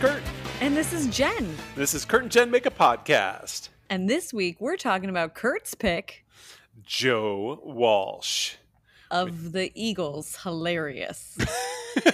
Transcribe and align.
Hey, 0.00 0.06
this 0.06 0.14
is 0.14 0.22
Kurt. 0.22 0.22
And 0.62 0.76
this 0.76 0.92
is 0.92 1.06
Jen. 1.08 1.56
This 1.76 1.94
is 1.94 2.04
Kurt 2.06 2.22
and 2.22 2.32
Jen 2.32 2.50
Make 2.50 2.64
a 2.64 2.70
Podcast. 2.70 3.68
And 3.90 4.08
this 4.08 4.32
week 4.32 4.58
we're 4.58 4.76
talking 4.76 5.10
about 5.10 5.34
Kurt's 5.34 5.74
pick 5.74 6.24
Joe 6.84 7.60
Walsh. 7.62 8.54
of 9.10 9.52
the 9.52 9.70
Eagles. 9.74 10.38
Hilarious. 10.42 11.36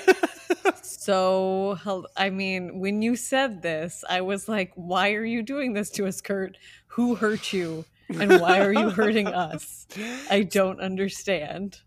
so, 0.83 1.79
I 2.17 2.31
mean, 2.31 2.81
when 2.81 3.03
you 3.03 3.15
said 3.15 3.63
this, 3.63 4.03
I 4.09 4.21
was 4.21 4.49
like, 4.49 4.73
why 4.75 5.13
are 5.13 5.25
you 5.25 5.43
doing 5.43 5.73
this 5.73 5.91
to 5.91 6.07
us, 6.07 6.21
Kurt? 6.21 6.59
Who 6.89 7.15
hurt 7.15 7.53
you? 7.53 7.85
And 8.09 8.41
why 8.41 8.61
are 8.61 8.73
you 8.73 8.91
hurting 8.91 9.29
us? 9.29 9.87
I 10.29 10.43
don't 10.43 10.81
understand. 10.81 11.81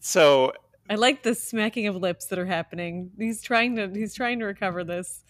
So, 0.00 0.52
I 0.88 0.96
like 0.96 1.22
the 1.22 1.34
smacking 1.34 1.86
of 1.86 1.96
lips 1.96 2.26
that 2.26 2.38
are 2.38 2.46
happening. 2.46 3.10
He's 3.16 3.42
trying 3.42 3.76
to 3.76 3.88
he's 3.88 4.14
trying 4.14 4.38
to 4.40 4.46
recover 4.46 4.84
this. 4.84 5.24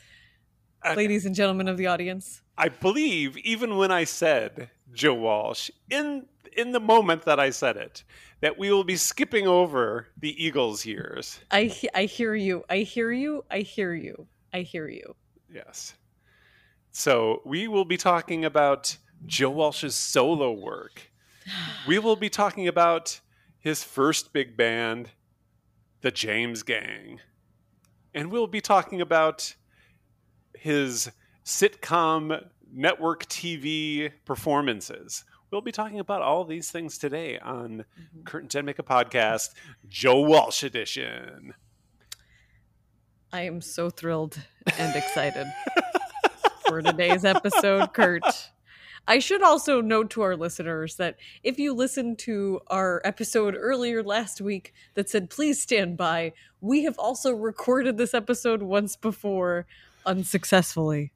Ladies 0.96 1.24
and 1.24 1.34
gentlemen 1.34 1.66
of 1.68 1.78
the 1.78 1.86
audience. 1.86 2.42
I 2.58 2.68
believe 2.68 3.38
even 3.38 3.76
when 3.78 3.90
I 3.90 4.04
said 4.04 4.68
Joe 4.92 5.14
Walsh, 5.14 5.70
in 5.90 6.26
in 6.56 6.72
the 6.72 6.80
moment 6.80 7.24
that 7.24 7.40
I 7.40 7.50
said 7.50 7.76
it, 7.76 8.04
that 8.40 8.58
we 8.58 8.70
will 8.70 8.84
be 8.84 8.96
skipping 8.96 9.46
over 9.46 10.08
the 10.18 10.44
Eagles 10.44 10.84
years. 10.84 11.40
I 11.50 11.64
he- 11.64 11.90
I 11.94 12.04
hear 12.04 12.34
you. 12.34 12.64
I 12.68 12.78
hear 12.78 13.10
you. 13.12 13.44
I 13.50 13.60
hear 13.60 13.94
you. 13.94 14.26
I 14.52 14.60
hear 14.60 14.88
you. 14.88 15.16
Yes. 15.52 15.94
So 16.90 17.40
we 17.44 17.66
will 17.66 17.84
be 17.84 17.96
talking 17.96 18.44
about 18.44 18.96
Joe 19.26 19.50
Walsh's 19.50 19.94
solo 19.94 20.52
work. 20.52 21.10
We 21.86 21.98
will 21.98 22.16
be 22.16 22.28
talking 22.28 22.68
about 22.68 23.20
his 23.58 23.82
first 23.82 24.32
big 24.32 24.56
band, 24.56 25.10
the 26.04 26.10
James 26.10 26.62
Gang. 26.62 27.18
And 28.14 28.30
we'll 28.30 28.46
be 28.46 28.60
talking 28.60 29.00
about 29.00 29.54
his 30.54 31.10
sitcom 31.46 32.44
network 32.70 33.24
TV 33.24 34.12
performances. 34.26 35.24
We'll 35.50 35.62
be 35.62 35.72
talking 35.72 35.98
about 35.98 36.20
all 36.20 36.44
these 36.44 36.70
things 36.70 36.98
today 36.98 37.38
on 37.38 37.86
mm-hmm. 37.98 38.22
Kurt 38.24 38.42
and 38.42 38.50
Jen 38.50 38.66
Make 38.66 38.78
a 38.78 38.82
Podcast, 38.82 39.54
Joe 39.88 40.20
Walsh 40.20 40.62
edition. 40.62 41.54
I 43.32 43.40
am 43.42 43.62
so 43.62 43.88
thrilled 43.88 44.36
and 44.78 44.94
excited 44.94 45.46
for 46.68 46.82
today's 46.82 47.24
episode, 47.24 47.94
Kurt. 47.94 48.22
I 49.06 49.18
should 49.18 49.42
also 49.42 49.80
note 49.80 50.10
to 50.10 50.22
our 50.22 50.36
listeners 50.36 50.96
that 50.96 51.16
if 51.42 51.58
you 51.58 51.74
listened 51.74 52.18
to 52.20 52.60
our 52.68 53.02
episode 53.04 53.54
earlier 53.58 54.02
last 54.02 54.40
week 54.40 54.72
that 54.94 55.08
said, 55.08 55.30
please 55.30 55.60
stand 55.60 55.96
by, 55.96 56.32
we 56.60 56.84
have 56.84 56.98
also 56.98 57.32
recorded 57.32 57.96
this 57.96 58.14
episode 58.14 58.62
once 58.62 58.96
before 58.96 59.66
unsuccessfully 60.06 61.12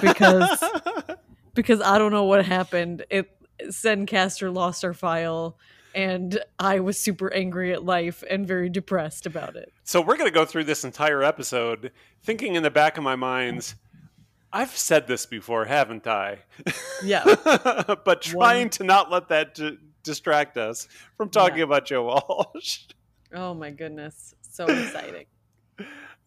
because 0.00 0.62
because 1.54 1.80
I 1.80 1.98
don't 1.98 2.12
know 2.12 2.24
what 2.24 2.44
happened. 2.44 3.04
It 3.10 3.30
Zencastr 3.62 4.52
lost 4.54 4.84
our 4.84 4.94
file 4.94 5.56
and 5.96 6.38
I 6.58 6.80
was 6.80 6.98
super 6.98 7.32
angry 7.32 7.72
at 7.72 7.82
life 7.82 8.22
and 8.28 8.46
very 8.46 8.68
depressed 8.68 9.24
about 9.24 9.56
it. 9.56 9.72
So 9.82 10.02
we're 10.02 10.18
going 10.18 10.28
to 10.28 10.34
go 10.34 10.44
through 10.44 10.64
this 10.64 10.84
entire 10.84 11.22
episode 11.22 11.90
thinking 12.22 12.54
in 12.54 12.62
the 12.62 12.70
back 12.70 12.98
of 12.98 13.02
my 13.02 13.16
minds, 13.16 13.74
I've 14.56 14.76
said 14.76 15.06
this 15.06 15.26
before, 15.26 15.64
haven't 15.64 16.06
I? 16.06 16.38
Yeah. 17.04 17.24
but 18.04 18.22
trying 18.22 18.62
One- 18.66 18.70
to 18.70 18.84
not 18.84 19.10
let 19.10 19.28
that 19.28 19.54
d- 19.54 19.78
distract 20.02 20.56
us 20.56 20.88
from 21.16 21.28
talking 21.30 21.58
Yeah. 21.58 21.64
about 21.64 21.84
Joe 21.86 22.04
Walsh. 22.04 22.80
Oh 23.34 23.54
my 23.54 23.70
goodness. 23.70 24.34
So 24.40 24.64
exciting. 24.68 25.26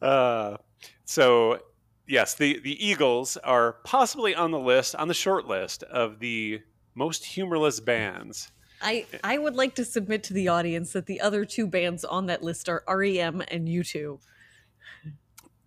Uh, 0.02 0.58
so, 1.06 1.60
yes, 2.08 2.36
the, 2.36 2.60
the 2.60 2.86
Eagles 2.86 3.38
are 3.38 3.74
possibly 3.84 4.36
on 4.36 4.52
the 4.52 4.60
list, 4.60 4.96
on 4.96 5.08
the 5.08 5.14
short 5.14 5.48
list 5.48 5.84
of 5.84 6.20
the 6.20 6.62
most 6.96 7.26
humorless 7.26 7.80
bands. 7.80 8.52
I 8.82 9.06
I 9.26 9.38
would 9.38 9.56
like 9.56 9.76
to 9.76 9.84
submit 9.86 10.24
to 10.24 10.34
the 10.34 10.48
audience 10.48 10.94
that 10.94 11.06
the 11.06 11.20
other 11.20 11.44
two 11.44 11.68
bands 11.68 12.06
on 12.06 12.28
that 12.28 12.42
list 12.44 12.70
are 12.70 12.84
REM 12.88 13.42
and 13.50 13.68
U2. 13.68 14.20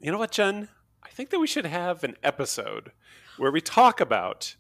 You 0.01 0.13
know 0.13 0.19
what, 0.19 0.31
Jen? 0.33 0.69
I 1.13 1.15
think 1.15 1.29
that 1.29 1.39
we 1.41 1.47
should 1.47 1.67
have 1.67 2.05
an 2.05 2.17
episode 2.23 2.91
where 3.37 3.53
we 3.53 3.61
talk 3.61 4.01
about 4.01 4.57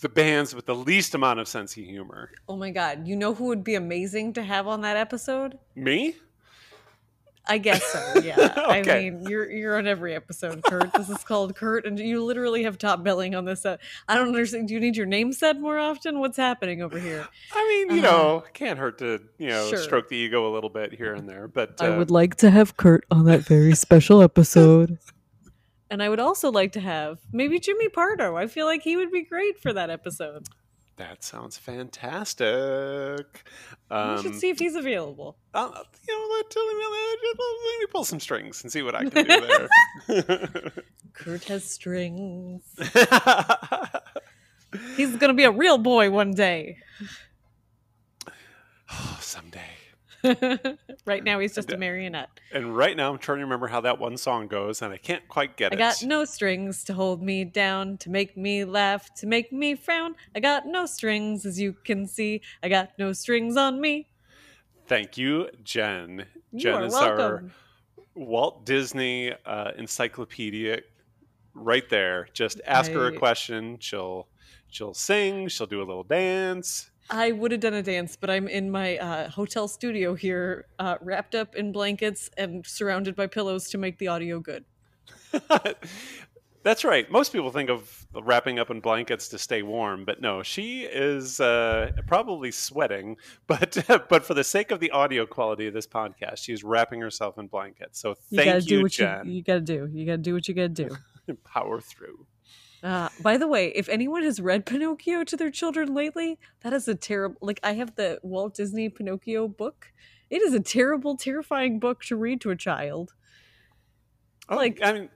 the 0.00 0.08
bands 0.08 0.54
with 0.54 0.64
the 0.64 0.74
least 0.74 1.14
amount 1.14 1.38
of 1.38 1.46
sense 1.46 1.76
of 1.76 1.84
humor. 1.84 2.30
Oh 2.48 2.56
my 2.56 2.70
god, 2.70 3.06
you 3.06 3.14
know 3.14 3.34
who 3.34 3.44
would 3.48 3.62
be 3.62 3.74
amazing 3.74 4.32
to 4.34 4.42
have 4.42 4.66
on 4.66 4.80
that 4.80 4.96
episode? 4.96 5.58
Me? 5.74 6.16
I 7.46 7.58
guess 7.58 7.84
so. 7.84 8.20
Yeah. 8.24 8.54
okay. 8.68 9.06
I 9.06 9.10
mean, 9.10 9.24
you're 9.28 9.50
you're 9.50 9.76
on 9.76 9.86
every 9.86 10.14
episode, 10.14 10.62
Kurt. 10.64 10.94
This 10.94 11.10
is 11.10 11.18
called 11.24 11.54
Kurt, 11.56 11.84
and 11.86 11.98
you 11.98 12.24
literally 12.24 12.62
have 12.62 12.78
top 12.78 13.02
billing 13.02 13.34
on 13.34 13.44
this. 13.44 13.66
Uh, 13.66 13.76
I 14.08 14.14
don't 14.14 14.28
understand. 14.28 14.68
Do 14.68 14.74
you 14.74 14.80
need 14.80 14.96
your 14.96 15.04
name 15.06 15.30
said 15.34 15.60
more 15.60 15.78
often? 15.78 16.20
What's 16.20 16.38
happening 16.38 16.80
over 16.80 16.98
here? 16.98 17.28
I 17.52 17.68
mean, 17.86 17.98
you 17.98 18.02
Uh-huh. 18.02 18.16
know, 18.16 18.44
can't 18.54 18.78
hurt 18.78 18.96
to, 19.00 19.20
you 19.36 19.48
know, 19.48 19.68
Sure. 19.68 19.78
stroke 19.78 20.08
the 20.08 20.16
ego 20.16 20.50
a 20.50 20.52
little 20.54 20.70
bit 20.70 20.94
here 20.94 21.12
and 21.14 21.28
there. 21.28 21.48
But 21.48 21.82
uh, 21.82 21.84
I 21.86 21.98
would 21.98 22.10
like 22.10 22.36
to 22.36 22.50
have 22.50 22.78
Kurt 22.78 23.04
on 23.10 23.26
that 23.26 23.40
very 23.40 23.74
special 23.74 24.22
episode. 24.22 24.98
And 25.92 26.02
I 26.02 26.08
would 26.08 26.20
also 26.20 26.50
like 26.50 26.72
to 26.72 26.80
have 26.80 27.18
maybe 27.32 27.58
Jimmy 27.60 27.90
Pardo. 27.90 28.34
I 28.34 28.46
feel 28.46 28.64
like 28.64 28.80
he 28.82 28.96
would 28.96 29.12
be 29.12 29.24
great 29.24 29.60
for 29.60 29.74
that 29.74 29.90
episode. 29.90 30.46
that 30.96 31.22
sounds 31.22 31.58
fantastic. 31.58 33.44
Um, 33.90 34.16
we 34.16 34.22
should 34.22 34.34
see 34.36 34.48
if 34.48 34.58
he's 34.58 34.74
available. 34.74 35.36
I'll- 35.52 35.84
you 36.08 36.18
know, 36.18 36.26
let, 36.34 36.46
let, 36.56 36.76
me, 36.76 36.84
let 37.64 37.78
me 37.80 37.86
pull 37.90 38.04
some 38.04 38.20
strings 38.20 38.62
and 38.62 38.72
see 38.72 38.80
what 38.80 38.94
I 38.94 39.04
can 39.04 39.24
do 39.24 39.24
there. 40.08 40.72
Kurt 41.12 41.44
has 41.44 41.70
strings. 41.70 42.62
He's 44.96 45.14
gonna 45.16 45.34
be 45.34 45.44
a 45.44 45.50
real 45.50 45.76
boy 45.76 46.10
one 46.10 46.32
day. 46.32 46.78
oh, 48.90 49.16
someday. 49.20 49.71
right 51.06 51.24
now, 51.24 51.38
he's 51.38 51.54
just 51.54 51.70
a 51.72 51.76
marionette. 51.76 52.28
And 52.52 52.76
right 52.76 52.96
now, 52.96 53.12
I'm 53.12 53.18
trying 53.18 53.38
to 53.38 53.44
remember 53.44 53.66
how 53.66 53.80
that 53.82 53.98
one 53.98 54.16
song 54.16 54.48
goes, 54.48 54.82
and 54.82 54.92
I 54.92 54.96
can't 54.96 55.26
quite 55.28 55.56
get 55.56 55.72
I 55.72 55.76
it. 55.76 55.80
I 55.80 55.90
got 55.90 56.02
no 56.02 56.24
strings 56.24 56.84
to 56.84 56.94
hold 56.94 57.22
me 57.22 57.44
down, 57.44 57.98
to 57.98 58.10
make 58.10 58.36
me 58.36 58.64
laugh, 58.64 59.12
to 59.16 59.26
make 59.26 59.52
me 59.52 59.74
frown. 59.74 60.14
I 60.34 60.40
got 60.40 60.66
no 60.66 60.86
strings, 60.86 61.44
as 61.46 61.60
you 61.60 61.74
can 61.84 62.06
see. 62.06 62.42
I 62.62 62.68
got 62.68 62.90
no 62.98 63.12
strings 63.12 63.56
on 63.56 63.80
me. 63.80 64.08
Thank 64.86 65.16
you, 65.16 65.48
Jen. 65.64 66.26
You 66.52 66.60
Jen 66.60 66.84
is 66.84 66.94
our. 66.94 67.44
Walt 68.14 68.66
Disney 68.66 69.32
uh, 69.46 69.72
encyclopedia 69.78 70.80
right 71.54 71.88
there. 71.88 72.28
Just 72.32 72.60
ask 72.66 72.92
her 72.92 73.06
a 73.06 73.16
question. 73.16 73.78
She'll 73.80 74.28
she'll 74.68 74.94
sing. 74.94 75.48
She'll 75.48 75.66
do 75.66 75.78
a 75.78 75.84
little 75.84 76.04
dance. 76.04 76.90
I 77.10 77.32
would 77.32 77.52
have 77.52 77.60
done 77.60 77.74
a 77.74 77.82
dance, 77.82 78.16
but 78.16 78.30
I'm 78.30 78.48
in 78.48 78.70
my 78.70 78.96
uh, 78.98 79.28
hotel 79.28 79.68
studio 79.68 80.14
here, 80.14 80.66
uh, 80.78 80.96
wrapped 81.00 81.34
up 81.34 81.54
in 81.54 81.72
blankets 81.72 82.30
and 82.36 82.66
surrounded 82.66 83.14
by 83.16 83.26
pillows 83.26 83.68
to 83.70 83.78
make 83.78 83.98
the 83.98 84.08
audio 84.08 84.40
good. 84.40 84.64
That's 86.64 86.84
right. 86.84 87.10
Most 87.10 87.32
people 87.32 87.50
think 87.50 87.70
of 87.70 88.06
wrapping 88.14 88.60
up 88.60 88.70
in 88.70 88.80
blankets 88.80 89.28
to 89.30 89.38
stay 89.38 89.62
warm, 89.62 90.04
but 90.04 90.20
no, 90.20 90.44
she 90.44 90.82
is 90.82 91.40
uh, 91.40 91.90
probably 92.06 92.50
sweating. 92.52 93.16
But 93.48 93.84
but 94.08 94.24
for 94.24 94.34
the 94.34 94.44
sake 94.44 94.70
of 94.70 94.78
the 94.80 94.90
audio 94.92 95.26
quality 95.26 95.66
of 95.66 95.74
this 95.74 95.86
podcast, 95.86 96.38
she's 96.38 96.62
wrapping 96.62 97.00
herself 97.00 97.36
in 97.36 97.48
blankets. 97.48 97.98
So 98.00 98.14
You 98.30 98.38
gotta 98.38 98.50
thank 98.52 98.64
do 98.66 98.76
you, 98.76 98.82
what 98.82 98.92
Jen. 98.92 99.26
you 99.26 99.32
you 99.32 99.42
gotta 99.42 99.60
do. 99.60 99.88
You 99.92 100.06
gotta 100.06 100.18
do 100.18 100.34
what 100.34 100.46
you 100.48 100.54
gotta 100.54 100.68
do. 100.68 100.96
Power 101.44 101.80
through. 101.80 102.26
Uh, 102.82 103.08
by 103.20 103.36
the 103.36 103.46
way, 103.46 103.68
if 103.76 103.88
anyone 103.88 104.22
has 104.24 104.40
read 104.40 104.66
Pinocchio 104.66 105.22
to 105.24 105.36
their 105.36 105.50
children 105.50 105.94
lately, 105.94 106.38
that 106.62 106.72
is 106.72 106.88
a 106.88 106.94
terrible. 106.94 107.36
Like 107.40 107.60
I 107.62 107.74
have 107.74 107.94
the 107.94 108.18
Walt 108.22 108.54
Disney 108.54 108.88
Pinocchio 108.88 109.46
book. 109.48 109.92
It 110.30 110.42
is 110.42 110.52
a 110.54 110.60
terrible, 110.60 111.16
terrifying 111.16 111.78
book 111.78 112.02
to 112.04 112.16
read 112.16 112.40
to 112.40 112.50
a 112.50 112.56
child. 112.56 113.12
Oh, 114.48 114.56
Like- 114.56 114.80
I 114.82 114.92
mean, 114.92 115.10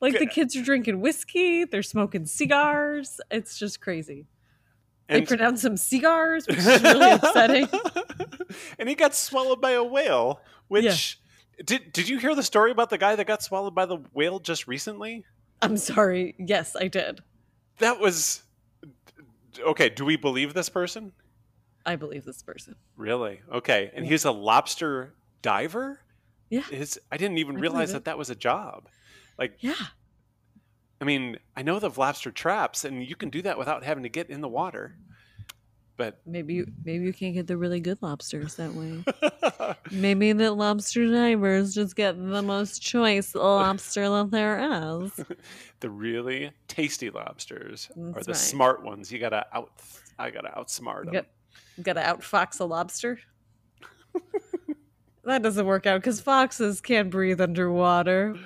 Like 0.00 0.18
the 0.18 0.26
kids 0.26 0.54
are 0.56 0.62
drinking 0.62 1.00
whiskey, 1.00 1.64
they're 1.64 1.82
smoking 1.82 2.26
cigars. 2.26 3.20
It's 3.30 3.58
just 3.58 3.80
crazy. 3.80 4.26
They 5.08 5.22
pronounce 5.22 5.62
them 5.62 5.76
cigars, 5.76 6.46
which 6.46 6.58
is 6.58 6.82
really 6.82 7.10
upsetting. 7.22 7.68
and 8.78 8.88
he 8.88 8.94
got 8.94 9.14
swallowed 9.14 9.60
by 9.60 9.72
a 9.72 9.82
whale. 9.82 10.40
Which 10.68 11.18
did 11.64 11.92
did 11.92 12.08
you 12.08 12.18
hear 12.18 12.34
the 12.34 12.42
story 12.42 12.70
about 12.70 12.90
the 12.90 12.98
guy 12.98 13.16
that 13.16 13.26
got 13.26 13.42
swallowed 13.42 13.74
by 13.74 13.86
the 13.86 13.96
whale 14.12 14.38
just 14.38 14.68
recently? 14.68 15.24
I'm 15.62 15.76
sorry. 15.76 16.34
Yes, 16.38 16.74
I 16.76 16.88
did. 16.88 17.20
That 17.78 18.00
was 18.00 18.42
okay. 19.58 19.88
Do 19.88 20.04
we 20.04 20.16
believe 20.16 20.54
this 20.54 20.68
person? 20.68 21.12
I 21.84 21.96
believe 21.96 22.24
this 22.24 22.42
person. 22.42 22.76
Really? 22.96 23.40
Okay. 23.52 23.90
And 23.94 24.06
he's 24.06 24.24
a 24.24 24.30
lobster 24.32 25.14
diver. 25.42 26.00
Yeah. 26.50 26.62
His 26.62 26.98
I 27.10 27.16
didn't 27.16 27.38
even 27.38 27.56
I 27.56 27.60
realize 27.60 27.92
that 27.92 28.04
that 28.04 28.18
was 28.18 28.30
a 28.30 28.34
job. 28.34 28.88
Like, 29.38 29.54
Yeah. 29.60 29.74
I 31.00 31.06
mean, 31.06 31.38
I 31.56 31.62
know 31.62 31.78
the 31.78 31.88
lobster 31.88 32.30
traps, 32.30 32.84
and 32.84 33.02
you 33.02 33.16
can 33.16 33.30
do 33.30 33.40
that 33.42 33.56
without 33.56 33.82
having 33.84 34.02
to 34.02 34.10
get 34.10 34.28
in 34.28 34.42
the 34.42 34.48
water. 34.48 34.96
But 36.00 36.18
Maybe 36.24 36.54
you 36.54 36.66
maybe 36.82 37.04
you 37.04 37.12
can't 37.12 37.34
get 37.34 37.46
the 37.46 37.58
really 37.58 37.78
good 37.78 37.98
lobsters 38.00 38.54
that 38.54 38.72
way. 38.72 39.04
maybe 39.90 40.32
the 40.32 40.50
lobster 40.50 41.06
divers 41.06 41.74
just 41.74 41.94
get 41.94 42.16
the 42.16 42.40
most 42.40 42.80
choice 42.80 43.34
lobster 43.34 44.08
that 44.08 44.30
there 44.30 45.02
is. 45.02 45.12
the 45.80 45.90
really 45.90 46.52
tasty 46.68 47.10
lobsters 47.10 47.90
are 47.98 48.22
the 48.22 48.32
right. 48.32 48.36
smart 48.36 48.82
ones. 48.82 49.12
You 49.12 49.18
gotta 49.18 49.44
out. 49.52 49.72
I 50.18 50.30
gotta 50.30 50.48
outsmart 50.56 51.04
You 51.04 51.10
them. 51.12 51.26
got, 51.84 51.94
got 51.96 52.16
to 52.16 52.16
outfox 52.16 52.60
a 52.60 52.64
lobster. 52.64 53.20
that 55.24 55.42
doesn't 55.42 55.66
work 55.66 55.84
out 55.84 56.00
because 56.00 56.18
foxes 56.22 56.80
can't 56.80 57.10
breathe 57.10 57.42
underwater. 57.42 58.36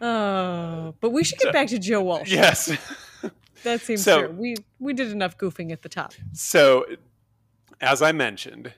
Oh, 0.00 0.94
but 1.02 1.10
we 1.10 1.24
should 1.24 1.38
get 1.40 1.48
So- 1.48 1.52
back 1.52 1.68
to 1.68 1.78
Joe 1.78 2.02
Walsh. 2.02 2.30
Yes. 2.32 2.74
That 3.64 3.80
seems 3.82 4.02
So- 4.04 4.20
fair. 4.20 4.30
We 4.30 4.56
we 4.78 4.92
did 4.94 5.10
enough 5.10 5.36
goofing 5.36 5.72
at 5.72 5.82
the 5.82 5.88
top. 5.88 6.14
So, 6.32 6.86
as 7.80 8.00
I 8.02 8.12
mentioned, 8.12 8.72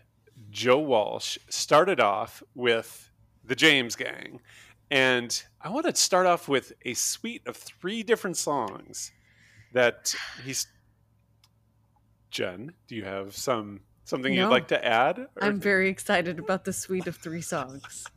Joe 0.50 0.78
Walsh 0.78 1.38
started 1.48 2.00
off 2.00 2.42
with 2.54 3.10
the 3.44 3.54
James 3.54 3.94
Gang. 3.96 4.40
And 4.90 5.42
I 5.60 5.68
want 5.68 5.86
to 5.86 5.94
start 5.96 6.26
off 6.26 6.48
with 6.48 6.72
a 6.84 6.94
suite 6.94 7.42
of 7.46 7.56
three 7.56 8.02
different 8.04 8.36
songs 8.36 9.10
that 9.72 10.14
he's. 10.44 10.66
Jen, 12.30 12.72
do 12.86 12.94
you 12.94 13.04
have 13.04 13.34
some 13.36 13.80
something 14.04 14.34
No. 14.34 14.42
you'd 14.44 14.50
like 14.50 14.68
to 14.68 14.84
add? 14.84 15.18
Or- 15.18 15.28
I'm 15.40 15.58
very 15.60 15.88
excited 15.88 16.38
about 16.38 16.64
the 16.64 16.72
suite 16.72 17.06
of 17.08 17.16
three 17.16 17.42
songs. 17.42 18.04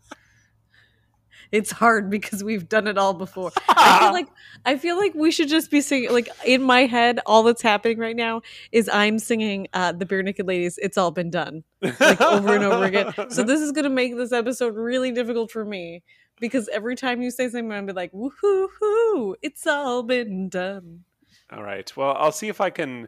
It's 1.52 1.72
hard 1.72 2.10
because 2.10 2.44
we've 2.44 2.70
done 2.70 2.88
it 2.88 2.98
all 2.98 3.14
before. 3.14 3.52
I 3.70 4.00
feel 4.00 4.14
like 4.14 4.28
I 4.66 4.78
feel 4.78 4.98
like 4.98 5.14
we 5.16 5.32
should 5.32 5.50
just 5.50 5.72
be 5.72 5.82
singing. 5.82 6.12
Like 6.12 6.30
in 6.46 6.62
my 6.62 6.86
head, 6.86 7.20
all 7.26 7.44
that's 7.44 7.62
happening 7.62 7.98
right 7.98 8.16
now 8.16 8.42
is 8.72 8.90
I'm 8.92 9.20
singing 9.20 9.68
uh, 9.74 9.92
the 9.92 10.06
Barenaked 10.06 10.46
Ladies. 10.46 10.78
It's 10.82 10.98
all 10.98 11.12
been 11.12 11.30
done 11.32 11.64
like 11.82 12.22
over 12.22 12.54
and 12.56 12.64
over 12.64 12.84
again. 12.86 13.14
So 13.30 13.44
this 13.44 13.62
is 13.62 13.72
gonna 13.72 13.90
make 13.90 14.16
this 14.16 14.32
episode 14.32 14.76
really 14.76 15.12
difficult 15.12 15.52
for 15.52 15.66
me 15.66 16.04
because 16.40 16.70
every 16.70 16.96
time 16.96 17.22
you 17.22 17.32
say 17.32 17.46
something, 17.46 17.72
I'm 17.72 17.86
gonna 17.86 17.94
be 17.94 17.94
like, 17.94 18.12
"Woohoo! 18.12 18.68
hoo, 18.80 19.36
It's 19.42 19.66
all 19.66 20.04
been 20.04 20.50
done." 20.50 21.04
All 21.52 21.64
right. 21.64 21.92
Well, 21.98 22.16
I'll 22.18 22.32
see 22.32 22.48
if 22.48 22.62
I 22.62 22.70
can. 22.70 23.08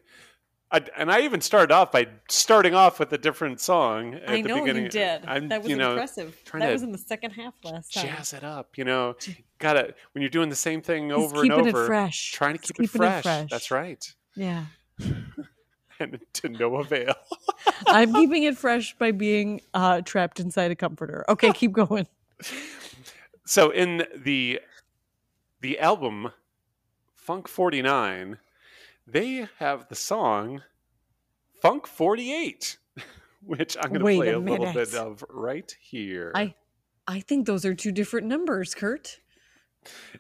I, 0.74 0.82
and 0.98 1.12
I 1.12 1.22
even 1.22 1.42
started 1.42 1.74
off 1.74 1.92
by 1.92 2.08
starting 2.30 2.74
off 2.74 3.00
with 3.00 3.12
a 3.12 3.18
different 3.18 3.60
song 3.60 4.14
at 4.16 4.30
I 4.30 4.42
the 4.42 4.48
know 4.48 4.60
beginning. 4.62 4.84
you 4.84 4.90
did. 4.90 5.26
I'm, 5.26 5.50
that 5.50 5.62
was 5.64 5.70
you 5.70 5.76
know, 5.76 5.92
impressive. 5.92 6.38
That 6.54 6.72
was 6.72 6.82
in 6.84 6.92
the 6.94 6.98
second 6.98 7.32
half 7.32 7.54
last 7.64 7.94
time. 7.94 8.08
jazz 8.08 8.34
it 8.34 8.44
up. 8.44 8.78
You 8.78 8.86
know, 8.86 9.16
gotta 9.60 9.94
when 10.14 10.22
you're 10.22 10.30
doing 10.30 10.50
the 10.50 10.56
same 10.56 10.82
thing 10.82 11.06
He's 11.10 11.14
over 11.14 11.42
and 11.42 11.52
over, 11.52 11.84
it 11.84 11.88
fresh. 11.88 12.32
trying 12.32 12.54
to 12.54 12.60
keep 12.60 12.72
it 12.80 12.84
keeping 12.84 13.00
fresh. 13.00 13.24
That's 13.50 13.70
right, 13.72 14.14
Yeah. 14.36 14.66
and 16.00 16.20
to 16.34 16.50
no 16.50 16.76
avail. 16.78 17.14
I'm 17.88 18.14
keeping 18.14 18.44
it 18.44 18.58
fresh 18.58 18.98
by 18.98 19.12
being 19.12 19.62
uh, 19.74 20.02
trapped 20.02 20.40
inside 20.40 20.72
a 20.72 20.76
comforter. 20.76 21.26
Okay, 21.28 21.52
keep 21.54 21.74
going. 21.74 22.08
so 23.46 23.72
in 23.72 24.04
the 24.16 24.60
the 25.60 25.80
album 25.80 26.32
Funk 27.16 27.48
49, 27.48 28.38
they 29.12 29.48
have 29.60 29.88
the 29.90 29.96
song 29.96 30.62
Funk 31.62 31.86
48, 31.86 32.78
which 33.46 33.78
I'm 33.80 33.90
going 33.94 34.00
to 34.00 34.06
play 34.06 34.30
a 34.30 34.38
a, 34.38 34.40
little 34.40 34.74
bit 34.74 34.96
of 34.96 35.24
right 35.30 35.76
here. 35.80 36.32
I 36.36 36.56
I 37.08 37.20
think 37.20 37.46
those 37.46 37.66
are 37.66 37.74
two 37.74 37.92
different 37.92 38.28
numbers, 38.28 38.74
Kurt. 38.74 39.20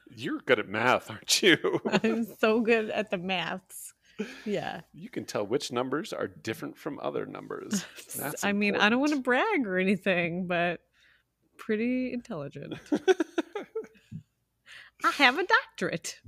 You're 0.09 0.39
good 0.39 0.59
at 0.59 0.67
math, 0.67 1.09
aren't 1.09 1.41
you? 1.41 1.79
I'm 2.03 2.25
so 2.39 2.61
good 2.61 2.89
at 2.89 3.11
the 3.11 3.17
maths. 3.17 3.93
Yeah. 4.45 4.81
you 4.93 5.09
can 5.09 5.25
tell 5.25 5.47
which 5.47 5.71
numbers 5.71 6.13
are 6.13 6.27
different 6.27 6.77
from 6.77 6.99
other 7.01 7.25
numbers. 7.25 7.85
That's 8.15 8.43
I 8.43 8.51
mean, 8.51 8.75
I 8.75 8.89
don't 8.89 8.99
want 8.99 9.13
to 9.13 9.21
brag 9.21 9.65
or 9.65 9.79
anything, 9.79 10.45
but 10.45 10.81
pretty 11.57 12.13
intelligent. 12.13 12.75
I 15.03 15.09
have 15.11 15.39
a 15.39 15.45
doctorate. 15.45 16.19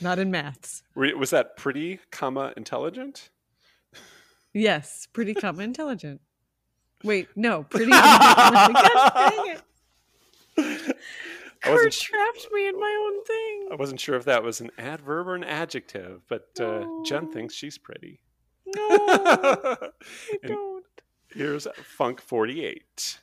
Not 0.00 0.18
in 0.18 0.30
maths. 0.30 0.82
Was 0.94 1.30
that 1.30 1.56
pretty, 1.56 2.00
comma, 2.10 2.52
intelligent? 2.56 3.30
Yes, 4.52 5.06
pretty 5.12 5.34
comma 5.34 5.62
intelligent. 5.62 6.20
Wait, 7.04 7.28
no, 7.36 7.62
pretty. 7.64 7.90
God 7.90 8.72
dang 9.14 9.56
it. 9.56 9.62
I 10.58 11.68
Kurt 11.68 11.92
trapped 11.92 12.48
me 12.52 12.68
in 12.68 12.78
my 12.78 13.06
own 13.06 13.24
thing. 13.24 13.68
I 13.72 13.74
wasn't 13.76 14.00
sure 14.00 14.16
if 14.16 14.24
that 14.24 14.42
was 14.42 14.60
an 14.60 14.70
adverb 14.78 15.28
or 15.28 15.34
an 15.34 15.44
adjective, 15.44 16.22
but 16.28 16.48
uh, 16.60 16.84
Jen 17.04 17.30
thinks 17.32 17.54
she's 17.54 17.76
pretty. 17.76 18.20
No, 18.74 18.86
I 18.90 19.90
don't. 20.46 20.84
here's 21.34 21.66
Funk 21.82 22.20
48. 22.20 23.18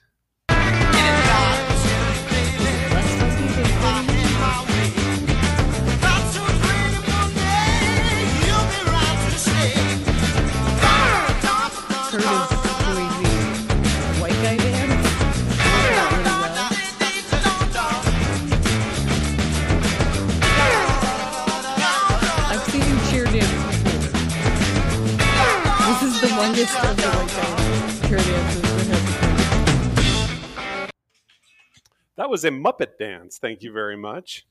That 32.23 32.29
was 32.29 32.45
a 32.45 32.51
Muppet 32.51 32.97
dance. 32.97 33.37
Thank 33.37 33.63
you 33.63 33.73
very 33.73 33.97
much. 33.97 34.47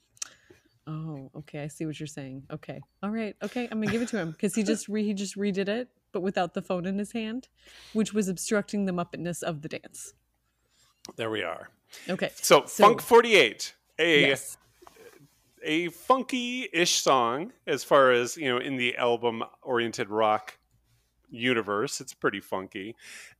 Oh, 0.86 1.30
okay. 1.34 1.62
I 1.62 1.68
see 1.68 1.86
what 1.86 1.98
you're 1.98 2.06
saying. 2.06 2.42
Okay. 2.50 2.82
All 3.02 3.08
right. 3.08 3.34
Okay. 3.42 3.66
I'm 3.72 3.80
gonna 3.80 3.90
give 3.90 4.02
it 4.02 4.08
to 4.08 4.18
him 4.18 4.32
because 4.32 4.54
he 4.54 4.62
just 4.62 4.88
re- 4.88 5.02
he 5.02 5.14
just 5.14 5.38
redid 5.38 5.68
it, 5.68 5.88
but 6.12 6.20
without 6.20 6.52
the 6.52 6.60
phone 6.60 6.84
in 6.84 6.98
his 6.98 7.12
hand, 7.12 7.48
which 7.94 8.12
was 8.12 8.28
obstructing 8.28 8.84
the 8.84 8.92
muppetness 8.92 9.42
of 9.42 9.62
the 9.62 9.70
dance. 9.70 10.12
There 11.16 11.30
we 11.30 11.42
are. 11.42 11.70
Okay. 12.10 12.30
So, 12.34 12.66
So- 12.66 12.84
Funk 12.88 13.00
48, 13.00 13.74
a 13.98 14.20
Yes. 14.20 14.58
a 15.62 15.88
funky-ish 15.88 17.00
song 17.00 17.54
as 17.66 17.82
far 17.84 18.10
as 18.12 18.36
you 18.36 18.50
know 18.50 18.58
in 18.58 18.76
the 18.76 18.98
album-oriented 18.98 20.10
rock 20.10 20.58
universe. 21.30 22.02
It's 22.02 22.12
pretty 22.12 22.40
funky, 22.40 22.96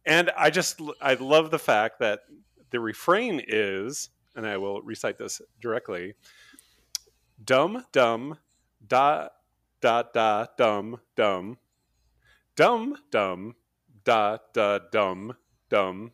and 0.07 0.31
I 0.39 0.49
just 0.49 0.81
I 1.03 1.13
love 1.21 1.51
the 1.51 1.59
fact 1.59 1.99
that 1.99 2.21
the 2.71 2.81
refrain 2.81 3.43
is, 3.47 4.09
and 4.37 4.47
I 4.47 4.57
will 4.57 4.83
recite 4.83 5.19
this 5.19 5.41
directly: 5.61 6.15
"Dum 7.45 7.85
dum 7.93 8.39
da 8.87 9.29
da 9.81 10.03
da 10.03 10.47
dum 10.57 11.01
dum 11.17 11.59
dum 12.57 12.97
dum 13.11 13.55
da 14.05 14.39
da 14.53 14.79
dum 14.91 15.37
dum 15.69 16.13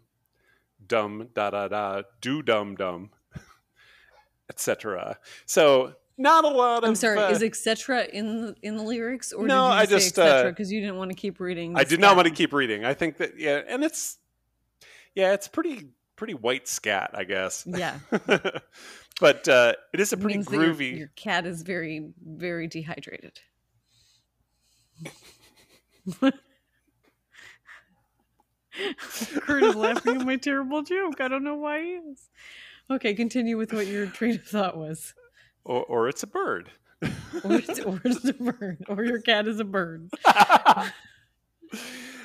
dum 0.86 1.28
da 1.34 1.50
da 1.50 1.68
da 1.68 2.02
do 2.20 2.42
dum 2.42 2.74
dum." 2.74 3.10
etc. 4.50 5.18
So 5.46 5.94
not 6.18 6.44
a 6.44 6.48
lot 6.48 6.82
of. 6.82 6.88
I'm 6.88 6.94
sorry. 6.96 7.18
uh, 7.18 7.30
is 7.30 7.42
etc. 7.42 8.04
in 8.04 8.42
the, 8.42 8.56
in 8.62 8.76
the 8.76 8.82
lyrics, 8.82 9.32
or 9.32 9.46
No, 9.46 9.64
I 9.64 9.86
just, 9.86 10.18
etc. 10.18 10.48
uh, 10.48 10.50
because 10.50 10.72
you 10.72 10.80
didn't 10.80 10.96
want 10.96 11.10
to 11.10 11.16
keep 11.16 11.38
reading? 11.38 11.76
I 11.76 11.84
did 11.84 12.00
not 12.00 12.16
want 12.16 12.26
to 12.26 12.34
keep 12.34 12.52
reading. 12.52 12.84
I 12.84 12.94
think 12.94 13.18
that 13.18 13.38
yeah, 13.38 13.62
and 13.68 13.84
it's 13.84 14.18
yeah, 15.14 15.32
it's 15.32 15.46
pretty 15.46 15.90
pretty 16.18 16.34
white 16.34 16.68
scat, 16.68 17.12
I 17.14 17.24
guess. 17.24 17.64
Yeah, 17.66 17.98
but 19.20 19.48
uh, 19.48 19.72
it 19.94 20.00
is 20.00 20.12
a 20.12 20.18
pretty 20.18 20.42
that 20.42 20.52
your- 20.52 20.74
groovy. 20.74 20.98
Your, 20.98 21.10
cat 21.16 21.46
is 21.46 21.62
very 21.62 22.10
very 22.22 22.66
dehydrated. 22.66 23.40
Kurt 29.40 29.62
is 29.62 29.74
laughing 29.74 30.20
at 30.20 30.26
my 30.26 30.36
terrible 30.36 30.82
joke. 30.82 31.20
I 31.20 31.28
don't 31.28 31.44
know 31.44 31.56
why 31.56 31.82
he 31.82 31.90
is. 31.92 32.28
Okay, 32.90 33.14
continue 33.14 33.56
with 33.56 33.72
what 33.72 33.86
your 33.86 34.06
train 34.06 34.36
of 34.36 34.44
thought 34.44 34.76
was. 34.76 35.14
Or, 35.64 35.84
or 35.84 36.08
it's 36.08 36.22
a 36.22 36.26
bird. 36.26 36.70
Or 37.02 37.52
it's, 37.52 37.80
or 37.80 38.00
it's 38.04 38.24
a 38.28 38.32
bird, 38.32 38.84
or 38.88 39.04
your 39.04 39.20
cat 39.20 39.46
is 39.46 39.60
a 39.60 39.64
bird. 39.64 40.10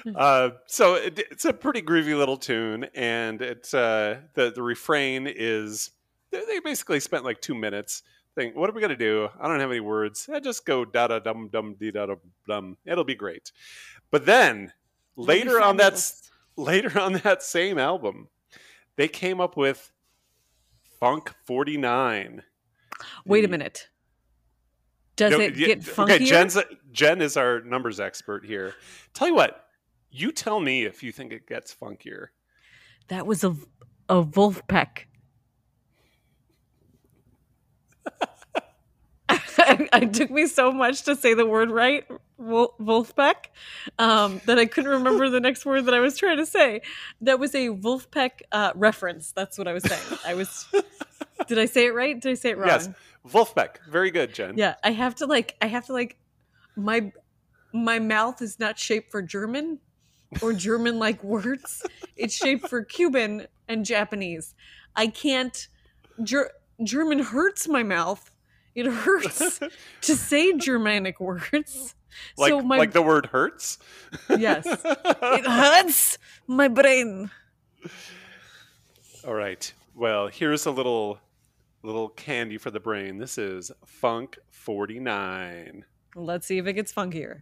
uh, 0.15 0.49
so 0.67 0.95
it, 0.95 1.19
it's 1.31 1.45
a 1.45 1.53
pretty 1.53 1.81
groovy 1.81 2.17
little 2.17 2.37
tune, 2.37 2.85
and 2.95 3.41
it's 3.41 3.73
uh, 3.73 4.19
the 4.33 4.51
the 4.51 4.61
refrain 4.61 5.27
is 5.27 5.91
they, 6.31 6.43
they 6.45 6.59
basically 6.59 6.99
spent 6.99 7.23
like 7.23 7.41
two 7.41 7.55
minutes. 7.55 8.03
Think, 8.35 8.55
what 8.55 8.69
are 8.69 8.73
we 8.73 8.81
gonna 8.81 8.95
do? 8.95 9.29
I 9.39 9.47
don't 9.47 9.59
have 9.59 9.69
any 9.69 9.79
words. 9.79 10.27
I 10.33 10.39
just 10.39 10.65
go 10.65 10.85
da 10.85 11.07
da 11.07 11.19
dum 11.19 11.49
dum 11.51 11.75
dee 11.79 11.91
da 11.91 12.07
da 12.07 12.15
dum. 12.47 12.77
It'll 12.85 13.03
be 13.03 13.15
great. 13.15 13.51
But 14.09 14.25
then 14.25 14.73
later 15.15 15.61
on 15.61 15.77
that 15.77 15.93
s- 15.93 16.31
later 16.55 16.99
on 16.99 17.13
that 17.23 17.43
same 17.43 17.77
album, 17.77 18.29
they 18.95 19.07
came 19.07 19.39
up 19.39 19.55
with 19.55 19.91
Funk 20.99 21.33
49. 21.45 22.41
Wait 23.25 23.45
a 23.45 23.47
minute. 23.47 23.89
Does 25.15 25.31
No, 25.31 25.39
it 25.39 25.55
get 25.55 25.81
funkier? 25.81 26.03
Okay, 26.15 26.25
Jen's 26.25 26.57
Jen 26.91 27.21
is 27.21 27.37
our 27.37 27.61
numbers 27.61 27.99
expert 27.99 28.45
here. 28.45 28.73
Tell 29.13 29.27
you 29.27 29.35
what, 29.35 29.67
you 30.13 30.31
tell 30.31 30.59
me 30.59 30.85
if 30.85 31.01
you 31.03 31.11
think 31.11 31.33
it 31.33 31.47
gets 31.47 31.73
funkier. 31.73 32.27
That 33.07 33.25
was 33.25 33.43
a 33.43 33.55
a 34.07 34.21
wolf 34.21 34.61
peck. 34.67 35.07
it 39.59 40.13
took 40.13 40.29
me 40.29 40.45
so 40.45 40.71
much 40.71 41.03
to 41.03 41.15
say 41.15 41.33
the 41.33 41.45
word 41.45 41.71
right, 41.71 42.05
Wol- 42.37 42.75
Wolfpack, 42.79 43.47
um, 43.97 44.41
that 44.45 44.59
I 44.59 44.65
couldn't 44.65 44.91
remember 44.91 45.29
the 45.29 45.39
next 45.39 45.65
word 45.65 45.85
that 45.85 45.93
I 45.93 45.99
was 45.99 46.17
trying 46.17 46.37
to 46.37 46.45
say. 46.45 46.81
That 47.21 47.39
was 47.39 47.55
a 47.55 47.69
Wolfpack 47.69 48.41
uh, 48.51 48.73
reference. 48.75 49.31
That's 49.31 49.57
what 49.57 49.67
I 49.67 49.73
was 49.73 49.83
saying. 49.83 50.19
I 50.25 50.35
was. 50.35 50.65
Did 51.47 51.59
I 51.59 51.65
say 51.65 51.87
it 51.87 51.93
right? 51.93 52.19
Did 52.19 52.31
I 52.31 52.35
say 52.35 52.51
it 52.51 52.57
wrong? 52.57 52.67
Yes, 52.67 52.89
Wolfbeck. 53.27 53.77
Very 53.89 54.11
good, 54.11 54.33
Jen. 54.33 54.57
Yeah, 54.57 54.75
I 54.83 54.91
have 54.91 55.15
to 55.15 55.25
like. 55.25 55.55
I 55.61 55.67
have 55.67 55.87
to 55.87 55.93
like. 55.93 56.17
My 56.75 57.11
my 57.73 57.99
mouth 57.99 58.41
is 58.41 58.59
not 58.59 58.77
shaped 58.77 59.11
for 59.11 59.21
German 59.21 59.79
or 60.41 60.53
German 60.53 60.99
like 60.99 61.23
words. 61.23 61.85
It's 62.15 62.33
shaped 62.35 62.67
for 62.69 62.83
Cuban 62.83 63.47
and 63.67 63.85
Japanese. 63.85 64.55
I 64.95 65.07
can't. 65.07 65.67
Ger- 66.23 66.51
German 66.83 67.19
hurts 67.19 67.67
my 67.67 67.83
mouth. 67.83 68.31
It 68.75 68.85
hurts 68.85 69.59
to 70.01 70.15
say 70.15 70.53
Germanic 70.57 71.19
words. 71.19 71.95
like 72.37 72.49
so 72.49 72.61
my 72.61 72.77
like 72.77 72.91
the 72.93 73.01
word 73.01 73.27
hurts. 73.27 73.77
yes, 74.29 74.65
it 74.85 75.45
hurts 75.45 76.17
my 76.47 76.67
brain. 76.67 77.29
All 79.25 79.33
right. 79.33 79.71
Well, 79.95 80.27
here's 80.27 80.65
a 80.65 80.71
little 80.71 81.19
little 81.83 82.09
candy 82.09 82.57
for 82.57 82.71
the 82.71 82.79
brain. 82.79 83.17
This 83.17 83.37
is 83.37 83.71
Funk 83.85 84.37
49. 84.49 85.85
Let's 86.15 86.47
see 86.47 86.57
if 86.57 86.67
it 86.67 86.73
gets 86.73 86.93
funkier. 86.93 87.41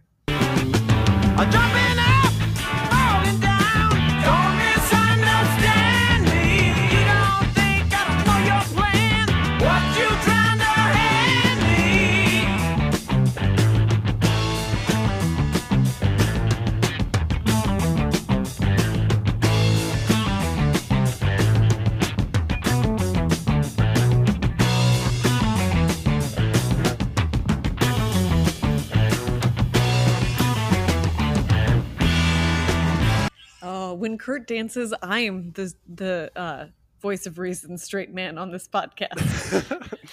Kurt 34.22 34.46
dances, 34.46 34.94
I 35.02 35.20
am 35.20 35.50
the 35.50 35.74
the 35.92 36.30
uh, 36.36 36.66
voice 37.00 37.26
of 37.26 37.40
reason, 37.40 37.76
straight 37.76 38.14
man 38.14 38.38
on 38.38 38.52
this 38.52 38.68
podcast. 38.68 39.98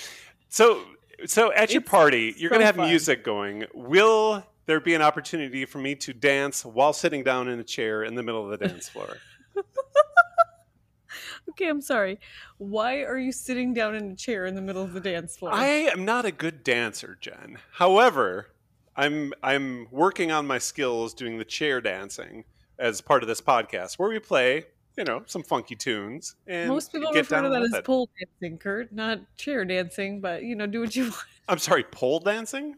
So 0.51 0.84
so 1.28 1.54
at 1.54 1.72
your 1.72 1.84
party, 1.84 2.34
you're 2.36 2.50
so 2.50 2.54
going 2.56 2.62
to 2.62 2.66
have 2.66 2.78
fun. 2.78 2.89
music 2.89 3.24
going. 3.24 3.66
Will 3.75 4.44
there 4.66 4.80
be 4.80 4.96
an 4.96 5.04
opportunity 5.04 5.63
for 5.63 5.78
me 5.78 5.94
to 5.98 6.12
dance 6.12 6.66
while 6.66 6.92
sitting 6.92 7.24
down 7.24 7.48
in 7.50 7.60
a 7.60 7.63
chair 7.63 8.01
in 8.04 8.16
the 8.16 8.24
middle 8.24 8.44
of 8.44 8.60
the 8.60 8.68
dance 8.68 8.89
floor? 8.89 9.18
okay, 11.50 11.68
I'm 11.68 11.82
sorry. 11.82 12.20
Why 12.58 13.04
are 13.04 13.20
you 13.20 13.32
sitting 13.32 13.75
down 13.75 13.94
in 13.94 14.13
a 14.13 14.16
chair 14.16 14.48
in 14.48 14.56
the 14.56 14.62
middle 14.62 14.82
of 14.82 14.94
the 14.94 15.01
dance 15.01 15.38
floor? 15.38 15.54
I 15.54 15.68
am 15.68 16.04
not 16.04 16.25
a 16.25 16.32
good 16.32 16.63
dancer, 16.63 17.16
Jen. 17.22 17.60
However, 17.74 18.48
I'm 18.96 19.34
I'm 19.44 19.88
working 19.92 20.32
on 20.32 20.48
my 20.48 20.58
skills 20.58 21.13
doing 21.13 21.38
the 21.38 21.46
chair 21.46 21.80
dancing 21.80 22.46
as 22.80 23.02
part 23.02 23.22
of 23.24 23.28
this 23.28 23.42
podcast, 23.42 24.00
where 24.00 24.10
we 24.10 24.20
play, 24.20 24.64
you 24.98 25.04
know, 25.04 25.24
some 25.26 25.44
funky 25.44 25.76
tunes. 25.76 26.36
And 26.48 26.70
Most 26.70 26.92
people 26.92 27.12
get 27.12 27.30
refer 27.30 27.42
to 27.44 27.50
that 27.50 27.62
as 27.62 27.74
it. 27.74 27.86
pole 27.86 28.10
dancing, 28.20 28.58
Kurt, 28.58 28.92
not 28.94 29.20
chair 29.38 29.66
dancing. 29.66 30.22
But 30.22 30.44
you 30.44 30.56
know, 30.56 30.66
do 30.66 30.80
what 30.82 30.96
you 30.96 31.04
want. 31.12 31.16
I'm 31.48 31.58
sorry, 31.60 31.84
pole 31.84 32.20
dancing? 32.20 32.76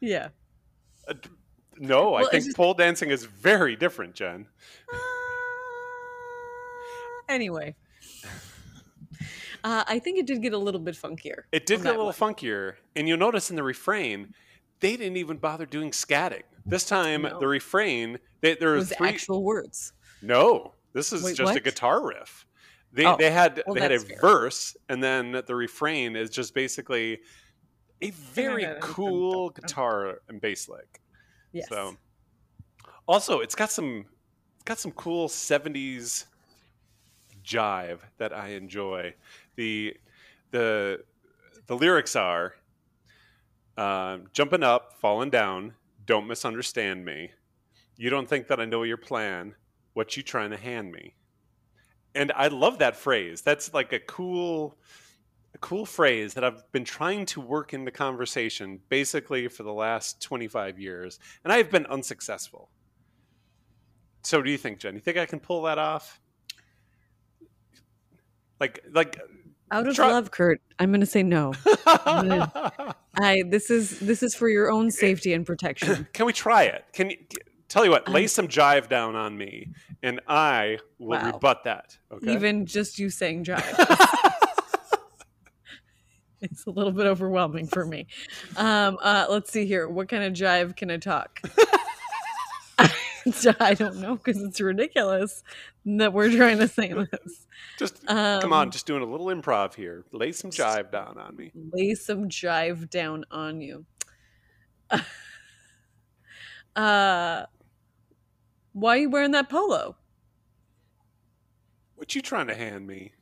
yeah. 0.00 0.28
Uh, 1.08 1.14
no, 1.78 2.08
I 2.14 2.20
Well, 2.20 2.20
it's 2.22 2.30
think 2.30 2.44
just- 2.44 2.56
pole 2.56 2.74
dancing 2.74 3.10
is 3.10 3.24
very 3.24 3.74
different, 3.76 4.14
Jen. 4.14 4.46
Anyway, 7.28 7.74
uh, 9.64 9.82
I 9.88 9.98
think 9.98 10.18
it 10.20 10.26
did 10.26 10.42
get 10.42 10.52
a 10.52 10.58
little 10.58 10.78
bit 10.80 10.94
funkier. 10.94 11.42
It 11.50 11.66
did 11.66 11.82
get 11.82 11.88
a 11.96 11.98
little 11.98 12.06
one. 12.06 12.14
funkier, 12.14 12.74
and 12.94 13.08
you'll 13.08 13.18
notice 13.18 13.50
in 13.50 13.56
the 13.56 13.64
refrain, 13.64 14.32
they 14.78 14.96
didn't 14.96 15.16
even 15.16 15.38
bother 15.38 15.66
doing 15.66 15.90
scatting. 15.90 16.44
This 16.66 16.84
time, 16.84 17.22
No. 17.22 17.38
the 17.38 17.46
refrain, 17.46 18.18
they, 18.40 18.54
there 18.56 18.72
was 18.72 18.92
three. 18.92 19.08
actual 19.08 19.44
words. 19.44 19.92
No, 20.22 20.74
this 20.92 21.12
is 21.12 21.22
Wait, 21.22 21.36
just 21.36 21.54
a 21.56 21.60
guitar 21.60 22.04
riff. 22.06 22.44
They 22.92 23.04
Oh, 23.06 23.16
they 23.16 23.30
had 23.30 23.62
well, 23.66 23.74
they 23.74 23.80
had 23.80 23.92
a 23.92 24.00
fair. 24.00 24.18
verse, 24.20 24.76
and 24.88 25.02
then 25.02 25.42
the 25.46 25.54
refrain 25.54 26.16
is 26.16 26.30
just 26.30 26.54
basically 26.54 27.20
a 28.02 28.10
very 28.10 28.66
cool 28.80 29.50
guitar 29.50 30.20
and 30.28 30.40
bass 30.40 30.68
lick. 30.68 31.00
Yes. 31.52 31.68
So, 31.68 31.96
also, 33.06 33.40
it's 33.40 33.54
got 33.54 33.70
some 33.70 34.06
it's 34.56 34.64
got 34.64 34.78
some 34.78 34.92
cool 34.92 35.28
'70s 35.28 36.24
jive 37.44 38.00
that 38.18 38.32
I 38.32 38.48
enjoy. 38.50 39.14
the 39.56 39.96
the 40.50 41.04
The 41.66 41.76
lyrics 41.76 42.16
are 42.16 42.54
um, 43.76 44.26
jumping 44.32 44.62
up, 44.62 44.94
falling 45.00 45.30
down. 45.30 45.74
Don't 46.06 46.26
misunderstand 46.26 47.04
me. 47.04 47.30
You 47.96 48.10
don't 48.10 48.28
think 48.28 48.46
that 48.48 48.60
I 48.60 48.64
know 48.64 48.84
your 48.84 48.96
plan. 48.96 49.54
What 49.94 50.16
you 50.16 50.22
trying 50.22 50.50
to 50.50 50.56
hand 50.56 50.92
me? 50.92 51.14
And 52.14 52.32
I 52.34 52.48
love 52.48 52.78
that 52.78 52.96
phrase. 52.96 53.42
That's 53.42 53.74
like 53.74 53.92
a 53.92 53.98
cool 54.00 54.78
a 55.54 55.58
cool 55.58 55.86
phrase 55.86 56.34
that 56.34 56.44
I've 56.44 56.70
been 56.70 56.84
trying 56.84 57.24
to 57.26 57.40
work 57.40 57.72
into 57.72 57.90
conversation 57.90 58.78
basically 58.90 59.48
for 59.48 59.62
the 59.62 59.72
last 59.72 60.20
25 60.20 60.78
years, 60.78 61.18
and 61.44 61.52
I've 61.52 61.70
been 61.70 61.86
unsuccessful. 61.86 62.68
So, 64.22 64.42
do 64.42 64.50
you 64.50 64.58
think, 64.58 64.80
Jen? 64.80 64.94
You 64.94 65.00
think 65.00 65.16
I 65.16 65.24
can 65.24 65.40
pull 65.40 65.62
that 65.62 65.78
off? 65.78 66.20
Like, 68.60 68.84
like, 68.92 69.18
Out 69.70 69.86
of 69.88 69.96
try- 69.96 70.12
love, 70.12 70.30
Kurt, 70.30 70.60
I'm 70.78 70.90
going 70.90 71.00
to 71.00 71.06
say 71.06 71.22
no. 71.22 71.52
I 71.86 73.42
this 73.46 73.70
is 73.70 73.98
this 74.00 74.22
is 74.22 74.34
for 74.34 74.48
your 74.48 74.70
own 74.70 74.90
safety 74.90 75.32
and 75.32 75.44
protection. 75.46 76.06
can 76.12 76.26
we 76.26 76.32
try 76.32 76.64
it? 76.64 76.84
Can 76.92 77.10
you 77.10 77.16
tell 77.68 77.84
you 77.84 77.90
what? 77.90 78.08
Lay 78.08 78.20
I'm- 78.20 78.28
some 78.28 78.46
jive 78.48 78.88
down 78.88 79.16
on 79.16 79.36
me, 79.36 79.68
and 80.02 80.20
I 80.28 80.78
will 80.98 81.18
Wow. 81.18 81.32
rebut 81.32 81.64
that. 81.64 81.96
Okay. 82.12 82.32
Even 82.32 82.66
just 82.66 82.98
you 82.98 83.10
saying 83.10 83.44
jive. 83.46 84.32
it's 86.40 86.66
a 86.66 86.70
little 86.70 86.92
bit 86.92 87.06
overwhelming 87.06 87.66
for 87.66 87.84
me. 87.84 88.06
Um, 88.56 88.98
uh, 89.02 89.26
let's 89.28 89.50
see 89.50 89.66
here. 89.66 89.88
What 89.88 90.08
kind 90.08 90.22
of 90.24 90.32
jive 90.32 90.76
can 90.76 90.90
I 90.90 90.98
talk? 90.98 91.40
I 93.60 93.74
don't 93.74 93.96
know 93.96 94.16
because 94.16 94.40
it's 94.42 94.60
ridiculous 94.60 95.42
that 95.84 96.12
we're 96.12 96.30
trying 96.30 96.58
to 96.58 96.68
say 96.68 96.92
this. 96.92 97.46
just 97.78 98.04
Um, 98.08 98.40
come 98.40 98.52
on, 98.52 98.70
just 98.70 98.86
doing 98.86 99.02
a 99.02 99.06
little 99.06 99.26
improv 99.26 99.74
here. 99.74 100.04
Lay 100.12 100.32
some 100.32 100.50
jive 100.50 100.90
down 100.92 101.18
on 101.18 101.36
me. 101.36 101.50
lay 101.72 101.94
some 101.94 102.28
jive 102.28 102.88
down 102.90 103.24
on 103.30 103.60
you. 103.60 103.84
uh, 106.76 107.46
why 108.72 108.96
are 108.96 109.00
you 109.00 109.10
wearing 109.10 109.32
that 109.32 109.48
polo? 109.48 109.96
What 111.96 112.14
you 112.14 112.22
trying 112.22 112.46
to 112.48 112.54
hand 112.54 112.86
me? 112.86 113.12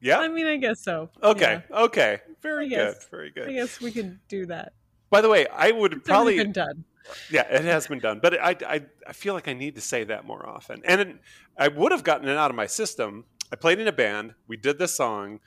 Yeah. 0.00 0.18
I 0.18 0.28
mean, 0.28 0.46
I 0.46 0.56
guess 0.56 0.82
so. 0.82 1.08
Okay. 1.22 1.62
Okay. 1.70 2.20
Very 2.42 2.66
I 2.66 2.68
good. 2.68 2.76
guess- 2.94 3.08
Very 3.08 3.30
good. 3.30 3.48
I 3.48 3.52
guess 3.52 3.80
we 3.80 3.90
could 3.90 4.18
do 4.28 4.46
that. 4.46 4.72
By 5.10 5.20
the 5.20 5.28
way, 5.28 5.46
I 5.46 5.70
would 5.70 5.92
It's 5.94 6.06
probably 6.06 6.36
been 6.36 6.52
done. 6.52 6.84
Yeah, 7.30 7.42
it 7.50 7.64
has 7.64 7.86
been 7.86 7.98
done, 7.98 8.20
but 8.22 8.40
I, 8.40 8.56
I 8.66 8.80
I 9.06 9.12
feel 9.12 9.34
like 9.34 9.48
I 9.48 9.52
need 9.52 9.74
to 9.74 9.80
say 9.80 10.04
that 10.04 10.24
more 10.24 10.46
often. 10.48 10.82
And 10.84 11.00
it, 11.00 11.16
I 11.56 11.68
would 11.68 11.92
have 11.92 12.04
gotten 12.04 12.28
it 12.28 12.36
out 12.36 12.50
of 12.50 12.56
my 12.56 12.66
system. 12.66 13.24
I 13.52 13.56
played 13.56 13.78
in 13.78 13.86
a 13.88 13.92
band. 13.92 14.34
We 14.48 14.56
did 14.56 14.78
this 14.78 14.94
song. 14.94 15.40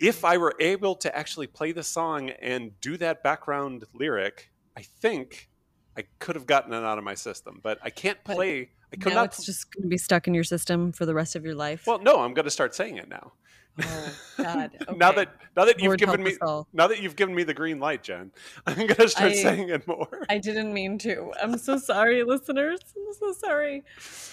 If 0.00 0.24
I 0.24 0.38
were 0.38 0.54
able 0.58 0.96
to 0.96 1.16
actually 1.16 1.46
play 1.46 1.72
the 1.72 1.82
song 1.84 2.30
and 2.30 2.72
do 2.80 2.96
that 2.96 3.22
background 3.22 3.84
lyric, 3.94 4.50
I 4.76 4.82
think 4.82 5.50
I 5.96 6.04
could 6.18 6.34
have 6.34 6.46
gotten 6.46 6.72
it 6.72 6.82
out 6.82 6.98
of 6.98 7.04
my 7.04 7.14
system. 7.14 7.60
But 7.62 7.78
I 7.82 7.90
can't 7.90 8.22
play. 8.24 8.70
I 8.92 8.96
could 8.96 9.12
Now 9.12 9.20
not. 9.20 9.26
it's 9.26 9.46
just 9.46 9.72
going 9.72 9.82
to 9.82 9.88
be 9.88 9.98
stuck 9.98 10.26
in 10.26 10.34
your 10.34 10.44
system 10.44 10.90
for 10.92 11.06
the 11.06 11.14
rest 11.14 11.36
of 11.36 11.44
your 11.44 11.54
life. 11.54 11.84
well, 11.86 11.98
no, 12.00 12.20
I'm 12.20 12.34
going 12.34 12.44
to 12.44 12.50
start 12.50 12.74
saying 12.74 12.96
it 12.96 13.08
now. 13.08 13.32
Oh 13.82 14.14
God! 14.38 14.70
now 14.96 15.12
that 15.12 15.34
now 15.56 15.64
that 15.64 15.80
you've 15.80 15.96
given 15.98 16.22
me 16.22 16.36
now 16.72 16.86
that 16.86 17.00
you've 17.02 17.16
given 17.16 17.34
me 17.34 17.42
the 17.42 17.54
green 17.54 17.78
light, 17.80 18.02
Jen, 18.02 18.30
I'm 18.66 18.76
going 18.76 18.88
to 18.94 19.08
start 19.08 19.32
I- 19.32 19.34
saying 19.34 19.68
it 19.70 19.86
more. 19.86 20.08
I 20.28 20.38
didn't 20.38 20.72
mean 20.72 20.98
to. 20.98 21.32
I'm 21.42 21.58
so 21.58 21.76
sorry, 21.78 22.22
listeners. 22.22 22.80
I'm 22.96 23.14
so 23.14 23.32
sorry. 23.32 23.82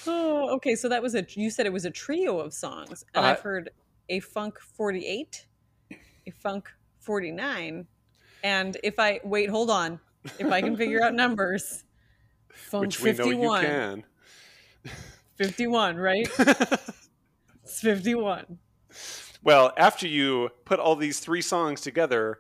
Oh, 0.08 0.50
okay. 0.56 0.76
So 0.76 0.90
that 0.90 1.02
was 1.02 1.16
a. 1.16 1.26
You 1.30 1.50
said 1.50 1.66
it 1.66 1.74
was 1.74 1.86
a 1.86 1.92
trio 1.92 2.40
of 2.40 2.54
songs, 2.54 3.04
and 3.16 3.26
Uh, 3.26 3.30
I've 3.30 3.40
heard 3.42 3.70
a 4.10 4.20
funk 4.20 4.60
48, 4.60 5.46
a 5.92 6.32
funk 6.32 6.70
49. 7.00 7.88
And 8.44 8.78
if 8.84 9.00
I 9.00 9.20
wait, 9.24 9.50
hold 9.50 9.70
on. 9.70 10.00
If 10.40 10.52
I 10.52 10.62
can 10.62 10.76
figure 10.78 11.04
out 11.04 11.14
numbers, 11.24 11.84
Funk 12.50 12.84
Which 12.86 13.00
we 13.02 13.12
know 13.14 13.24
51. 13.26 13.62
you 13.62 13.68
can. 13.68 14.04
51, 15.38 15.96
right? 15.98 16.30
It's 17.64 17.80
51. 17.82 18.60
Well, 19.44 19.74
after 19.78 20.08
you 20.08 20.50
put 20.66 20.80
all 20.80 20.96
these 20.96 21.20
three 21.20 21.42
songs 21.42 21.82
together 21.82 22.40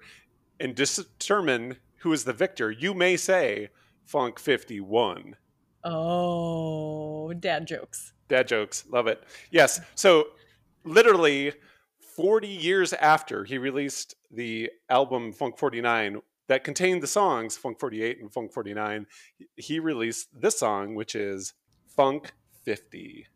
and 0.59 0.75
determine 0.75 1.77
who 1.99 2.13
is 2.13 2.23
the 2.23 2.33
victor, 2.33 2.69
you 2.69 2.93
may 2.93 3.17
say 3.17 3.69
Funk 4.05 4.39
51. 4.39 5.35
Oh, 5.83 7.33
dad 7.33 7.65
jokes. 7.65 8.13
Dad 8.27 8.47
jokes. 8.47 8.85
Love 8.91 9.07
it. 9.07 9.23
Yes. 9.49 9.81
So, 9.95 10.27
literally 10.83 11.53
40 12.15 12.47
years 12.47 12.93
after 12.93 13.45
he 13.45 13.57
released 13.57 14.15
the 14.29 14.69
album 14.89 15.33
Funk 15.33 15.57
49 15.57 16.21
that 16.47 16.63
contained 16.63 17.01
the 17.01 17.07
songs 17.07 17.57
Funk 17.57 17.79
48 17.79 18.19
and 18.21 18.31
Funk 18.31 18.53
49, 18.53 19.07
he 19.55 19.79
released 19.79 20.27
this 20.39 20.59
song, 20.59 20.93
which 20.93 21.15
is 21.15 21.53
Funk 21.95 22.33
50. 22.63 23.27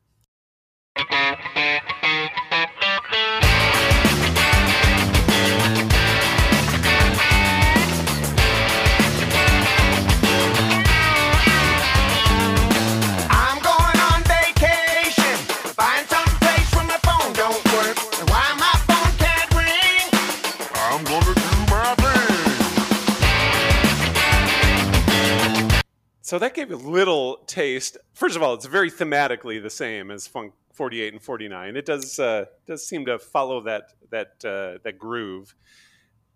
So 26.26 26.40
that 26.40 26.56
gave 26.56 26.72
a 26.72 26.76
little 26.76 27.38
taste. 27.46 27.98
First 28.16 28.36
of 28.36 28.42
all, 28.42 28.56
it's 28.56 28.66
very 28.66 28.90
thematically 28.90 29.62
the 29.62 29.70
same 29.70 30.10
as 30.10 30.26
Funk 30.26 30.56
48 30.74 31.14
and 31.14 31.22
49. 31.22 31.76
It 31.76 31.86
does 31.86 32.18
uh, 32.18 32.46
does 32.66 32.84
seem 32.84 33.06
to 33.06 33.20
follow 33.20 33.62
that 33.62 33.92
that 34.10 34.44
uh, 34.44 34.80
that 34.84 34.98
groove, 34.98 35.54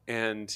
and 0.08 0.56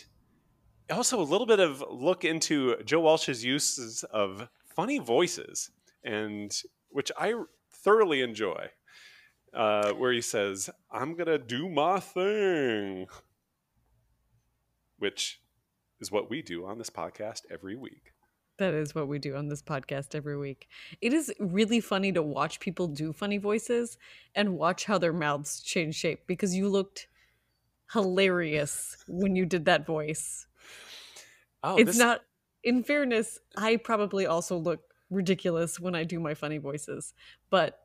also 0.92 1.20
a 1.20 1.24
little 1.24 1.48
bit 1.48 1.60
of 1.60 1.84
look 1.90 2.24
into 2.24 2.76
Joe 2.86 3.00
Walsh's 3.00 3.44
uses 3.44 4.04
of 4.04 4.50
funny 4.76 5.00
voices, 5.00 5.72
and 6.04 6.56
which 6.90 7.12
I 7.18 7.34
thoroughly 7.72 8.22
enjoy. 8.22 8.70
Uh, 9.52 9.94
where 9.94 10.12
he 10.12 10.22
says, 10.22 10.70
"I'm 10.92 11.16
gonna 11.16 11.40
do 11.40 11.70
my 11.70 12.00
thing," 12.00 13.08
which 15.00 15.42
is 16.00 16.12
what 16.12 16.30
we 16.30 16.44
do 16.44 16.68
on 16.68 16.78
this 16.78 16.92
podcast 16.92 17.42
every 17.50 17.76
week. 17.76 18.13
That 18.60 18.74
is 18.74 18.94
what 18.94 19.08
we 19.08 19.18
do 19.18 19.36
on 19.36 19.48
this 19.48 19.64
podcast 19.64 20.14
every 20.14 20.38
week. 20.38 20.68
It 21.02 21.12
is 21.12 21.34
really 21.40 21.80
funny 21.80 22.12
to 22.12 22.22
watch 22.22 22.60
people 22.60 22.88
do 22.88 23.12
funny 23.12 23.38
voices 23.38 23.98
and 24.36 24.58
watch 24.58 24.86
how 24.86 24.98
their 24.98 25.14
mouths 25.14 25.60
change 25.62 25.96
shape 25.96 26.28
because 26.28 26.56
you 26.56 26.70
looked 26.70 27.08
hilarious 27.92 28.98
when 29.08 29.36
you 29.36 29.46
did 29.46 29.66
that 29.66 29.86
voice. 29.86 30.48
Oh, 31.64 31.78
it's 31.78 31.92
this- 31.92 31.98
not, 31.98 32.22
in 32.64 32.84
fairness, 32.84 33.40
I 33.58 33.78
probably 33.78 34.26
also 34.26 34.58
look 34.58 34.82
ridiculous 35.10 35.80
when 35.80 35.96
I 35.96 36.04
do 36.04 36.20
my 36.20 36.34
funny 36.34 36.58
voices, 36.58 37.14
but 37.50 37.80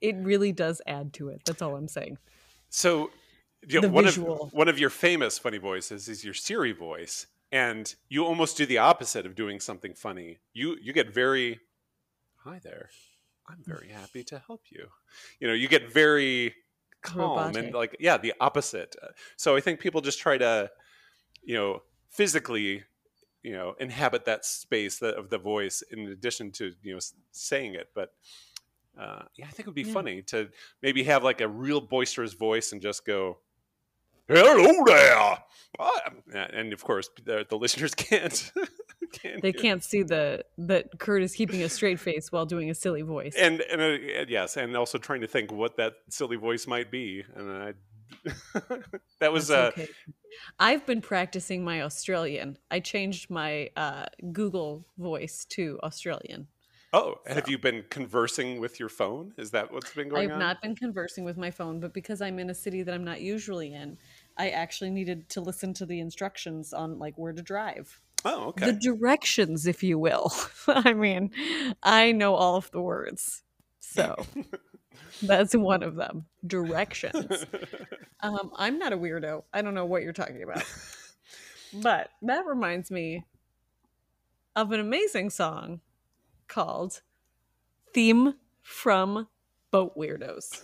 it 0.00 0.16
really 0.16 0.52
does 0.52 0.82
add 0.86 1.12
to 1.14 1.28
it. 1.28 1.42
That's 1.44 1.62
all 1.62 1.76
I'm 1.76 1.88
saying. 1.88 2.18
So, 2.68 3.10
you 3.66 3.80
know, 3.80 3.88
one 3.88 4.04
visual. 4.04 4.44
of 4.44 4.52
one 4.52 4.68
of 4.68 4.78
your 4.78 4.90
famous 4.90 5.38
funny 5.38 5.58
voices 5.58 6.08
is 6.08 6.24
your 6.24 6.34
Siri 6.34 6.72
voice, 6.72 7.26
and 7.52 7.94
you 8.08 8.24
almost 8.24 8.56
do 8.56 8.66
the 8.66 8.78
opposite 8.78 9.26
of 9.26 9.34
doing 9.34 9.60
something 9.60 9.94
funny. 9.94 10.38
You 10.52 10.76
you 10.80 10.92
get 10.92 11.12
very, 11.12 11.60
hi 12.36 12.60
there, 12.62 12.90
I'm 13.48 13.62
very 13.64 13.88
happy 13.88 14.24
to 14.24 14.42
help 14.46 14.62
you. 14.70 14.88
You 15.40 15.48
know, 15.48 15.54
you 15.54 15.68
get 15.68 15.92
very 15.92 16.54
calm 17.02 17.54
and 17.56 17.74
like 17.74 17.96
yeah, 18.00 18.16
the 18.16 18.34
opposite. 18.40 18.96
So 19.36 19.56
I 19.56 19.60
think 19.60 19.80
people 19.80 20.00
just 20.00 20.18
try 20.18 20.38
to, 20.38 20.70
you 21.44 21.54
know, 21.54 21.82
physically, 22.10 22.84
you 23.42 23.52
know, 23.52 23.74
inhabit 23.78 24.24
that 24.24 24.44
space 24.44 25.02
of 25.02 25.30
the 25.30 25.38
voice 25.38 25.82
in 25.90 26.08
addition 26.08 26.50
to 26.52 26.72
you 26.82 26.94
know 26.94 27.00
saying 27.32 27.74
it, 27.74 27.90
but. 27.94 28.12
Uh, 28.96 29.24
yeah, 29.34 29.44
I 29.46 29.48
think 29.48 29.66
it 29.66 29.66
would 29.66 29.74
be 29.74 29.82
Yeah. 29.82 29.92
funny 29.92 30.22
to 30.22 30.50
maybe 30.80 31.02
have 31.02 31.24
like 31.24 31.40
a 31.40 31.48
real 31.48 31.80
boisterous 31.80 32.32
voice 32.32 32.70
and 32.70 32.80
just 32.80 33.04
go, 33.04 33.38
"Hello 34.28 34.84
there," 34.84 35.38
Ah, 35.78 36.00
and 36.32 36.72
of 36.72 36.84
course 36.84 37.08
the, 37.24 37.44
the 37.48 37.56
listeners 37.56 37.94
can't. 37.96 38.52
can't 39.12 39.42
They 39.42 39.52
can't 39.52 39.82
see 39.82 40.02
the 40.02 40.44
that 40.58 40.98
Kurt 40.98 41.22
is 41.22 41.34
keeping 41.34 41.62
a 41.62 41.68
straight 41.68 42.00
face 42.00 42.30
while 42.30 42.46
doing 42.46 42.70
a 42.70 42.74
silly 42.74 43.02
voice. 43.02 43.34
And 43.36 43.60
and 43.62 43.80
uh, 43.80 44.24
yes, 44.28 44.56
and 44.56 44.76
also 44.76 44.98
trying 44.98 45.20
to 45.22 45.26
think 45.26 45.52
what 45.52 45.76
that 45.76 45.94
silly 46.08 46.36
voice 46.36 46.66
might 46.66 46.90
be, 46.90 47.24
and 47.34 47.50
I. 47.50 47.74
that 49.18 49.32
was 49.32 49.50
uh, 49.50 49.72
That's 49.74 49.78
okay. 49.78 49.88
I've 50.58 50.86
been 50.86 51.00
practicing 51.00 51.64
my 51.64 51.82
Australian. 51.82 52.58
I 52.70 52.80
changed 52.80 53.30
my 53.30 53.70
uh, 53.76 54.06
Google 54.32 54.86
voice 54.98 55.44
to 55.50 55.80
Australian. 55.82 56.48
Oh. 56.94 57.20
Have 57.26 57.48
you 57.48 57.58
been 57.58 57.84
conversing 57.90 58.60
with 58.60 58.80
your 58.80 58.88
phone? 58.88 59.32
Is 59.36 59.50
that 59.50 59.72
what's 59.72 59.92
been 59.94 60.08
going 60.08 60.26
on? 60.26 60.30
I 60.30 60.32
have 60.32 60.42
on? 60.42 60.46
not 60.48 60.62
been 60.62 60.76
conversing 60.76 61.24
with 61.24 61.36
my 61.36 61.50
phone, 61.50 61.80
but 61.80 61.92
because 61.92 62.20
I'm 62.20 62.38
in 62.38 62.50
a 62.50 62.54
city 62.54 62.82
that 62.82 62.94
I'm 62.94 63.04
not 63.04 63.20
usually 63.20 63.72
in, 63.72 63.98
I 64.36 64.50
actually 64.50 64.90
needed 64.90 65.28
to 65.30 65.40
listen 65.40 65.74
to 65.74 65.86
the 65.86 66.00
instructions 66.00 66.72
on 66.72 66.98
like 66.98 67.16
where 67.16 67.32
to 67.32 67.42
drive. 67.42 68.00
Oh, 68.24 68.46
okay. 68.48 68.66
The 68.66 68.72
directions, 68.72 69.66
if 69.66 69.82
you 69.82 69.98
will. 69.98 70.32
I 70.68 70.94
mean, 70.94 71.30
I 71.82 72.12
know 72.12 72.34
all 72.34 72.56
of 72.56 72.70
the 72.70 72.80
words. 72.80 73.42
So 73.80 74.24
that's 75.22 75.54
one 75.54 75.82
of 75.82 75.96
them. 75.96 76.26
Directions. 76.46 77.46
Um, 78.20 78.52
I'm 78.56 78.78
not 78.78 78.94
a 78.94 78.96
weirdo. 78.96 79.44
I 79.52 79.60
don't 79.60 79.74
know 79.74 79.84
what 79.84 80.02
you're 80.02 80.12
talking 80.12 80.42
about. 80.42 80.64
But 81.82 82.10
that 82.22 82.46
reminds 82.46 82.92
me 82.92 83.24
of 84.54 84.70
an 84.70 84.78
amazing 84.78 85.30
song 85.30 85.80
called 86.54 87.02
Theme 87.92 88.34
from 88.62 89.26
Boat 89.72 89.96
Weirdos. 89.96 90.62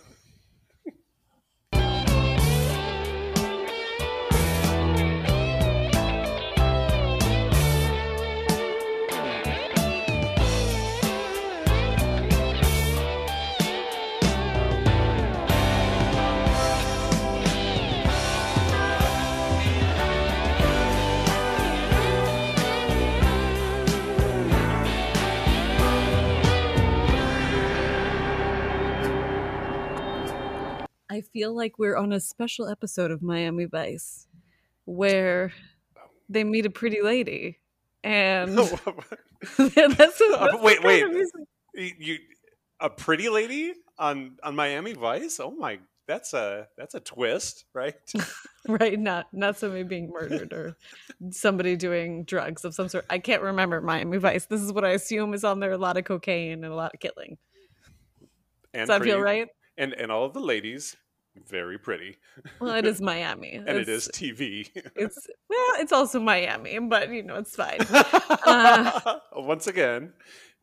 I 31.11 31.19
feel 31.21 31.53
like 31.53 31.77
we're 31.77 31.97
on 31.97 32.13
a 32.13 32.19
special 32.21 32.69
episode 32.69 33.11
of 33.11 33.21
Miami 33.21 33.65
Vice 33.65 34.27
where 34.85 35.51
they 36.29 36.45
meet 36.45 36.65
a 36.65 36.69
pretty 36.69 37.01
lady. 37.01 37.59
And 38.03 38.57
that's, 39.57 40.19
what- 40.19 40.55
Uh, 40.55 40.57
wait, 40.61 40.81
wait. 40.83 41.05
you, 41.75 42.17
a 42.79 42.89
pretty 42.89 43.27
lady 43.27 43.73
on 43.99 44.37
on 44.41 44.55
Miami 44.55 44.93
Vice? 44.93 45.39
Oh 45.41 45.51
my, 45.51 45.79
that's 46.07 46.33
a 46.33 46.67
that's 46.77 46.95
a 46.95 47.01
twist, 47.01 47.65
right? 47.73 47.95
right 48.69 48.97
not 48.99 49.27
not 49.33 49.57
somebody 49.57 49.83
being 49.83 50.09
murdered 50.09 50.53
or 50.53 50.77
somebody 51.31 51.75
doing 51.75 52.23
drugs 52.25 52.63
of 52.63 52.75
some 52.75 52.87
sort 52.87 53.03
i 53.09 53.17
can't 53.17 53.41
remember 53.41 53.81
miami 53.81 54.17
vice 54.19 54.45
this 54.45 54.61
is 54.61 54.71
what 54.71 54.85
i 54.85 54.89
assume 54.91 55.33
is 55.33 55.43
on 55.43 55.59
there 55.59 55.71
a 55.71 55.79
lot 55.79 55.97
of 55.97 56.03
cocaine 56.03 56.63
and 56.63 56.71
a 56.71 56.75
lot 56.75 56.91
of 56.93 56.99
killing 56.99 57.39
And 58.75 58.81
does 58.87 58.99
that 58.99 59.01
feel 59.03 59.19
right 59.19 59.47
And 59.79 59.93
and 59.93 60.11
all 60.11 60.25
of 60.25 60.33
the 60.35 60.39
ladies 60.39 60.95
very 61.47 61.77
pretty, 61.79 62.17
well 62.59 62.75
it 62.75 62.85
is 62.85 63.01
miami. 63.01 63.53
And 63.67 63.69
it 63.69 63.89
It's- 63.89 64.07
TV. 64.09 64.69
it's 64.95 65.27
well 65.49 65.73
it's 65.79 65.91
also 65.91 66.19
miami 66.19 66.77
but 66.79 67.09
you 67.11 67.23
know 67.23 67.35
it's 67.35 67.55
fine. 67.55 67.79
Uh, 68.45 69.19
Once 69.35 69.67
again, 69.67 70.13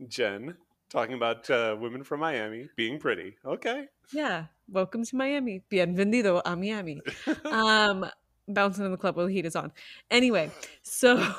Jen 0.08 0.56
talking 0.90 1.14
about 1.14 1.48
uh, 1.50 1.76
women 1.78 2.02
from 2.04 2.20
Miami 2.20 2.68
being 2.76 2.98
pretty. 2.98 3.36
Okay. 3.44 3.86
yeah 4.12 4.44
welcome 4.70 5.04
to 5.04 5.16
miami. 5.16 5.62
Bienvenido 5.70 6.40
a 6.44 6.56
miami. 6.56 7.00
Um 7.44 8.06
bouncing 8.48 8.84
in 8.84 8.90
the 8.90 8.96
club 8.96 9.16
while 9.16 9.26
the 9.26 9.32
heat 9.32 9.46
is 9.46 9.56
on. 9.56 9.72
Anyway 10.10 10.50
so 10.82 11.34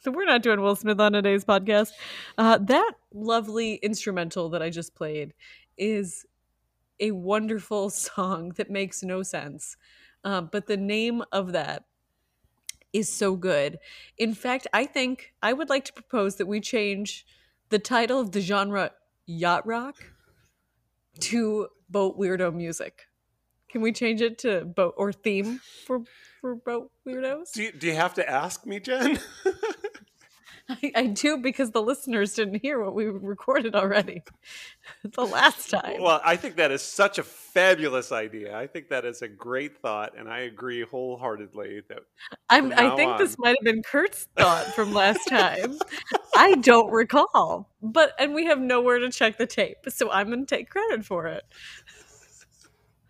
so 0.00 0.10
we're 0.10 0.24
not 0.24 0.42
doing 0.42 0.60
will 0.60 0.76
smith 0.76 1.00
on 1.00 1.12
today's 1.12 1.44
podcast. 1.44 1.90
Uh 2.38 2.58
that 2.58 2.92
lovely 3.14 3.74
instrumental 3.82 4.48
that 4.50 4.62
i 4.62 4.68
just 4.70 4.94
played 4.94 5.32
is 5.78 6.24
a 7.00 7.10
wonderful 7.10 7.90
song 8.08 8.52
that 8.56 8.70
makes 8.70 9.02
no 9.02 9.22
sense 9.22 9.76
uh, 10.24 10.40
but 10.40 10.66
the 10.66 10.76
name 10.76 11.22
of 11.32 11.52
that 11.52 11.84
is 12.92 13.10
so 13.10 13.36
good. 13.36 13.78
In 14.18 14.34
fact, 14.34 14.66
I 14.72 14.84
think 14.84 15.32
I 15.42 15.52
would 15.52 15.68
like 15.68 15.84
to 15.86 15.92
propose 15.92 16.36
that 16.36 16.46
we 16.46 16.60
change 16.60 17.26
the 17.70 17.78
title 17.78 18.20
of 18.20 18.32
the 18.32 18.40
genre 18.40 18.92
yacht 19.26 19.66
rock 19.66 19.96
to 21.20 21.68
boat 21.88 22.18
weirdo 22.18 22.54
music. 22.54 23.06
Can 23.70 23.80
we 23.80 23.92
change 23.92 24.20
it 24.20 24.38
to 24.38 24.64
boat 24.64 24.94
or 24.98 25.12
theme 25.12 25.60
for 25.86 26.02
for 26.40 26.54
boat 26.54 26.90
weirdos? 27.06 27.52
Do 27.54 27.62
you, 27.62 27.72
do 27.72 27.86
you 27.86 27.94
have 27.94 28.14
to 28.14 28.28
ask 28.28 28.66
me, 28.66 28.80
Jen? 28.80 29.18
I, 30.82 30.92
I 30.94 31.06
do 31.06 31.38
because 31.38 31.70
the 31.70 31.82
listeners 31.82 32.34
didn't 32.34 32.62
hear 32.62 32.82
what 32.82 32.94
we 32.94 33.04
recorded 33.06 33.74
already 33.74 34.22
the 35.04 35.26
last 35.26 35.70
time. 35.70 36.00
well, 36.00 36.20
I 36.24 36.36
think 36.36 36.56
that 36.56 36.70
is 36.70 36.82
such 36.82 37.18
a 37.18 37.22
fabulous 37.22 38.12
idea. 38.12 38.56
I 38.56 38.66
think 38.66 38.88
that 38.88 39.04
is 39.04 39.22
a 39.22 39.28
great 39.28 39.78
thought, 39.78 40.16
and 40.16 40.28
I 40.28 40.40
agree 40.40 40.82
wholeheartedly 40.82 41.82
that 41.88 42.00
I'm, 42.48 42.72
I 42.72 42.96
think 42.96 43.18
this 43.18 43.36
might 43.38 43.56
have 43.58 43.64
been 43.64 43.82
Kurt's 43.82 44.28
thought 44.36 44.66
from 44.74 44.92
last 44.92 45.20
time. 45.28 45.78
I 46.36 46.54
don't 46.56 46.90
recall, 46.90 47.70
but 47.82 48.12
and 48.18 48.34
we 48.34 48.46
have 48.46 48.60
nowhere 48.60 48.98
to 48.98 49.10
check 49.10 49.38
the 49.38 49.46
tape, 49.46 49.78
so 49.88 50.10
I'm 50.10 50.28
going 50.28 50.46
to 50.46 50.56
take 50.56 50.70
credit 50.70 51.04
for 51.04 51.26
it. 51.26 51.44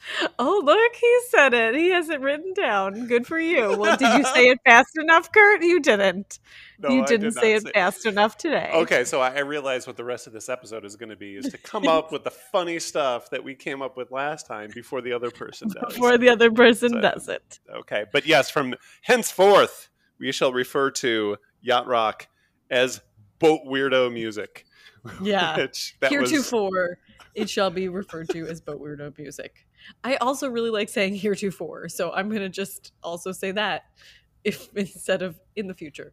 Oh, 0.39 0.63
look, 0.65 0.95
he 0.97 1.19
said 1.29 1.55
it. 1.55 1.75
He 1.75 1.91
has 1.91 2.09
it 2.09 2.21
written 2.21 2.53
down. 2.55 3.07
Good 3.07 3.27
for 3.27 3.39
you. 3.39 3.77
Well, 3.77 3.97
did 3.97 4.19
you 4.19 4.25
say 4.35 4.49
it 4.49 4.59
fast 4.65 4.99
enough, 4.99 5.31
Kurt? 5.31 5.63
You 5.63 5.81
didn't. 5.81 6.39
no, 6.79 6.89
you 6.91 7.05
didn't 7.07 7.35
did 7.35 7.35
say 7.35 7.55
it 7.55 7.69
fast 7.73 8.07
enough 8.07 8.37
today. 8.37 8.71
Okay, 8.75 9.05
so 9.05 9.21
I 9.21 9.41
realize 9.41 9.87
what 9.87 9.97
the 9.97 10.05
rest 10.05 10.27
of 10.27 10.33
this 10.33 10.49
episode 10.49 10.85
is 10.85 10.97
going 10.97 11.11
to 11.11 11.17
be 11.17 11.37
is 11.37 11.49
to 11.51 11.59
come 11.59 11.87
up 11.87 12.11
with 12.13 12.25
the 12.25 12.31
funny 12.31 12.79
stuff 12.79 13.31
that 13.31 13.45
we 13.45 13.55
came 13.55 13.83
up 13.83 13.97
with 13.97 14.11
last 14.11 14.47
time 14.47 14.71
before 14.75 15.01
the 15.01 15.13
other 15.13 15.31
person 15.31 15.69
does. 15.83 15.95
Before 15.95 16.19
the 16.19 16.29
other 16.31 16.51
person 16.51 16.91
So- 16.91 17.01
does 17.01 17.29
it. 17.29 17.61
Okay, 17.73 18.05
but 18.13 18.27
yes, 18.27 18.51
from 18.51 18.75
henceforth 19.03 19.89
we 20.19 20.33
shall 20.33 20.53
refer 20.53 20.91
to 20.91 21.37
yacht 21.61 21.87
rock 21.87 22.29
as 22.71 23.01
boat 23.39 23.61
weirdo 23.67 24.13
music. 24.13 24.65
Yeah. 25.21 25.57
Which 25.57 25.97
that 26.01 26.11
was 26.13 26.31
heretofore 26.31 26.99
it 27.35 27.49
shall 27.49 27.71
be 27.71 27.89
referred 27.89 28.29
to 28.31 28.47
as 28.47 28.61
boat 28.61 28.81
weirdo 28.81 29.17
music 29.19 29.67
i 30.05 30.17
also 30.17 30.49
really 30.49 30.71
like 30.71 30.89
saying 30.89 31.15
heretofore 31.15 31.89
so 31.89 32.13
i'm 32.13 32.29
gonna 32.29 32.49
just 32.49 32.93
also 33.03 33.33
say 33.33 33.51
that 33.51 33.85
if 34.45 34.69
instead 34.77 35.23
of 35.23 35.39
in 35.57 35.67
the 35.67 35.75
future 35.75 36.13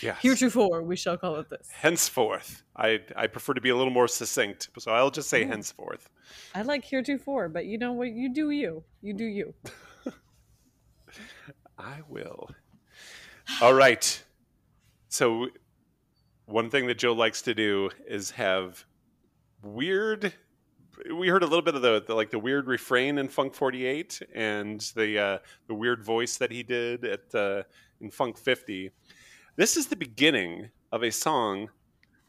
yes. 0.00 0.18
heretofore 0.20 0.82
we 0.82 0.96
shall 0.96 1.16
call 1.16 1.36
it 1.36 1.48
this 1.50 1.68
henceforth. 1.72 2.62
I 2.76 3.00
I 3.16 3.26
prefer 3.26 3.54
to 3.54 3.60
be 3.60 3.68
a 3.70 3.76
little 3.76 3.92
more 3.92 4.08
succinct, 4.08 4.70
so 4.78 4.92
I'll 4.92 5.10
just 5.10 5.28
say 5.28 5.44
Ooh. 5.44 5.48
henceforth. 5.48 6.08
i 6.54 6.62
like 6.62 6.84
heretofore 6.84 7.48
but 7.48 7.66
you 7.66 7.76
know 7.76 7.92
what 7.92 8.08
you 8.08 8.32
do 8.32 8.50
you 8.50 8.84
you 9.02 9.12
do 9.12 9.24
you 9.24 9.54
I 11.80 12.00
will. 12.08 12.50
All 13.62 13.74
right. 13.74 14.22
So 15.08 15.48
one 16.46 16.70
thing 16.70 16.86
that 16.88 16.98
Joe 16.98 17.12
likes 17.12 17.42
to 17.42 17.54
do 17.54 17.90
is 18.06 18.32
have 18.32 18.84
weird 19.62 20.32
we 21.14 21.28
heard 21.28 21.42
a 21.42 21.46
little 21.46 21.62
bit 21.62 21.74
of 21.74 21.82
the, 21.82 22.02
the 22.02 22.14
like 22.14 22.30
the 22.30 22.38
weird 22.38 22.66
refrain 22.66 23.18
in 23.18 23.28
Funk 23.28 23.54
48 23.54 24.20
and 24.34 24.80
the 24.94 25.18
uh, 25.18 25.38
the 25.66 25.74
weird 25.74 26.04
voice 26.04 26.36
that 26.38 26.50
he 26.50 26.62
did 26.62 27.04
at 27.04 27.34
uh, 27.34 27.62
in 28.00 28.10
Funk 28.10 28.38
50. 28.38 28.90
This 29.56 29.76
is 29.76 29.86
the 29.86 29.96
beginning 29.96 30.70
of 30.92 31.02
a 31.02 31.10
song 31.10 31.70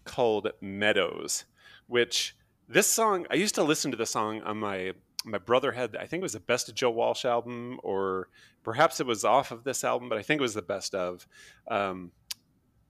called 0.06 0.52
Meadows, 0.62 1.46
which 1.88 2.36
this 2.68 2.88
song 2.88 3.26
I 3.30 3.36
used 3.36 3.56
to 3.56 3.64
listen 3.64 3.92
to 3.92 3.98
the 3.98 4.06
song 4.06 4.42
on 4.42 4.58
my 4.58 4.94
my 5.24 5.38
brother 5.38 5.72
had 5.72 5.96
I 5.96 6.06
think 6.06 6.22
it 6.22 6.24
was 6.24 6.34
the 6.34 6.40
best 6.40 6.70
of 6.70 6.76
Joe 6.76 6.90
Walsh 6.90 7.26
album 7.26 7.80
or 7.84 8.30
perhaps 8.64 9.00
it 9.00 9.06
was 9.06 9.24
off 9.24 9.52
of 9.52 9.64
this 9.64 9.84
album, 9.84 10.10
but 10.10 10.18
I 10.18 10.22
think 10.22 10.40
it 10.40 10.42
was 10.42 10.54
the 10.54 10.62
best 10.62 10.96
of. 10.96 11.28
Um, 11.68 12.12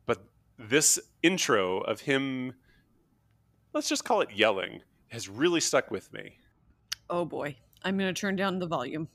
but 0.06 0.24
this 0.58 1.00
intro 1.24 1.80
of 1.80 2.02
him, 2.02 2.54
let's 3.74 3.90
just 3.90 4.06
call 4.06 4.22
it 4.22 4.32
yelling, 4.32 4.82
has 5.12 5.28
really 5.30 5.60
stuck 5.60 5.92
with 5.92 6.12
me. 6.14 6.38
oh 7.10 7.26
boy 7.26 7.56
i'm 7.84 7.98
gonna 7.98 8.14
turn 8.14 8.36
down 8.36 8.58
the 8.60 8.68
volume 8.68 9.08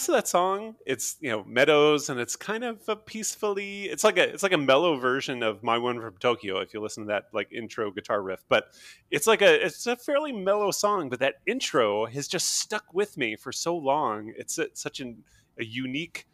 rest 0.00 0.08
of 0.08 0.14
that 0.14 0.28
song, 0.28 0.76
it's 0.86 1.18
you 1.20 1.28
know 1.28 1.44
meadows 1.44 2.08
and 2.08 2.18
it's 2.18 2.34
kind 2.34 2.64
of 2.64 2.80
a 2.88 2.96
peacefully. 2.96 3.82
It's 3.84 4.02
like 4.02 4.16
a 4.16 4.32
it's 4.32 4.42
like 4.42 4.54
a 4.54 4.58
mellow 4.58 4.96
version 4.96 5.42
of 5.42 5.62
My 5.62 5.76
One 5.76 6.00
from 6.00 6.16
Tokyo. 6.16 6.58
If 6.60 6.72
you 6.72 6.80
listen 6.80 7.04
to 7.04 7.08
that 7.08 7.24
like 7.34 7.52
intro 7.52 7.90
guitar 7.90 8.22
riff, 8.22 8.42
but 8.48 8.64
it's 9.10 9.26
like 9.26 9.42
a 9.42 9.66
it's 9.66 9.86
a 9.86 9.96
fairly 9.96 10.32
mellow 10.32 10.70
song. 10.70 11.10
But 11.10 11.18
that 11.18 11.34
intro 11.46 12.06
has 12.06 12.28
just 12.28 12.60
stuck 12.60 12.94
with 12.94 13.18
me 13.18 13.36
for 13.36 13.52
so 13.52 13.76
long. 13.76 14.32
It's 14.38 14.56
a, 14.56 14.68
such 14.72 15.00
an, 15.00 15.22
a 15.58 15.64
unique 15.66 16.26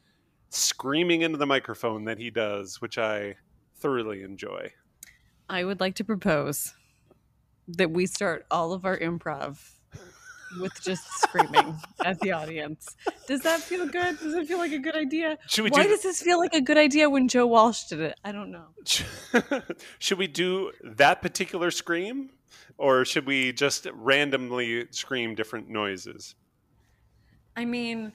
screaming 0.51 1.23
into 1.23 1.37
the 1.37 1.47
microphone 1.47 2.05
that 2.05 2.19
he 2.19 2.31
does, 2.31 2.81
which 2.81 2.99
I 2.99 3.35
thoroughly 3.79 4.23
enjoy. 4.23 4.73
i 5.51 5.65
would 5.65 5.81
like 5.81 5.97
to 5.97 6.05
propose 6.05 6.73
that 7.67 7.91
we 7.91 8.07
start 8.07 8.47
all 8.49 8.73
of 8.73 8.85
our 8.85 8.97
improv 8.97 9.59
with 10.61 10.81
just 10.83 11.05
screaming 11.21 11.77
at 12.05 12.19
the 12.21 12.33
audience 12.33 12.97
does 13.27 13.43
that 13.43 13.61
feel 13.61 13.87
good 13.87 14.19
does 14.21 14.35
it 14.35 14.47
feel 14.47 14.59
like 14.59 14.73
a 14.73 14.79
good 14.79 14.97
idea 14.97 15.37
Should 15.49 15.65
we 15.65 15.71
why 15.71 15.83
do? 15.83 15.89
does 15.91 16.03
this 16.03 16.23
feel 16.23 16.39
like 16.39 16.55
a 16.55 16.61
good 16.61 16.79
idea 16.79 17.11
when 17.11 17.29
joe 17.29 17.47
walsh 17.47 17.85
did 17.85 18.01
it 18.01 18.19
i 18.25 18.33
don't 18.33 18.51
know 18.51 18.67
should 19.99 20.19
we 20.19 20.27
do 20.27 20.73
that 20.83 21.23
particular 21.23 21.71
scream, 21.71 22.31
or 22.79 23.05
should 23.05 23.27
we 23.27 23.53
just 23.53 23.87
randomly 23.93 24.87
scream 24.91 25.35
different 25.35 25.69
noises? 25.69 26.35
I 27.57 27.65
mean, 27.65 28.13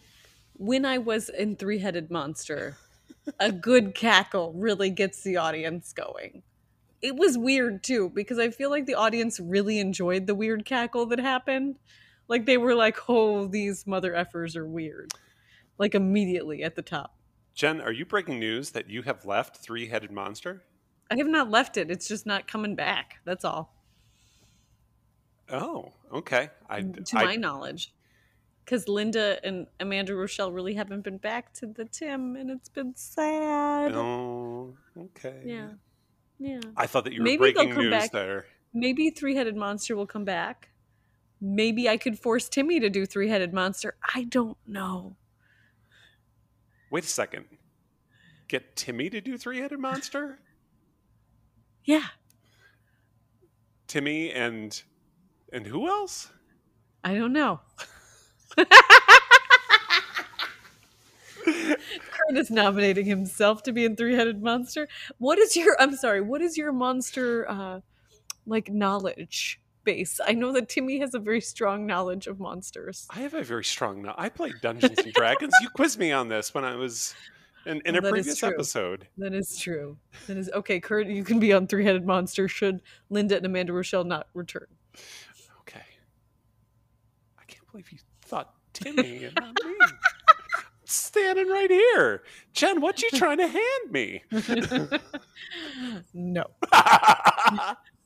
when 0.54 0.86
I 0.86 0.98
was 0.98 1.30
in 1.30 1.56
Three 1.56 1.80
Headed 1.80 2.12
Monster, 2.12 2.78
a 3.39 3.52
good 3.52 3.96
cackle 3.96 4.54
really 4.54 4.89
gets 4.89 5.24
the 5.24 5.38
audience 5.38 5.94
going. 5.94 6.44
It 7.02 7.15
was 7.15 7.38
weird 7.38 7.84
too, 7.84 8.10
because 8.10 8.38
I 8.38 8.50
feel 8.50 8.70
like 8.70 8.86
the 8.86 8.96
audience 8.96 9.39
really 9.39 9.80
enjoyed 9.80 10.28
the 10.28 10.36
weird 10.36 10.65
cackle 10.65 11.08
that 11.08 11.20
happened. 11.20 11.78
Like 12.32 12.46
they 12.46 12.56
were 12.58 12.74
like, 12.76 12.98
oh, 13.10 13.46
these 13.48 13.86
mother 13.86 14.13
effers 14.13 14.56
are 14.56 14.65
weird. 14.65 15.12
Like 15.78 15.96
immediately 15.96 16.63
at 16.63 16.78
the 16.78 16.82
top. 16.82 17.13
Jen, 17.54 17.82
are 17.82 17.91
you 17.91 18.06
breaking 18.06 18.39
news 18.39 18.70
that 18.70 18.89
you 18.89 19.02
have 19.02 19.26
left 19.26 19.58
Three 19.58 19.89
Headed 19.89 20.12
Monster? 20.12 20.63
I 21.12 21.17
have 21.17 21.28
not 21.28 21.52
left 21.52 21.76
it. 21.76 21.91
It's 21.91 22.08
just 22.08 22.26
not 22.26 22.48
coming 22.48 22.74
back. 22.76 23.15
That's 23.26 23.44
all. 23.44 23.76
Oh, 25.50 25.91
okay. 26.13 26.50
I, 26.70 26.84
mm, 26.84 27.04
to 27.06 27.17
I- 27.17 27.26
my 27.26 27.36
knowledge. 27.36 27.94
Because 28.63 28.88
Linda 28.88 29.38
and 29.44 29.67
Amanda 29.82 30.15
Rochelle 30.15 30.54
really 30.54 30.76
haven't 30.76 31.02
been 31.04 31.17
back 31.17 31.52
to 31.56 31.65
the 31.67 31.84
Tim, 31.84 32.38
and 32.38 32.50
it's 32.50 32.70
been 32.70 32.94
sad. 32.96 33.91
Oh, 33.91 34.78
okay. 34.98 35.41
Yeah. 35.44 35.72
Yeah. 36.39 36.62
I 36.78 36.88
thought 36.88 37.04
that 37.04 37.12
you 37.12 37.20
were 37.20 37.26
Maybe 37.26 37.39
breaking 37.52 37.74
come 37.74 37.84
news 37.84 37.91
back. 37.91 38.12
there. 38.13 38.46
maybe 38.74 39.10
three 39.10 39.36
headed 39.36 39.58
monster 39.58 39.98
will 39.98 40.08
come 40.08 40.24
back. 40.24 40.70
Maybe 41.41 41.89
I 41.89 41.97
could 41.97 42.19
force 42.19 42.47
Timmy 42.47 42.80
to 42.80 42.89
do 42.89 43.06
three 43.06 43.30
headed 43.30 43.54
monster. 43.54 43.95
I 44.13 44.25
don't 44.25 44.58
know. 44.67 45.15
Wait 46.91 47.06
a 47.06 47.08
second. 47.08 47.45
Get 48.49 48.75
Timmy 48.75 49.10
to 49.10 49.21
do 49.21 49.38
Three 49.38 49.60
Headed 49.60 49.80
Monster? 49.80 50.39
Yeah, 51.86 52.08
Timmy 53.88 54.30
and 54.30 54.84
and 55.54 55.65
who 55.65 55.88
else? 55.88 56.34
I 57.01 57.13
don't 57.13 57.32
know. 57.32 57.62
Kurt 58.56 58.67
is 62.34 62.51
nominating 62.51 63.06
himself 63.06 63.63
to 63.63 63.71
be 63.71 63.86
in 63.86 63.95
three 63.95 64.15
headed 64.15 64.43
monster. 64.43 64.89
What 65.17 65.39
is 65.39 65.56
your? 65.56 65.77
I'm 65.80 65.95
sorry. 65.95 66.19
What 66.19 66.41
is 66.41 66.58
your 66.58 66.73
monster 66.73 67.49
uh, 67.49 67.80
like 68.45 68.69
knowledge 68.69 69.61
base? 69.84 70.20
I 70.26 70.34
know 70.34 70.52
that 70.54 70.70
Timmy 70.70 71.00
has 71.00 71.13
a 71.13 71.20
very 71.20 71.41
strong 71.41 71.86
knowledge 71.86 72.28
of 72.28 72.39
monsters. 72.39 73.08
I 73.10 73.20
have 73.20 73.34
a 73.34 73.44
very 73.44 73.63
strong. 73.63 74.02
No- 74.04 74.15
I 74.17 74.30
played 74.30 74.56
Dungeons 74.62 74.98
and 75.00 75.13
Dragons. 75.13 75.54
you 75.62 75.70
quizzed 75.70 76.00
me 76.00 76.12
on 76.12 76.28
this 76.30 76.54
when 76.54 76.63
I 76.65 76.76
was 76.76 77.13
in, 77.65 77.82
in 77.86 77.96
Oh, 77.96 78.00
a 78.00 78.02
previous 78.02 78.41
episode. 78.44 79.08
That 79.17 79.34
is 79.34 79.58
true. 79.58 79.98
That 80.28 80.38
is 80.38 80.50
okay. 80.54 80.80
Kurt, 80.80 81.08
you 81.08 81.24
can 81.24 81.39
be 81.39 81.54
on 81.54 81.67
three 81.67 81.84
headed 81.84 82.06
monster. 82.06 82.48
Should 82.48 82.82
Linda 83.10 83.38
and 83.38 83.46
Amanda 83.46 83.74
Rochelle 83.74 84.04
not 84.04 84.28
return? 84.34 84.67
Okay. 85.62 85.82
I 87.39 87.44
can't 87.46 87.70
believe 87.72 87.91
you 87.91 88.00
thought 88.24 88.54
Timmy 88.74 89.26
and 89.26 89.36
not 89.36 89.54
me. 89.63 89.76
standing 90.86 91.48
right 91.48 91.70
here. 91.70 92.24
Jen, 92.54 92.82
what 92.82 93.02
you 93.02 93.10
trying 93.12 93.38
to 93.38 93.48
hand 93.48 93.91
me? 93.91 94.24
no, 96.13 96.44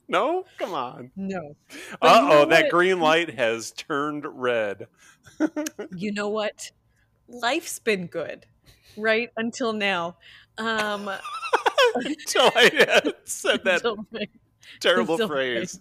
no? 0.08 0.44
Come 0.58 0.74
on. 0.74 1.10
no. 1.16 1.56
Uh 2.00 2.20
you 2.22 2.28
know 2.28 2.42
oh, 2.42 2.44
that 2.46 2.70
green 2.70 3.00
light 3.00 3.34
has 3.34 3.72
turned 3.72 4.24
red. 4.26 4.86
You 5.94 6.12
know 6.12 6.28
what? 6.28 6.70
Life's 7.28 7.78
been 7.78 8.06
good, 8.06 8.46
right 8.96 9.30
until 9.36 9.72
now. 9.72 10.16
Um, 10.58 11.10
Until 11.94 12.50
I 12.54 13.12
said 13.24 13.64
that 13.64 14.28
terrible 14.80 15.18
phrase. 15.26 15.78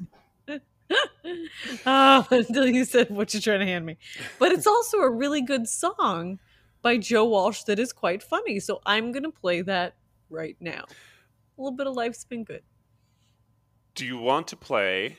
oh, 1.85 2.27
until 2.31 2.67
you 2.67 2.85
said 2.85 3.09
what 3.09 3.33
you're 3.33 3.41
trying 3.41 3.59
to 3.59 3.65
hand 3.65 3.85
me. 3.85 3.97
But 4.39 4.51
it's 4.51 4.67
also 4.67 4.99
a 4.99 5.09
really 5.09 5.41
good 5.41 5.67
song 5.67 6.39
by 6.81 6.97
Joe 6.97 7.25
Walsh 7.25 7.63
that 7.63 7.79
is 7.79 7.91
quite 7.91 8.23
funny. 8.23 8.59
So 8.59 8.81
I'm 8.85 9.11
gonna 9.11 9.31
play 9.31 9.61
that 9.61 9.95
right 10.29 10.55
now. 10.59 10.85
A 11.57 11.61
little 11.61 11.75
bit 11.75 11.88
of 11.88 11.95
life's 11.95 12.25
been 12.25 12.43
good. 12.43 12.63
Do 13.95 14.05
you 14.05 14.17
want 14.17 14.47
to 14.49 14.58
play 14.58 15.17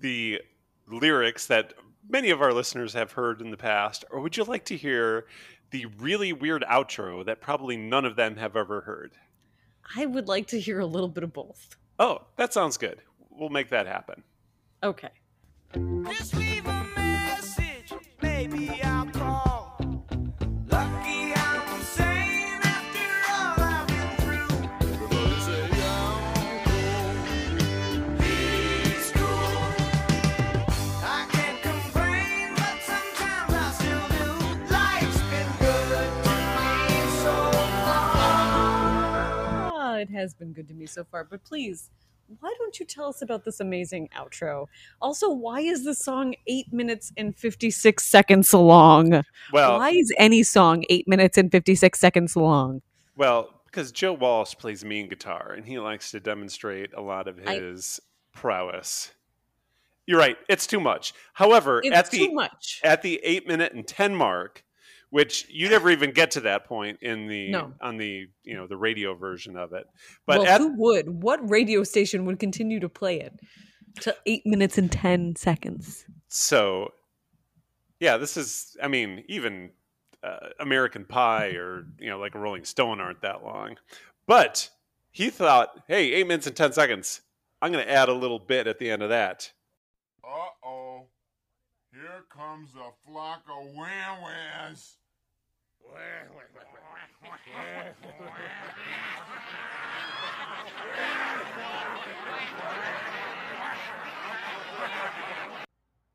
the 0.00 0.40
lyrics 0.86 1.48
that 1.48 1.74
many 2.08 2.30
of 2.30 2.40
our 2.40 2.52
listeners 2.52 2.94
have 2.94 3.12
heard 3.12 3.40
in 3.40 3.50
the 3.50 3.56
past, 3.56 4.04
or 4.10 4.20
would 4.20 4.36
you 4.36 4.44
like 4.44 4.64
to 4.66 4.76
hear 4.76 5.26
the 5.70 5.86
really 5.98 6.32
weird 6.32 6.62
outro 6.70 7.24
that 7.26 7.40
probably 7.40 7.76
none 7.76 8.04
of 8.04 8.14
them 8.14 8.36
have 8.36 8.56
ever 8.56 8.82
heard? 8.82 9.12
I 9.96 10.06
would 10.06 10.28
like 10.28 10.46
to 10.48 10.60
hear 10.60 10.78
a 10.78 10.86
little 10.86 11.08
bit 11.08 11.24
of 11.24 11.32
both. 11.32 11.76
Oh, 11.98 12.22
that 12.36 12.52
sounds 12.52 12.76
good. 12.76 13.02
We'll 13.30 13.48
make 13.48 13.70
that 13.70 13.86
happen. 13.86 14.22
Okay. 14.82 15.10
It 39.98 40.10
has 40.10 40.34
been 40.34 40.52
good 40.52 40.68
to 40.68 40.74
me 40.74 40.86
so 40.86 41.04
far, 41.04 41.24
but 41.24 41.44
please, 41.44 41.90
why 42.40 42.52
don't 42.58 42.78
you 42.78 42.84
tell 42.86 43.08
us 43.08 43.22
about 43.22 43.44
this 43.44 43.60
amazing 43.60 44.08
outro? 44.16 44.66
Also, 45.00 45.30
why 45.30 45.60
is 45.60 45.84
the 45.84 45.94
song 45.94 46.34
eight 46.46 46.70
minutes 46.72 47.10
and 47.16 47.34
56 47.36 48.04
seconds 48.04 48.52
long? 48.52 49.22
Well, 49.52 49.78
why 49.78 49.90
is 49.90 50.12
any 50.18 50.42
song 50.42 50.84
eight 50.90 51.08
minutes 51.08 51.38
and 51.38 51.50
56 51.50 51.98
seconds 51.98 52.36
long? 52.36 52.82
well, 53.16 53.54
because 53.66 53.92
Joe 53.92 54.14
Walsh 54.14 54.54
plays 54.56 54.82
mean 54.82 55.08
guitar 55.08 55.52
and 55.52 55.64
he 55.66 55.78
likes 55.78 56.10
to 56.12 56.20
demonstrate 56.20 56.94
a 56.94 57.00
lot 57.02 57.28
of 57.28 57.38
I- 57.46 57.58
his 57.58 58.00
prowess. 58.32 59.12
You're 60.06 60.18
right; 60.18 60.38
it's 60.48 60.66
too 60.66 60.80
much. 60.80 61.12
However, 61.34 61.82
It's 61.84 61.94
at 61.94 62.10
the 62.10 62.28
too 62.28 62.32
much. 62.32 62.80
at 62.82 63.02
the 63.02 63.20
eight 63.22 63.46
minute 63.46 63.74
and 63.74 63.86
ten 63.86 64.14
mark, 64.14 64.64
which 65.10 65.46
you 65.48 65.68
never 65.68 65.90
even 65.90 66.12
get 66.12 66.30
to 66.32 66.40
that 66.40 66.64
point 66.66 66.98
in 67.02 67.26
the 67.26 67.50
No. 67.50 67.72
on 67.80 67.96
the 67.96 68.28
you 68.44 68.54
know 68.54 68.66
the 68.66 68.76
radio 68.76 69.14
version 69.14 69.56
of 69.56 69.72
it. 69.72 69.86
But 70.26 70.40
well, 70.40 70.48
at, 70.48 70.60
who 70.60 70.74
would? 70.76 71.22
What 71.22 71.48
radio 71.48 71.82
station 71.84 72.24
would 72.26 72.38
continue 72.38 72.80
to 72.80 72.88
play 72.88 73.20
it 73.20 73.40
to 74.00 74.14
eight 74.26 74.46
minutes 74.46 74.78
and 74.78 74.90
10 74.92 75.36
seconds? 75.36 76.04
so, 76.28 76.92
yeah, 78.00 78.16
this 78.16 78.36
is. 78.36 78.76
I 78.82 78.88
mean, 78.88 79.24
even 79.28 79.70
uh, 80.22 80.48
American 80.60 81.04
Pie 81.04 81.52
or 81.56 81.86
you 81.98 82.08
know 82.10 82.18
like 82.18 82.34
a 82.34 82.38
Rolling 82.38 82.64
Stone 82.64 83.00
aren't 83.00 83.22
that 83.22 83.42
long. 83.42 83.76
But 84.26 84.68
he 85.10 85.30
thought, 85.30 85.70
hey, 85.88 86.12
eight 86.12 86.26
minutes 86.26 86.46
and 86.46 86.54
ten 86.56 86.72
seconds. 86.72 87.22
I'm 87.60 87.72
going 87.72 87.84
to 87.84 87.90
add 87.90 88.08
a 88.08 88.14
little 88.14 88.38
bit 88.38 88.68
at 88.68 88.78
the 88.78 88.88
end 88.88 89.02
of 89.02 89.08
that. 89.08 89.50
Here 92.00 92.22
comes 92.30 92.74
a 92.76 93.10
flock 93.10 93.42
of 93.50 93.74
wham-whams. 93.74 94.98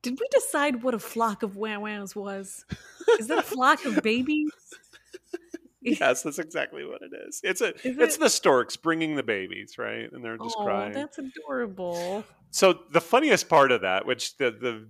Did 0.01 0.17
we 0.17 0.27
decide 0.31 0.83
what 0.83 0.93
a 0.93 0.99
flock 0.99 1.43
of 1.43 1.57
wham 1.57 1.81
whams 1.81 2.15
was? 2.15 2.63
Is 3.19 3.27
that 3.27 3.39
a 3.39 3.41
flock 3.41 3.83
of 3.83 4.01
babies? 4.01 4.51
Yes, 5.85 6.23
that's 6.23 6.39
exactly 6.39 6.85
what 6.85 7.01
it 7.01 7.11
is. 7.27 7.41
It's 7.43 7.59
a 7.59 7.75
Is 7.85 7.97
it's 7.99 8.15
it? 8.15 8.21
the 8.21 8.29
storks 8.29 8.77
bringing 8.77 9.17
the 9.17 9.23
babies, 9.23 9.77
right? 9.77 10.09
And 10.09 10.23
they're 10.23 10.37
just 10.37 10.55
oh, 10.57 10.63
crying. 10.63 10.93
that's 10.93 11.17
adorable. 11.17 12.23
So 12.51 12.79
the 12.93 13.01
funniest 13.01 13.49
part 13.49 13.69
of 13.69 13.81
that, 13.81 14.05
which 14.05 14.37
the, 14.37 14.51
the 14.51 14.87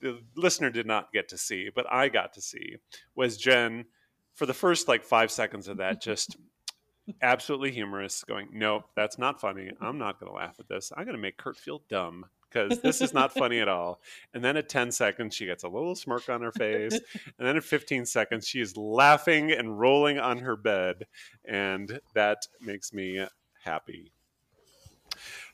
the 0.00 0.20
listener 0.36 0.70
did 0.70 0.86
not 0.86 1.12
get 1.12 1.28
to 1.28 1.38
see, 1.38 1.70
but 1.74 1.86
I 1.92 2.08
got 2.08 2.32
to 2.34 2.40
see, 2.40 2.76
was 3.14 3.36
Jen 3.36 3.86
for 4.34 4.46
the 4.46 4.54
first 4.54 4.88
like 4.88 5.04
five 5.04 5.30
seconds 5.30 5.68
of 5.68 5.78
that, 5.78 6.00
just 6.00 6.36
absolutely 7.22 7.72
humorous, 7.72 8.24
going, 8.24 8.48
"No, 8.52 8.84
that's 8.94 9.18
not 9.18 9.40
funny. 9.40 9.72
I'm 9.80 9.98
not 9.98 10.20
going 10.20 10.30
to 10.30 10.36
laugh 10.36 10.56
at 10.60 10.68
this. 10.68 10.92
I'm 10.96 11.04
going 11.04 11.16
to 11.16 11.22
make 11.22 11.36
Kurt 11.36 11.56
feel 11.56 11.82
dumb." 11.88 12.26
Because 12.50 12.80
this 12.80 13.02
is 13.02 13.12
not 13.12 13.34
funny 13.34 13.60
at 13.60 13.68
all. 13.68 14.00
And 14.32 14.42
then 14.42 14.56
at 14.56 14.70
10 14.70 14.90
seconds, 14.90 15.34
she 15.34 15.44
gets 15.44 15.64
a 15.64 15.68
little 15.68 15.94
smirk 15.94 16.30
on 16.30 16.40
her 16.40 16.50
face. 16.50 16.94
And 16.94 17.46
then 17.46 17.58
at 17.58 17.62
15 17.62 18.06
seconds, 18.06 18.48
she 18.48 18.62
is 18.62 18.74
laughing 18.74 19.52
and 19.52 19.78
rolling 19.78 20.18
on 20.18 20.38
her 20.38 20.56
bed. 20.56 21.04
And 21.44 22.00
that 22.14 22.46
makes 22.62 22.94
me 22.94 23.22
happy. 23.62 24.12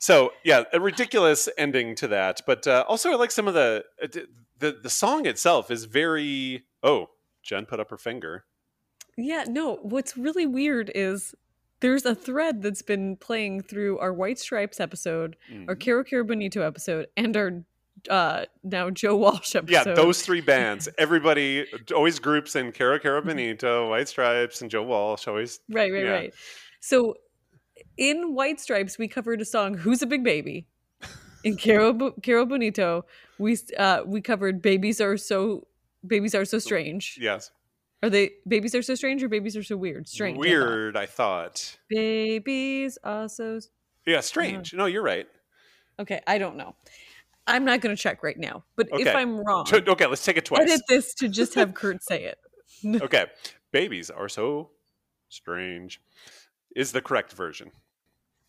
So 0.05 0.33
yeah, 0.43 0.65
a 0.71 0.79
ridiculous 0.79 1.49
ending 1.57 1.95
to 1.95 2.07
that, 2.09 2.41
but 2.45 2.67
uh, 2.67 2.85
also 2.87 3.09
I 3.11 3.15
like 3.15 3.31
some 3.31 3.47
of 3.47 3.55
the 3.55 3.83
uh, 4.03 4.07
the 4.59 4.71
the 4.83 4.89
song 4.91 5.25
itself 5.25 5.71
is 5.71 5.85
very. 5.85 6.63
Oh, 6.83 7.09
Jen 7.41 7.65
put 7.65 7.79
up 7.79 7.89
her 7.89 7.97
finger. 7.97 8.45
Yeah, 9.17 9.45
no, 9.47 9.77
what's 9.81 10.15
really 10.15 10.45
weird 10.45 10.91
is 10.93 11.33
there's 11.79 12.05
a 12.05 12.13
thread 12.13 12.61
that's 12.61 12.83
been 12.83 13.15
playing 13.17 13.61
through 13.63 13.97
our 13.97 14.13
White 14.13 14.37
Stripes 14.37 14.79
episode, 14.79 15.37
our 15.67 15.75
Mhm. 15.75 15.81
Kero 15.81 16.05
Kero 16.07 16.27
Bonito 16.27 16.61
episode, 16.61 17.07
and 17.17 17.35
our 17.35 17.63
uh 18.07 18.45
now 18.63 18.91
Joe 18.91 19.15
Walsh 19.15 19.55
episode. 19.59 19.71
Yeah, 19.87 19.95
those 19.95 20.21
three 20.21 20.41
bands. 20.41 20.87
Everybody 20.99 21.65
always 21.95 22.19
groups 22.19 22.55
in 22.55 22.71
Kero 22.73 23.01
Kero 23.01 23.25
Bonito, 23.25 23.89
White 23.89 24.07
Stripes, 24.07 24.61
and 24.61 24.69
Joe 24.69 24.83
Walsh. 24.83 25.27
Always. 25.27 25.61
Right, 25.67 25.91
right, 25.91 26.03
Yeah. 26.05 26.11
right. 26.11 26.33
So 26.79 27.15
in 27.97 28.33
White 28.35 28.59
Stripes, 28.59 28.97
we 28.97 29.07
covered 29.07 29.41
a 29.41 29.45
song 29.45 29.75
"Who's 29.77 30.01
a 30.01 30.05
Big 30.07 30.23
Baby." 30.23 30.67
In 31.43 31.57
Caro, 31.57 31.93
Bo- 31.93 32.13
Kero 32.21 32.47
Bonito, 32.49 33.05
we 33.37 33.57
uh, 33.77 34.01
we 34.05 34.21
covered 34.21 34.61
"Babies 34.61 34.99
Are 34.99 35.17
So 35.17 35.67
Babies 36.05 36.33
Are 36.35 36.45
So 36.45 36.57
Strange." 36.59 37.17
Yes. 37.21 37.51
Are 38.01 38.09
they 38.09 38.31
"Babies 38.47 38.73
Are 38.75 38.81
So 38.81 38.95
Strange" 38.95 39.23
or 39.23 39.29
"Babies 39.29 39.55
Are 39.55 39.63
So 39.63 39.77
Weird"? 39.77 40.07
Strange. 40.07 40.37
Weird. 40.37 40.97
I 40.97 41.05
thought. 41.05 41.77
Babies 41.89 42.97
are 43.03 43.29
so. 43.29 43.59
Yeah, 44.05 44.21
strange. 44.21 44.73
No, 44.73 44.85
you're 44.85 45.01
right. 45.03 45.27
Okay, 45.99 46.21
I 46.27 46.37
don't 46.37 46.57
know. 46.57 46.75
I'm 47.47 47.63
not 47.63 47.81
going 47.81 47.95
to 47.95 48.01
check 48.01 48.23
right 48.23 48.37
now. 48.37 48.63
But 48.75 48.87
if 48.91 49.15
I'm 49.15 49.37
wrong, 49.39 49.65
Okay, 49.71 50.05
let's 50.07 50.25
take 50.25 50.37
it 50.37 50.45
twice. 50.45 50.61
edit 50.61 50.81
this 50.89 51.13
to 51.15 51.29
just 51.29 51.53
have 51.55 51.73
Kurt 51.75 52.03
say 52.03 52.23
it. 52.23 53.01
Okay, 53.03 53.25
babies 53.71 54.09
are 54.09 54.29
so 54.29 54.71
strange. 55.29 56.01
Is 56.75 56.91
the 56.91 57.01
correct 57.01 57.33
version. 57.33 57.71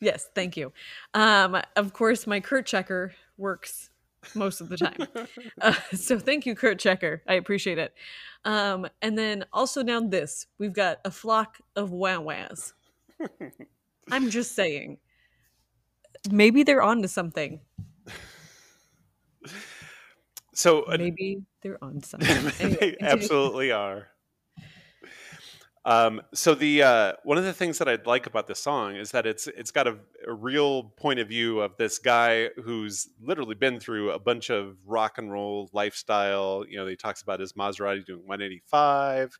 Yes, 0.00 0.28
thank 0.34 0.56
you. 0.56 0.72
Um, 1.14 1.56
of 1.76 1.92
course, 1.94 2.26
my 2.26 2.40
Kurt 2.40 2.66
checker 2.66 3.14
works 3.38 3.88
most 4.34 4.60
of 4.60 4.68
the 4.68 4.76
time. 4.76 5.06
Uh, 5.62 5.72
so 5.94 6.18
thank 6.18 6.44
you, 6.44 6.54
Kurt 6.54 6.78
Checker. 6.78 7.22
I 7.26 7.34
appreciate 7.34 7.78
it. 7.78 7.94
Um, 8.44 8.86
and 9.00 9.16
then 9.16 9.46
also 9.54 9.82
now 9.82 10.00
this, 10.00 10.46
we've 10.58 10.72
got 10.74 10.98
a 11.04 11.10
flock 11.10 11.58
of 11.74 11.92
wow 11.92 12.20
wows. 12.20 12.74
I'm 14.10 14.28
just 14.28 14.54
saying. 14.54 14.98
Maybe 16.30 16.62
they're 16.62 16.82
onto 16.82 17.08
something. 17.08 17.60
So 20.52 20.82
uh, 20.82 20.96
Maybe 20.98 21.42
they're 21.62 21.82
on 21.82 22.02
something. 22.02 22.28
they 22.58 22.64
Anyway, 22.64 22.78
continue. 22.92 22.96
absolutely 23.00 23.72
are. 23.72 24.08
Um, 25.86 26.20
so 26.34 26.56
the 26.56 26.82
uh, 26.82 27.12
one 27.22 27.38
of 27.38 27.44
the 27.44 27.52
things 27.52 27.78
that 27.78 27.88
I 27.88 27.96
like 28.04 28.26
about 28.26 28.48
this 28.48 28.58
song 28.58 28.96
is 28.96 29.12
that 29.12 29.24
it's 29.24 29.46
it's 29.46 29.70
got 29.70 29.86
a, 29.86 29.96
a 30.26 30.34
real 30.34 30.82
point 30.82 31.20
of 31.20 31.28
view 31.28 31.60
of 31.60 31.76
this 31.76 32.00
guy 32.00 32.48
who's 32.56 33.08
literally 33.22 33.54
been 33.54 33.78
through 33.78 34.10
a 34.10 34.18
bunch 34.18 34.50
of 34.50 34.76
rock 34.84 35.18
and 35.18 35.30
roll 35.30 35.70
lifestyle. 35.72 36.64
You 36.68 36.78
know, 36.78 36.88
he 36.88 36.96
talks 36.96 37.22
about 37.22 37.38
his 37.38 37.52
Maserati 37.52 38.04
doing 38.04 38.26
185, 38.26 39.38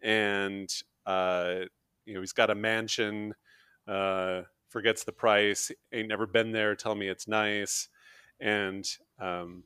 and 0.00 0.72
uh, 1.04 1.62
you 2.04 2.14
know 2.14 2.20
he's 2.20 2.32
got 2.32 2.50
a 2.50 2.54
mansion. 2.54 3.34
Uh, 3.88 4.42
forgets 4.68 5.02
the 5.02 5.10
price. 5.10 5.72
Ain't 5.92 6.08
never 6.08 6.28
been 6.28 6.52
there. 6.52 6.76
Tell 6.76 6.94
me 6.94 7.08
it's 7.08 7.26
nice, 7.26 7.88
and 8.38 8.88
um, 9.18 9.64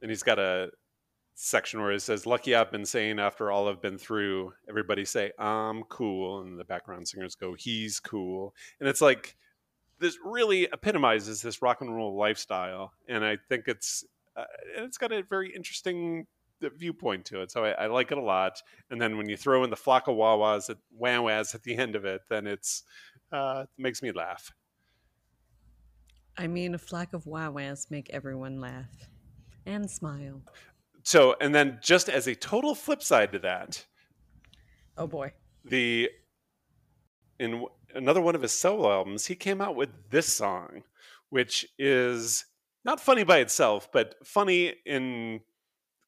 and 0.00 0.08
he's 0.08 0.22
got 0.22 0.38
a 0.38 0.70
section 1.36 1.80
where 1.80 1.92
it 1.92 2.00
says, 2.00 2.26
Lucky 2.26 2.54
I've 2.54 2.72
been 2.72 2.86
saying 2.86 3.20
after 3.20 3.50
all 3.50 3.68
I've 3.68 3.82
been 3.82 3.98
through, 3.98 4.54
everybody 4.68 5.04
say, 5.04 5.32
I'm 5.38 5.84
cool. 5.84 6.40
And 6.40 6.58
the 6.58 6.64
background 6.64 7.06
singers 7.06 7.34
go, 7.34 7.54
He's 7.54 8.00
cool. 8.00 8.54
And 8.80 8.88
it's 8.88 9.00
like, 9.02 9.36
this 9.98 10.18
really 10.24 10.64
epitomizes 10.64 11.42
this 11.42 11.62
rock 11.62 11.80
and 11.82 11.94
roll 11.94 12.16
lifestyle. 12.16 12.92
And 13.08 13.24
I 13.24 13.38
think 13.48 13.68
it's, 13.68 14.04
uh, 14.34 14.44
it's 14.76 14.98
got 14.98 15.12
a 15.12 15.22
very 15.22 15.54
interesting 15.54 16.26
viewpoint 16.60 17.26
to 17.26 17.42
it. 17.42 17.50
So 17.50 17.64
I, 17.64 17.70
I 17.70 17.86
like 17.86 18.12
it 18.12 18.18
a 18.18 18.22
lot. 18.22 18.60
And 18.90 19.00
then 19.00 19.18
when 19.18 19.28
you 19.28 19.36
throw 19.36 19.62
in 19.62 19.70
the 19.70 19.76
flock 19.76 20.08
of 20.08 20.16
wah-wahs 20.16 20.70
at 20.70 20.78
wah-wahs 20.90 21.54
at 21.54 21.62
the 21.62 21.76
end 21.76 21.96
of 21.96 22.04
it, 22.04 22.22
then 22.28 22.46
it's, 22.46 22.82
uh, 23.30 23.64
it 23.64 23.82
makes 23.82 24.02
me 24.02 24.10
laugh. 24.12 24.52
I 26.36 26.46
mean, 26.46 26.74
a 26.74 26.78
flock 26.78 27.12
of 27.12 27.26
wah-wahs 27.26 27.86
make 27.90 28.10
everyone 28.10 28.60
laugh 28.60 29.08
and 29.64 29.90
smile. 29.90 30.42
So, 31.06 31.36
and 31.40 31.54
then 31.54 31.78
just 31.80 32.08
as 32.08 32.26
a 32.26 32.34
total 32.34 32.74
flip 32.74 33.00
side 33.00 33.30
to 33.30 33.38
that, 33.38 33.86
Oh 34.98 35.06
boy. 35.06 35.32
the 35.64 36.10
in 37.38 37.50
w- 37.52 37.68
another 37.94 38.20
one 38.20 38.34
of 38.34 38.42
his 38.42 38.50
solo 38.50 38.90
albums, 38.90 39.26
he 39.26 39.36
came 39.36 39.60
out 39.60 39.76
with 39.76 39.90
this 40.10 40.26
song, 40.34 40.82
which 41.30 41.64
is 41.78 42.44
not 42.84 42.98
funny 42.98 43.22
by 43.22 43.38
itself, 43.38 43.88
but 43.92 44.16
funny 44.24 44.74
in 44.84 45.42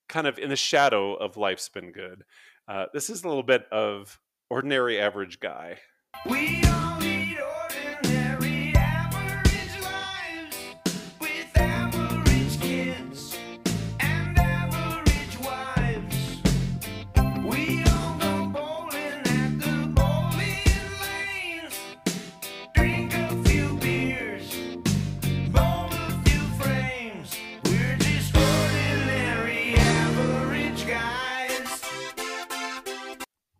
kind 0.08 0.26
of 0.26 0.36
in 0.36 0.48
the 0.50 0.56
shadow 0.56 1.14
of 1.14 1.36
Life's 1.36 1.68
Been 1.68 1.92
Good. 1.92 2.24
Uh, 2.66 2.86
this 2.92 3.08
is 3.08 3.22
a 3.22 3.28
little 3.28 3.44
bit 3.44 3.66
of 3.70 4.18
Ordinary 4.50 4.98
Average 5.00 5.38
Guy. 5.38 5.78
We 6.28 6.60
all 6.64 6.98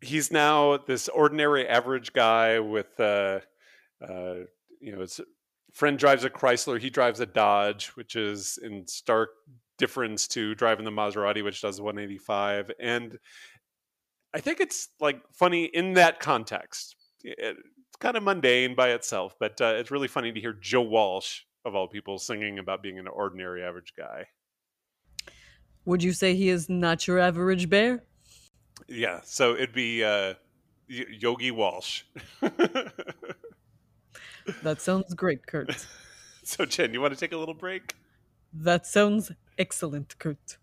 He's 0.09 0.31
now 0.31 0.79
this 0.79 1.09
ordinary 1.09 1.69
average 1.69 2.13
guy 2.15 2.61
with, 2.61 2.99
uh, 2.99 3.41
uh, 4.01 4.35
you 4.81 4.93
know, 4.93 5.01
his 5.01 5.21
friend 5.73 5.99
drives 5.99 6.25
a 6.25 6.31
Chrysler, 6.31 6.81
he 6.81 6.89
drives 6.89 7.21
a 7.21 7.27
Dodge, 7.27 7.89
which 7.89 8.17
is 8.17 8.59
in 8.63 8.87
stark 8.87 9.31
difference 9.77 10.27
to 10.29 10.55
driving 10.55 10.85
the 10.85 10.91
Maserati, 10.91 11.45
which 11.45 11.61
does 11.61 11.81
185. 11.81 12.71
And 12.81 13.19
I 14.35 14.41
think 14.41 14.61
it's 14.61 14.89
like 14.99 15.21
funny 15.33 15.65
in 15.67 15.95
that 15.95 16.21
context. 16.21 16.97
It's 17.23 17.61
kind 18.01 18.17
of 18.17 18.23
mundane 18.23 18.75
by 18.75 18.91
itself, 18.91 19.35
but 19.39 19.61
uh, 19.61 19.75
it's 19.77 19.91
really 19.91 20.09
funny 20.09 20.33
to 20.33 20.41
hear 20.41 20.55
Joe 20.55 20.83
Walsh, 20.83 21.41
of 21.65 21.75
all 21.75 21.87
people, 21.87 22.19
singing 22.19 22.59
about 22.59 22.83
being 22.83 22.99
an 22.99 23.09
ordinary 23.09 23.63
average 23.63 23.93
guy. 23.97 24.27
Would 25.85 26.03
you 26.03 26.13
say 26.13 26.35
he 26.35 26.49
is 26.49 26.69
not 26.69 27.07
your 27.07 27.19
average 27.19 27.69
bear? 27.69 28.05
Yeah, 28.87 29.21
so 29.25 29.55
it'd 29.55 29.73
be 29.73 30.05
uh, 30.05 30.35
Yogi 30.87 31.51
Walsh. 31.51 32.03
That 34.63 34.81
sounds 34.81 35.15
great, 35.15 35.47
Kurt. 35.47 35.87
so, 36.43 36.65
Jen, 36.65 36.93
you 36.93 37.01
want 37.01 37.13
to 37.13 37.21
take 37.21 37.33
a 37.33 37.37
little 37.37 37.55
break? 37.55 37.95
That 38.53 38.87
sounds 38.87 39.33
excellent, 39.59 40.19
Kurt. 40.19 40.57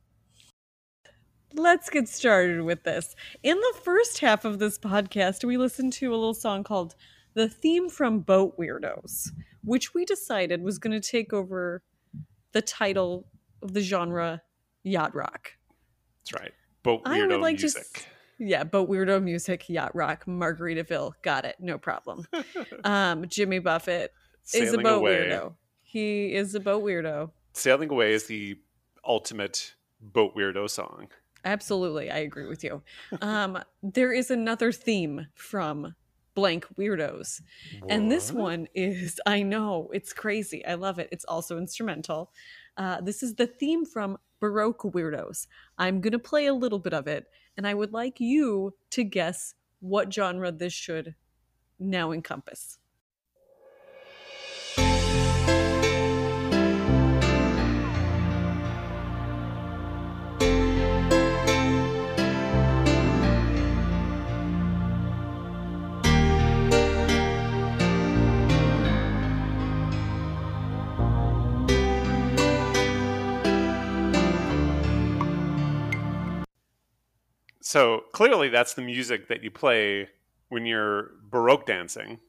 Let's 1.53 1.89
get 1.89 2.09
started 2.09 2.61
with 2.63 2.83
this. 2.83 3.15
In 3.43 3.57
the 3.57 3.73
first 3.83 4.19
half 4.19 4.43
of 4.43 4.59
this 4.59 4.77
podcast, 4.77 5.43
we 5.43 5.57
listened 5.57 5.93
to 5.93 6.07
a 6.07 6.17
little 6.17 6.33
song 6.33 6.63
called 6.63 6.95
The 7.33 7.47
Theme 7.47 7.89
from 7.89 8.19
Boat 8.19 8.57
Weirdos, 8.57 9.29
which 9.63 9.93
we 9.93 10.03
decided 10.03 10.61
was 10.61 10.79
going 10.79 10.99
to 10.99 11.07
take 11.07 11.31
over 11.31 11.81
the 12.51 12.61
title 12.61 13.27
of 13.61 13.73
the 13.73 13.81
genre 13.81 14.41
yacht 14.83 15.15
rock. 15.15 15.51
That's 16.19 16.41
right. 16.41 16.53
Boat 16.85 17.01
I 17.03 17.19
would 17.19 17.31
weirdo 17.31 17.41
like 17.41 17.57
to 17.57 17.65
s- 17.65 18.05
Yeah, 18.37 18.63
boat 18.63 18.87
weirdo 18.87 19.21
music, 19.21 19.67
yacht 19.69 19.95
rock, 19.95 20.25
Margaritaville. 20.25 21.13
Got 21.23 21.45
it. 21.45 21.55
No 21.59 21.79
problem. 21.79 22.27
um, 22.83 23.27
Jimmy 23.27 23.57
Buffett 23.57 24.13
is 24.53 24.71
a 24.71 24.77
boat 24.77 24.99
away. 24.99 25.15
weirdo. 25.15 25.55
He 25.81 26.35
is 26.35 26.53
a 26.53 26.59
boat 26.59 26.83
weirdo. 26.83 27.31
Sailing 27.53 27.89
Away 27.89 28.13
is 28.13 28.25
the 28.27 28.59
ultimate 29.03 29.73
boat 29.99 30.35
weirdo 30.35 30.69
song. 30.69 31.07
Absolutely, 31.43 32.11
I 32.11 32.17
agree 32.17 32.45
with 32.45 32.63
you. 32.63 32.83
Um, 33.19 33.63
there 33.83 34.11
is 34.13 34.29
another 34.29 34.71
theme 34.71 35.25
from 35.33 35.95
blank 36.35 36.67
weirdos, 36.77 37.41
and 37.89 38.11
this 38.11 38.31
one 38.31 38.67
is 38.75 39.19
I 39.25 39.41
know 39.41 39.89
it's 39.91 40.13
crazy. 40.13 40.63
I 40.65 40.75
love 40.75 40.99
it. 40.99 41.09
It's 41.11 41.25
also 41.25 41.57
instrumental. 41.57 42.31
Uh, 42.77 43.01
this 43.01 43.23
is 43.23 43.35
the 43.35 43.47
theme 43.47 43.85
from 43.85 44.17
Baroque 44.39 44.83
Weirdos. 44.93 45.47
I'm 45.77 46.01
gonna 46.01 46.19
play 46.19 46.47
a 46.47 46.53
little 46.53 46.79
bit 46.79 46.93
of 46.93 47.07
it, 47.07 47.25
and 47.57 47.67
I 47.67 47.73
would 47.73 47.93
like 47.93 48.19
you 48.19 48.75
to 48.91 49.03
guess 49.03 49.55
what 49.79 50.13
genre 50.13 50.51
this 50.51 50.73
should 50.73 51.15
now 51.79 52.11
encompass. 52.11 52.79
So 77.75 78.05
clearly, 78.13 78.47
that's 78.47 78.73
the 78.73 78.81
music 78.81 79.27
that 79.27 79.43
you 79.43 79.51
play 79.51 80.07
when 80.47 80.65
you're 80.65 81.11
Baroque 81.29 81.65
dancing. 81.65 82.19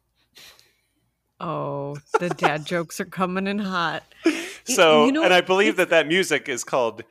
Oh, 1.39 1.99
the 2.19 2.31
dad 2.31 2.67
jokes 2.67 2.99
are 2.99 3.05
coming 3.05 3.47
in 3.47 3.61
hot. 3.61 4.03
So, 4.65 5.07
you 5.07 5.13
know, 5.13 5.23
and 5.23 5.33
I 5.33 5.43
believe 5.43 5.77
that 5.77 5.91
that 5.91 6.09
music 6.09 6.49
is 6.49 6.65
called 6.65 7.05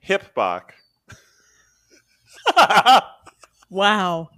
hip 0.00 0.36
bop. 0.36 0.70
Wow. 3.68 4.28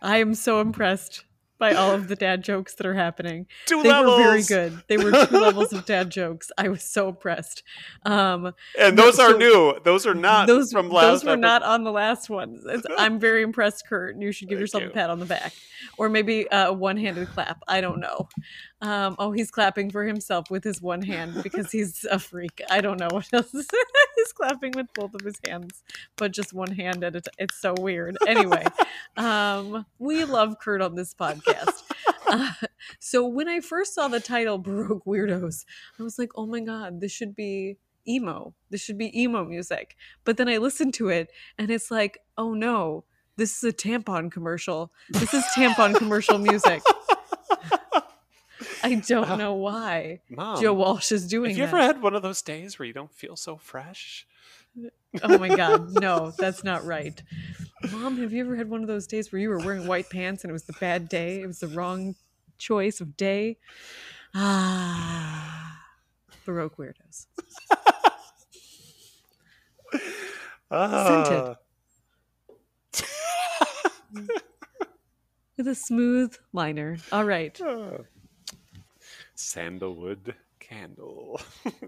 I 0.00 0.18
am 0.18 0.36
so 0.36 0.60
impressed 0.60 1.24
by 1.62 1.74
all 1.74 1.92
of 1.92 2.08
the 2.08 2.16
dad 2.16 2.42
jokes 2.42 2.74
that 2.74 2.84
are 2.84 2.94
happening. 2.94 3.46
Two 3.66 3.84
They 3.84 3.88
levels. 3.90 4.18
were 4.18 4.24
very 4.24 4.42
good. 4.42 4.82
They 4.88 4.96
were 4.96 5.12
two 5.12 5.38
levels 5.38 5.72
of 5.72 5.84
dad 5.86 6.10
jokes. 6.10 6.50
I 6.58 6.66
was 6.68 6.82
so 6.82 7.08
impressed. 7.10 7.62
Um, 8.04 8.52
And 8.76 8.98
those 8.98 9.20
are 9.20 9.38
new. 9.38 9.78
Those 9.84 10.04
are 10.04 10.12
not 10.14 10.48
those 10.48 10.72
from 10.72 10.90
last 10.90 11.04
those 11.06 11.24
were 11.24 11.36
not 11.36 11.62
on 11.62 11.84
the 11.84 11.92
last 11.92 12.28
one. 12.28 12.58
It's- 12.68 12.82
I'm 12.98 13.20
very 13.20 13.42
impressed, 13.44 13.86
Kurt. 13.88 14.16
You 14.20 14.32
should 14.32 14.48
give 14.48 14.56
Thank 14.56 14.62
yourself 14.62 14.82
you. 14.82 14.90
a 14.90 14.92
pat 14.92 15.08
on 15.08 15.20
the 15.20 15.24
back, 15.24 15.52
or 15.98 16.08
maybe 16.08 16.48
a 16.50 16.72
one-handed 16.72 17.28
clap. 17.28 17.62
I 17.68 17.80
don't 17.80 18.00
know. 18.00 18.28
Um, 18.82 19.14
oh, 19.20 19.30
he's 19.30 19.52
clapping 19.52 19.90
for 19.90 20.02
himself 20.04 20.50
with 20.50 20.64
his 20.64 20.82
one 20.82 21.02
hand 21.02 21.40
because 21.42 21.70
he's 21.72 22.04
a 22.10 22.18
freak. 22.18 22.60
I 22.68 22.80
don't 22.80 22.98
know 22.98 23.08
what 23.12 23.32
else. 23.32 23.52
he's 24.16 24.32
clapping 24.32 24.72
with 24.72 24.92
both 24.92 25.14
of 25.14 25.20
his 25.20 25.36
hands, 25.46 25.84
but 26.16 26.32
just 26.32 26.52
one 26.52 26.72
hand 26.72 27.04
at 27.04 27.14
a 27.14 27.20
time. 27.20 27.34
It's 27.38 27.60
so 27.60 27.74
weird. 27.78 28.18
Anyway, 28.26 28.64
um, 29.16 29.86
we 30.00 30.24
love 30.24 30.56
Kurt 30.60 30.82
on 30.82 30.96
this 30.96 31.14
podcast. 31.14 31.84
Uh, 32.26 32.52
so 32.98 33.24
when 33.24 33.48
I 33.48 33.60
first 33.60 33.94
saw 33.94 34.08
the 34.08 34.18
title 34.18 34.58
Baroque 34.58 35.04
Weirdos, 35.04 35.64
I 35.98 36.02
was 36.02 36.18
like, 36.18 36.32
oh 36.34 36.46
my 36.46 36.60
God, 36.60 37.00
this 37.00 37.12
should 37.12 37.36
be 37.36 37.76
emo. 38.08 38.52
This 38.70 38.80
should 38.80 38.98
be 38.98 39.16
emo 39.20 39.44
music. 39.44 39.96
But 40.24 40.38
then 40.38 40.48
I 40.48 40.56
listened 40.56 40.94
to 40.94 41.08
it 41.08 41.30
and 41.56 41.70
it's 41.70 41.90
like, 41.92 42.18
oh 42.36 42.52
no, 42.52 43.04
this 43.36 43.58
is 43.58 43.64
a 43.64 43.72
tampon 43.72 44.32
commercial. 44.32 44.92
This 45.10 45.32
is 45.32 45.44
tampon 45.56 45.94
commercial 45.94 46.38
music. 46.38 46.82
I 48.84 48.94
don't 48.96 49.38
know 49.38 49.54
why 49.54 50.20
Mom, 50.30 50.60
Joe 50.60 50.74
Walsh 50.74 51.12
is 51.12 51.26
doing 51.28 51.50
Have 51.50 51.58
you 51.58 51.64
that. 51.66 51.74
ever 51.74 51.82
had 51.82 52.02
one 52.02 52.14
of 52.14 52.22
those 52.22 52.42
days 52.42 52.78
where 52.78 52.86
you 52.86 52.92
don't 52.92 53.12
feel 53.12 53.36
so 53.36 53.56
fresh? 53.56 54.26
Oh 55.22 55.38
my 55.38 55.48
god, 55.54 55.90
no, 56.00 56.32
that's 56.38 56.64
not 56.64 56.84
right. 56.84 57.22
Mom, 57.92 58.18
have 58.18 58.32
you 58.32 58.42
ever 58.44 58.56
had 58.56 58.70
one 58.70 58.80
of 58.82 58.88
those 58.88 59.06
days 59.06 59.30
where 59.30 59.40
you 59.40 59.50
were 59.50 59.58
wearing 59.58 59.86
white 59.86 60.08
pants 60.10 60.44
and 60.44 60.50
it 60.50 60.52
was 60.52 60.64
the 60.64 60.72
bad 60.74 61.08
day? 61.08 61.42
It 61.42 61.46
was 61.46 61.60
the 61.60 61.68
wrong 61.68 62.14
choice 62.58 63.00
of 63.00 63.16
day? 63.16 63.58
Ah. 64.34 65.78
Baroque 66.46 66.76
weirdos. 66.78 67.26
Ah. 70.70 71.56
With 75.58 75.68
a 75.68 75.74
smooth 75.74 76.34
liner. 76.52 76.96
All 77.12 77.24
right. 77.24 77.58
Ah. 77.62 77.98
Sandalwood 79.42 80.34
candle. 80.60 81.40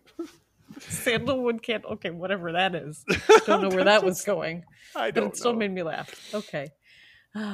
Sandalwood 0.80 1.62
can't. 1.62 1.84
Okay, 1.84 2.10
whatever 2.10 2.52
that 2.52 2.74
is. 2.74 3.04
Don't 3.46 3.62
know 3.62 3.68
where 3.68 3.84
that 3.84 4.02
was 4.02 4.24
going, 4.24 4.64
I 4.94 5.10
but 5.10 5.20
don't 5.20 5.32
it 5.32 5.36
still 5.36 5.52
know. 5.52 5.60
made 5.60 5.72
me 5.72 5.82
laugh. 5.82 6.34
Okay. 6.34 6.68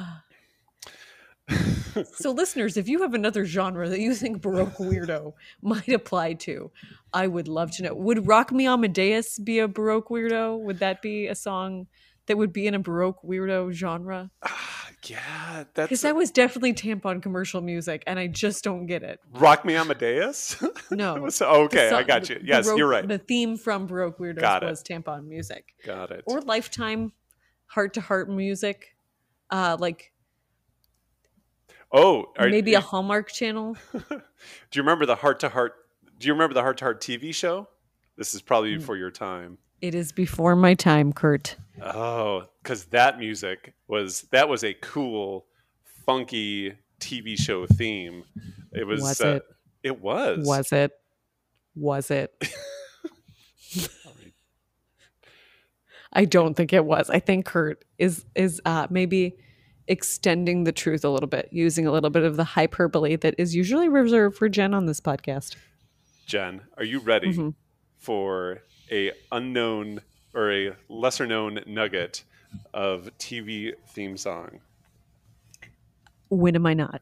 so, 2.13 2.31
listeners, 2.31 2.77
if 2.77 2.87
you 2.87 3.01
have 3.01 3.13
another 3.13 3.45
genre 3.45 3.87
that 3.89 3.99
you 3.99 4.15
think 4.15 4.41
Baroque 4.41 4.77
Weirdo 4.77 5.33
might 5.61 5.89
apply 5.89 6.33
to, 6.33 6.71
I 7.13 7.27
would 7.27 7.47
love 7.47 7.71
to 7.77 7.83
know. 7.83 7.93
Would 7.93 8.27
Rock 8.27 8.51
Me 8.51 8.67
Amadeus 8.67 9.37
be 9.37 9.59
a 9.59 9.67
Baroque 9.67 10.09
Weirdo? 10.09 10.59
Would 10.59 10.79
that 10.79 11.01
be 11.01 11.27
a 11.27 11.35
song 11.35 11.87
that 12.25 12.37
would 12.37 12.53
be 12.53 12.67
in 12.67 12.73
a 12.73 12.79
Baroque 12.79 13.21
Weirdo 13.23 13.71
genre? 13.71 14.31
Ah, 15.03 15.07
yeah, 15.09 15.63
Because 15.73 15.89
that's 15.89 16.01
that 16.03 16.15
was 16.15 16.31
definitely 16.31 16.73
tampon 16.73 17.21
commercial 17.21 17.61
music, 17.61 18.03
and 18.07 18.19
I 18.19 18.27
just 18.27 18.63
don't 18.63 18.85
get 18.85 19.03
it. 19.03 19.19
Rock 19.33 19.65
Me 19.65 19.75
Amadeus. 19.75 20.61
No. 20.91 21.15
Was- 21.21 21.41
okay, 21.41 21.89
The 21.89 21.97
I 21.97 22.03
got 22.03 22.29
you. 22.29 22.39
Yes, 22.43 22.65
Baroque- 22.65 22.77
you're 22.77 22.87
right. 22.87 23.07
The 23.07 23.17
theme 23.17 23.57
from 23.57 23.87
Baroque 23.87 24.19
Weirdos 24.19 24.61
was 24.63 24.83
tampon 24.83 25.25
music. 25.27 25.73
Got 25.85 26.11
it. 26.11 26.23
Or 26.27 26.41
Lifetime 26.41 27.13
heart 27.65 27.93
to 27.95 28.01
heart 28.01 28.29
music. 28.29 28.95
Uh 29.49 29.77
like 29.79 30.11
oh, 31.91 32.25
are, 32.37 32.49
maybe 32.49 32.73
a 32.73 32.81
Hallmark 32.81 33.31
channel. 33.31 33.75
Do 33.93 33.99
you 34.73 34.81
remember 34.81 35.05
the 35.05 35.15
Hart 35.15 35.39
to 35.41 35.49
Hart? 35.49 35.73
Do 36.19 36.27
you 36.27 36.33
remember 36.33 36.53
the 36.53 36.61
Hart 36.61 36.77
to 36.77 36.85
Hart 36.85 37.01
TV 37.01 37.33
show? 37.33 37.67
This 38.17 38.33
is 38.33 38.41
probably 38.41 38.75
Mm. 38.75 38.79
before 38.79 38.97
your 38.97 39.11
time. 39.11 39.57
It 39.81 39.95
is 39.95 40.11
before 40.11 40.55
my 40.55 40.75
time, 40.75 41.11
Kurt. 41.11 41.55
Oh, 41.81 42.45
because 42.61 42.85
that 42.85 43.17
music 43.17 43.73
was 43.87 44.27
that 44.31 44.47
was 44.47 44.63
a 44.63 44.73
cool, 44.75 45.45
funky 46.05 46.73
TV 46.99 47.37
show 47.37 47.65
theme. 47.65 48.23
It 48.71 48.85
was. 48.85 49.01
Was 49.01 49.21
uh, 49.21 49.27
it? 49.27 49.43
It 49.83 50.01
was. 50.01 50.45
Was 50.45 50.71
it? 50.71 50.91
Was 51.75 52.11
it? 52.11 52.31
I 56.13 56.25
don't 56.25 56.55
think 56.55 56.73
it 56.73 56.85
was. 56.85 57.09
I 57.09 57.19
think 57.19 57.45
Kurt 57.45 57.83
is 57.97 58.25
is 58.35 58.61
uh 58.65 58.87
maybe 58.89 59.37
extending 59.87 60.63
the 60.63 60.71
truth 60.71 61.03
a 61.03 61.09
little 61.09 61.27
bit, 61.27 61.49
using 61.51 61.87
a 61.87 61.91
little 61.91 62.09
bit 62.09 62.23
of 62.23 62.37
the 62.37 62.43
hyperbole 62.43 63.15
that 63.17 63.35
is 63.37 63.55
usually 63.55 63.89
reserved 63.89 64.37
for 64.37 64.47
Jen 64.47 64.73
on 64.73 64.85
this 64.85 65.01
podcast. 65.01 65.55
Jen, 66.25 66.61
are 66.77 66.83
you 66.83 66.99
ready 66.99 67.33
Mhm. 67.33 67.55
for 67.97 68.61
a 68.91 69.11
unknown 69.31 70.01
or 70.33 70.51
a 70.51 70.75
lesser 70.89 71.25
known 71.25 71.59
nugget 71.65 72.23
of 72.73 73.09
TV 73.17 73.73
theme 73.89 74.17
song? 74.17 74.59
When 76.29 76.55
am 76.55 76.65
I 76.65 76.73
not? 76.73 77.01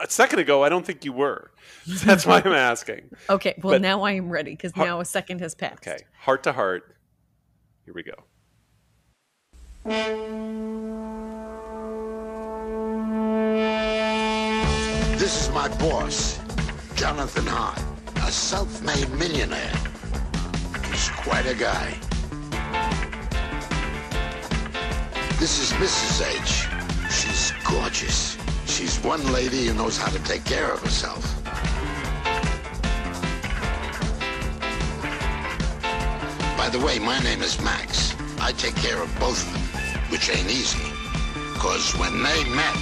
A 0.00 0.08
second 0.08 0.38
ago, 0.38 0.62
I 0.62 0.68
don't 0.68 0.86
think 0.86 1.04
you 1.04 1.12
were. 1.12 1.50
That's 2.04 2.24
why 2.24 2.40
I'm 2.44 2.52
asking. 2.52 3.10
Okay, 3.28 3.54
well 3.62 3.74
But- 3.74 3.82
now 3.82 4.02
I 4.02 4.12
am 4.12 4.30
ready 4.30 4.52
because 4.52 4.76
now 4.76 5.00
a 5.00 5.04
second 5.04 5.40
has 5.40 5.54
passed. 5.54 5.86
Okay, 5.86 5.98
Hart 6.20 6.42
to 6.44 6.52
Hart. 6.52 6.94
Here 7.84 7.94
we 7.94 8.02
go. 8.02 8.14
This 15.18 15.42
is 15.42 15.50
my 15.52 15.68
boss, 15.78 16.38
Jonathan 16.94 17.46
Hart, 17.46 17.78
a 18.26 18.30
self-made 18.30 19.10
millionaire. 19.18 19.72
Quite 21.16 21.46
a 21.46 21.54
guy. 21.54 21.94
This 25.38 25.60
is 25.60 25.72
Mrs. 25.78 26.26
H. 26.40 27.12
She's 27.12 27.52
gorgeous. 27.64 28.36
She's 28.66 28.98
one 29.04 29.32
lady 29.32 29.66
who 29.66 29.74
knows 29.74 29.96
how 29.96 30.10
to 30.10 30.22
take 30.24 30.44
care 30.44 30.72
of 30.72 30.80
herself. 30.82 31.22
By 36.56 36.68
the 36.70 36.78
way, 36.84 36.98
my 36.98 37.18
name 37.20 37.42
is 37.42 37.60
Max. 37.62 38.14
I 38.40 38.52
take 38.52 38.76
care 38.76 39.02
of 39.02 39.08
both 39.18 39.46
of 39.46 39.52
them, 39.52 40.10
which 40.10 40.28
ain't 40.28 40.50
easy. 40.50 40.92
Cause 41.58 41.92
when 41.98 42.22
they 42.22 42.44
met, 42.54 42.76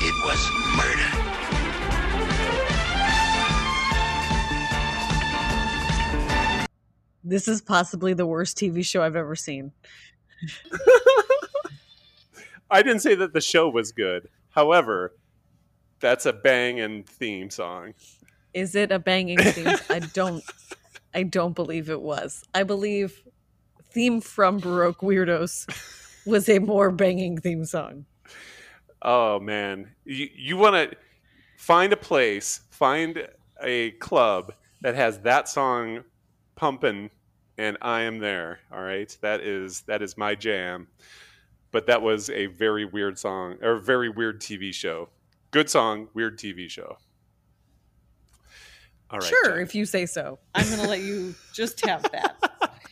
it 0.00 0.14
was 0.24 0.40
murder. 0.76 1.57
This 7.28 7.46
is 7.46 7.60
possibly 7.60 8.14
the 8.14 8.24
worst 8.24 8.56
TV 8.56 8.82
show 8.82 9.02
I've 9.02 9.14
ever 9.14 9.36
seen. 9.36 9.72
I 12.70 12.82
didn't 12.82 13.00
say 13.00 13.14
that 13.16 13.34
the 13.34 13.42
show 13.42 13.68
was 13.68 13.92
good. 13.92 14.30
However, 14.48 15.14
that's 16.00 16.24
a 16.24 16.32
bang 16.32 16.80
and 16.80 17.06
theme 17.06 17.50
song. 17.50 17.92
Is 18.54 18.74
it 18.74 18.90
a 18.90 18.98
banging 18.98 19.38
theme? 19.38 19.76
I 19.90 19.98
don't 19.98 20.42
I 21.12 21.24
don't 21.24 21.54
believe 21.54 21.90
it 21.90 22.00
was. 22.00 22.44
I 22.54 22.62
believe 22.62 23.22
theme 23.90 24.22
from 24.22 24.58
Baroque 24.58 25.00
Weirdos 25.00 25.66
was 26.26 26.48
a 26.48 26.60
more 26.60 26.90
banging 26.90 27.36
theme 27.38 27.66
song. 27.66 28.06
Oh 29.02 29.38
man, 29.38 29.90
you 30.06 30.30
you 30.34 30.56
want 30.56 30.76
to 30.76 30.96
find 31.58 31.92
a 31.92 31.96
place, 31.96 32.62
find 32.70 33.28
a 33.62 33.90
club 33.92 34.54
that 34.80 34.94
has 34.94 35.18
that 35.20 35.46
song 35.48 36.04
pumping, 36.56 37.10
and 37.58 37.76
I 37.82 38.02
am 38.02 38.20
there. 38.20 38.60
All 38.72 38.82
right, 38.82 39.14
that 39.20 39.40
is 39.40 39.82
that 39.82 40.00
is 40.00 40.16
my 40.16 40.34
jam. 40.34 40.88
But 41.70 41.86
that 41.86 42.00
was 42.00 42.30
a 42.30 42.46
very 42.46 42.86
weird 42.86 43.18
song 43.18 43.56
or 43.60 43.72
a 43.72 43.80
very 43.80 44.08
weird 44.08 44.40
TV 44.40 44.72
show. 44.72 45.10
Good 45.50 45.68
song, 45.68 46.08
weird 46.14 46.38
TV 46.38 46.70
show. 46.70 46.96
All 49.10 49.18
right, 49.18 49.28
sure, 49.28 49.50
Jen. 49.56 49.62
if 49.62 49.74
you 49.74 49.84
say 49.84 50.06
so. 50.06 50.38
I'm 50.54 50.66
going 50.66 50.80
to 50.80 50.88
let 50.88 51.00
you 51.00 51.34
just 51.52 51.84
have 51.84 52.02
that. 52.12 52.36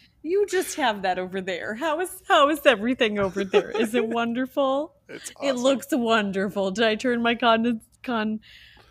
you 0.23 0.47
just 0.47 0.77
have 0.77 1.03
that 1.03 1.19
over 1.19 1.41
there. 1.41 1.75
How 1.75 2.01
is 2.01 2.23
how 2.27 2.49
is 2.51 2.65
everything 2.67 3.19
over 3.19 3.45
there? 3.45 3.71
Is 3.71 3.95
it 3.95 4.07
wonderful? 4.07 4.93
It's 5.09 5.31
It 5.41 5.53
looks 5.53 5.87
wonderful. 5.93 6.73
Did 6.73 6.85
I 6.85 6.97
turn 6.97 7.23
my 7.23 7.37
con 7.37 7.81
con 8.03 8.41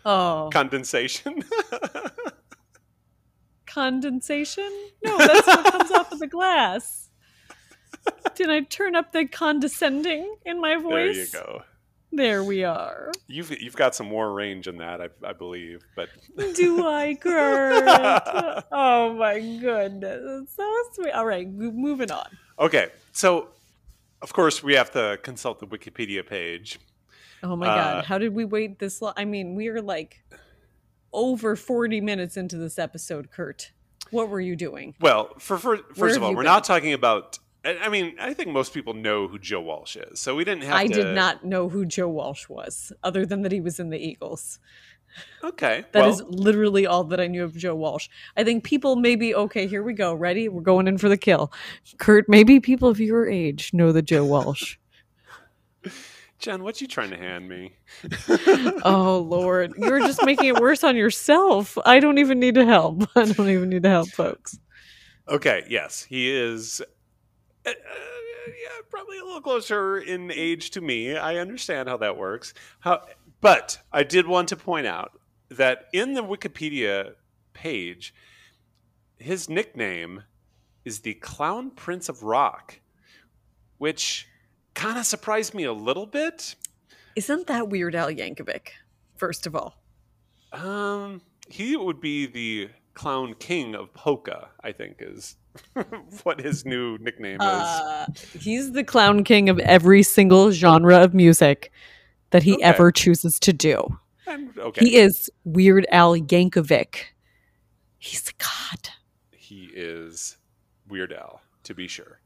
oh 0.06 0.48
condensation. 0.50 1.42
condensation? 3.80 4.70
No, 5.04 5.18
that's 5.18 5.46
what 5.46 5.64
comes 5.72 5.90
off 5.90 6.10
of 6.12 6.18
the 6.18 6.26
glass. 6.26 7.10
Did 8.34 8.50
I 8.50 8.60
turn 8.60 8.96
up 8.96 9.12
the 9.12 9.26
condescending 9.26 10.36
in 10.44 10.60
my 10.60 10.76
voice? 10.76 11.30
there 11.32 11.40
you 11.42 11.46
go. 11.46 11.62
There 12.12 12.42
we 12.44 12.64
are. 12.64 13.12
You've 13.26 13.50
you've 13.60 13.76
got 13.76 13.94
some 13.94 14.06
more 14.08 14.32
range 14.32 14.68
in 14.68 14.78
that, 14.78 15.00
I, 15.02 15.08
I 15.24 15.32
believe. 15.34 15.82
But 15.94 16.08
Do 16.54 16.86
I, 16.86 17.14
Kurt? 17.20 18.64
oh 18.72 19.12
my 19.14 19.40
goodness. 19.60 20.48
So 20.56 20.64
sweet. 20.94 21.10
All 21.12 21.26
right, 21.26 21.46
moving 21.50 22.10
on. 22.10 22.28
okay, 22.58 22.88
so 23.12 23.48
of 24.22 24.32
course 24.32 24.62
we 24.62 24.74
have 24.74 24.90
to 24.92 25.18
consult 25.22 25.58
the 25.60 25.66
Wikipedia 25.66 26.24
page. 26.26 26.78
Oh 27.42 27.54
my 27.56 27.68
Uh, 27.68 27.74
god. 27.76 28.04
How 28.06 28.18
did 28.18 28.32
we 28.34 28.44
wait 28.46 28.78
this 28.78 29.02
long? 29.02 29.12
I 29.16 29.24
mean, 29.26 29.54
we 29.54 29.68
are 29.68 29.82
like 29.82 30.22
over 31.12 31.56
40 31.56 32.00
minutes 32.00 32.36
into 32.36 32.56
this 32.56 32.78
episode, 32.78 33.30
Kurt. 33.30 33.72
What 34.10 34.28
were 34.28 34.40
you 34.40 34.56
doing? 34.56 34.94
Well, 35.00 35.30
for, 35.38 35.58
for 35.58 35.78
first 35.94 36.16
of 36.16 36.22
all, 36.22 36.30
we're 36.30 36.36
been? 36.36 36.44
not 36.44 36.64
talking 36.64 36.92
about. 36.92 37.38
I 37.64 37.88
mean, 37.88 38.14
I 38.20 38.32
think 38.32 38.50
most 38.50 38.72
people 38.72 38.94
know 38.94 39.26
who 39.26 39.40
Joe 39.40 39.60
Walsh 39.60 39.96
is, 39.96 40.20
so 40.20 40.36
we 40.36 40.44
didn't 40.44 40.62
have. 40.62 40.74
To 40.74 40.78
I 40.78 40.86
to, 40.86 40.94
did 40.94 41.14
not 41.16 41.44
know 41.44 41.68
who 41.68 41.84
Joe 41.84 42.08
Walsh 42.08 42.48
was, 42.48 42.92
other 43.02 43.26
than 43.26 43.42
that 43.42 43.50
he 43.50 43.60
was 43.60 43.80
in 43.80 43.90
the 43.90 43.98
Eagles. 43.98 44.60
Okay, 45.42 45.84
That 45.92 46.06
is 46.06 46.22
well, 46.22 46.32
literally 46.32 46.86
all 46.86 47.04
that 47.04 47.20
I 47.20 47.26
knew 47.26 47.42
of 47.42 47.56
Joe 47.56 47.74
Walsh. 47.74 48.08
I 48.36 48.44
think 48.44 48.64
people 48.64 48.96
maybe 48.96 49.34
okay, 49.34 49.66
here 49.66 49.82
we 49.82 49.94
go. 49.94 50.14
Ready? 50.14 50.48
We're 50.48 50.60
going 50.60 50.88
in 50.88 50.98
for 50.98 51.08
the 51.08 51.16
kill. 51.16 51.52
Kurt, 51.98 52.28
maybe 52.28 52.60
people 52.60 52.88
of 52.88 53.00
your 53.00 53.28
age 53.28 53.72
know 53.72 53.92
the 53.92 54.02
Joe 54.02 54.24
Walsh. 54.24 54.76
Jen, 56.38 56.62
what 56.62 56.80
you 56.80 56.86
trying 56.86 57.10
to 57.10 57.16
hand 57.16 57.48
me? 57.48 57.72
oh 58.84 59.24
Lord, 59.26 59.72
you're 59.78 60.00
just 60.00 60.24
making 60.24 60.46
it 60.46 60.60
worse 60.60 60.84
on 60.84 60.96
yourself. 60.96 61.78
I 61.84 61.98
don't 61.98 62.18
even 62.18 62.38
need 62.38 62.54
to 62.56 62.64
help. 62.64 63.04
I 63.16 63.24
don't 63.24 63.48
even 63.48 63.70
need 63.70 63.82
to 63.84 63.88
help, 63.88 64.08
folks. 64.10 64.58
Okay, 65.28 65.64
yes, 65.68 66.02
he 66.02 66.30
is. 66.30 66.80
Uh, 67.64 67.70
uh, 67.70 67.72
yeah, 68.48 68.82
probably 68.90 69.18
a 69.18 69.24
little 69.24 69.40
closer 69.40 69.98
in 69.98 70.30
age 70.30 70.70
to 70.72 70.80
me. 70.80 71.16
I 71.16 71.36
understand 71.38 71.88
how 71.88 71.96
that 71.96 72.16
works. 72.16 72.54
How, 72.80 73.02
but 73.40 73.78
I 73.92 74.02
did 74.02 74.26
want 74.26 74.48
to 74.50 74.56
point 74.56 74.86
out 74.86 75.18
that 75.48 75.86
in 75.92 76.14
the 76.14 76.22
Wikipedia 76.22 77.14
page, 77.54 78.14
his 79.18 79.48
nickname 79.48 80.22
is 80.84 81.00
the 81.00 81.14
Clown 81.14 81.70
Prince 81.70 82.08
of 82.08 82.22
Rock, 82.22 82.80
which 83.78 84.28
kind 84.76 84.98
of 84.98 85.04
surprised 85.06 85.54
me 85.54 85.64
a 85.64 85.72
little 85.72 86.06
bit. 86.06 86.54
Isn't 87.16 87.46
that 87.48 87.68
Weird 87.68 87.94
Al 87.96 88.08
Yankovic? 88.10 88.68
First 89.16 89.46
of 89.46 89.56
all, 89.56 89.82
Um, 90.52 91.22
he 91.48 91.76
would 91.76 92.00
be 92.00 92.26
the 92.26 92.68
Clown 92.94 93.34
King 93.38 93.74
of 93.74 93.92
Polka, 93.94 94.48
I 94.62 94.72
think, 94.72 94.96
is 95.00 95.36
what 96.22 96.40
his 96.40 96.64
new 96.64 96.98
nickname 96.98 97.40
is. 97.40 97.46
uh, 97.46 98.06
he's 98.38 98.72
the 98.72 98.84
clown 98.84 99.24
king 99.24 99.48
of 99.48 99.58
every 99.60 100.02
single 100.02 100.50
genre 100.52 100.98
of 101.02 101.12
music 101.14 101.72
that 102.30 102.42
he 102.42 102.54
Okay. 102.54 102.62
ever 102.62 102.92
chooses 102.92 103.40
to 103.40 103.52
do. 103.52 103.98
Okay. 104.58 104.84
He 104.84 104.96
is 104.96 105.30
Weird 105.44 105.86
Al 105.90 106.14
Yankovic. 106.16 106.96
He's 107.98 108.28
a 108.28 108.32
god. 108.42 108.90
He 109.34 109.70
is 109.74 110.36
Weird 110.88 111.12
Al, 111.12 111.40
to 111.64 111.74
be 111.74 111.88
sure. 111.88 112.20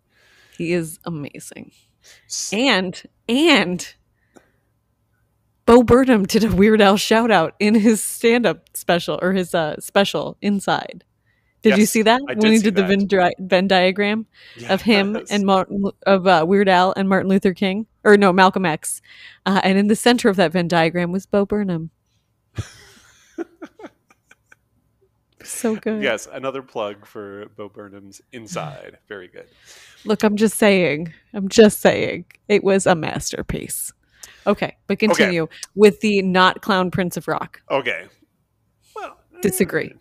He 0.57 0.73
is 0.73 0.99
amazing. 1.05 1.73
And 2.53 3.03
and 3.29 3.95
Bo 5.67 5.83
Burnham 5.83 6.25
did 6.25 6.45
a 6.45 6.51
Weird 6.51 6.81
Al 6.81 6.97
shout 6.97 7.31
out 7.31 7.55
in 7.61 7.75
his 7.75 8.03
stand 8.03 8.47
up 8.47 8.69
special 8.75 9.19
or 9.23 9.33
his 9.33 9.55
uh, 9.55 9.77
special 9.79 10.37
inside. 10.43 11.05
Did 11.63 11.77
you 11.77 11.87
see 11.87 12.03
that 12.03 12.21
I 12.29 12.33
when 12.33 12.39
did 12.39 12.53
he 12.53 12.59
did 12.59 12.75
the. 12.75 12.85
Venn, 12.85 13.07
dri- 13.07 13.35
Venn 13.39 13.69
diagram 13.69 14.27
of 14.69 14.81
him 14.83 15.19
and 15.31 15.45
Martin 15.45 15.85
of 16.07 16.27
uh, 16.27 16.45
Weird 16.49 16.69
Al 16.69 16.95
and 16.97 17.09
Martin 17.09 17.29
Luther 17.29 17.53
King 17.53 17.87
or 18.03 18.17
no 18.17 18.33
Malcolm 18.33 18.65
X, 18.65 19.03
uh, 19.45 19.61
and 19.63 19.77
in 19.79 19.89
the 19.89 19.97
center 19.97 20.29
of 20.29 20.37
that 20.37 20.53
Venn 20.53 20.69
diagram 20.69 21.13
was 21.13 21.27
Bo 21.27 21.45
Burnham. 21.45 21.91
so 25.45 25.77
good. 25.77 26.03
Yes, 26.03 26.29
another 26.31 26.63
plug 26.63 27.07
for 27.07 27.47
Bo 27.57 27.69
Burnham's 27.69 28.21
Inside. 28.33 28.99
Very 29.09 29.29
good. 29.29 29.47
Look, 30.05 30.23
I'm 30.23 30.37
just 30.37 30.59
saying. 30.59 31.13
I'm 31.33 31.49
just 31.49 31.81
saying. 31.81 32.27
It 32.49 32.65
was 32.65 32.87
a 32.87 32.95
masterpiece. 32.95 33.93
Okay, 34.47 34.77
but 34.87 34.99
continue 34.99 35.49
with 35.75 36.01
the 36.01 36.23
not 36.23 36.63
clown 36.63 36.91
Prince 36.91 37.17
of 37.17 37.29
Rock. 37.29 37.61
Okay. 37.71 38.07
Well, 38.97 39.17
eh, 39.35 39.39
Disagree. 39.43 39.95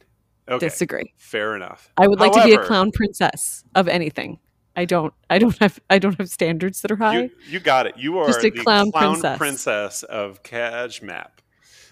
Okay. 0.47 0.67
Disagree. 0.67 1.13
Fair 1.17 1.55
enough. 1.55 1.91
I 1.97 2.07
would 2.07 2.19
like 2.19 2.31
to 2.33 2.43
be 2.43 2.53
a 2.53 2.63
clown 2.63 2.91
princess 2.91 3.63
of 3.75 3.87
anything. 3.87 4.39
I 4.75 4.85
don't. 4.85 5.13
I 5.29 5.39
don't 5.39 5.57
have. 5.59 5.79
I 5.89 5.99
don't 5.99 6.17
have 6.17 6.29
standards 6.29 6.81
that 6.81 6.91
are 6.91 6.95
high. 6.95 7.23
You, 7.23 7.31
you 7.49 7.59
got 7.59 7.85
it. 7.85 7.97
You 7.97 8.17
are 8.19 8.27
Just 8.27 8.39
a 8.39 8.49
the 8.49 8.51
clown 8.51 8.91
clown, 8.91 9.13
princess. 9.13 9.37
princess. 9.37 10.03
of 10.03 10.41
Cash 10.43 11.01
Map. 11.01 11.41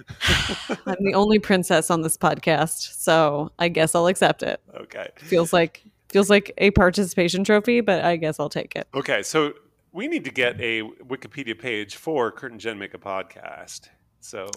I'm 0.86 0.96
the 1.00 1.14
only 1.14 1.40
princess 1.40 1.90
on 1.90 2.02
this 2.02 2.18
podcast, 2.18 3.00
so 3.00 3.52
I 3.60 3.70
guess 3.70 3.96
I'll 3.96 4.08
accept 4.08 4.44
it. 4.44 4.62
Okay. 4.76 5.10
Feels 5.18 5.54
like 5.54 5.84
feels 6.10 6.30
like 6.30 6.54
a 6.58 6.72
participation 6.72 7.44
trophy, 7.44 7.82
but 7.82 8.04
I 8.04 8.16
guess 8.16 8.40
I'll 8.40 8.50
take 8.50 8.76
it. 8.76 8.88
Okay. 8.94 9.24
So 9.24 9.54
we 9.92 10.08
need 10.08 10.24
to 10.26 10.32
get 10.32 10.60
a 10.62 10.84
Wikipedia 10.84 11.58
page 11.58 11.96
for 11.96 12.32
Kurt 12.32 12.52
and 12.52 12.62
Jen 12.62 12.78
Make 12.78 12.94
a 12.94 12.98
Podcast. 13.00 13.90
So 14.20 14.50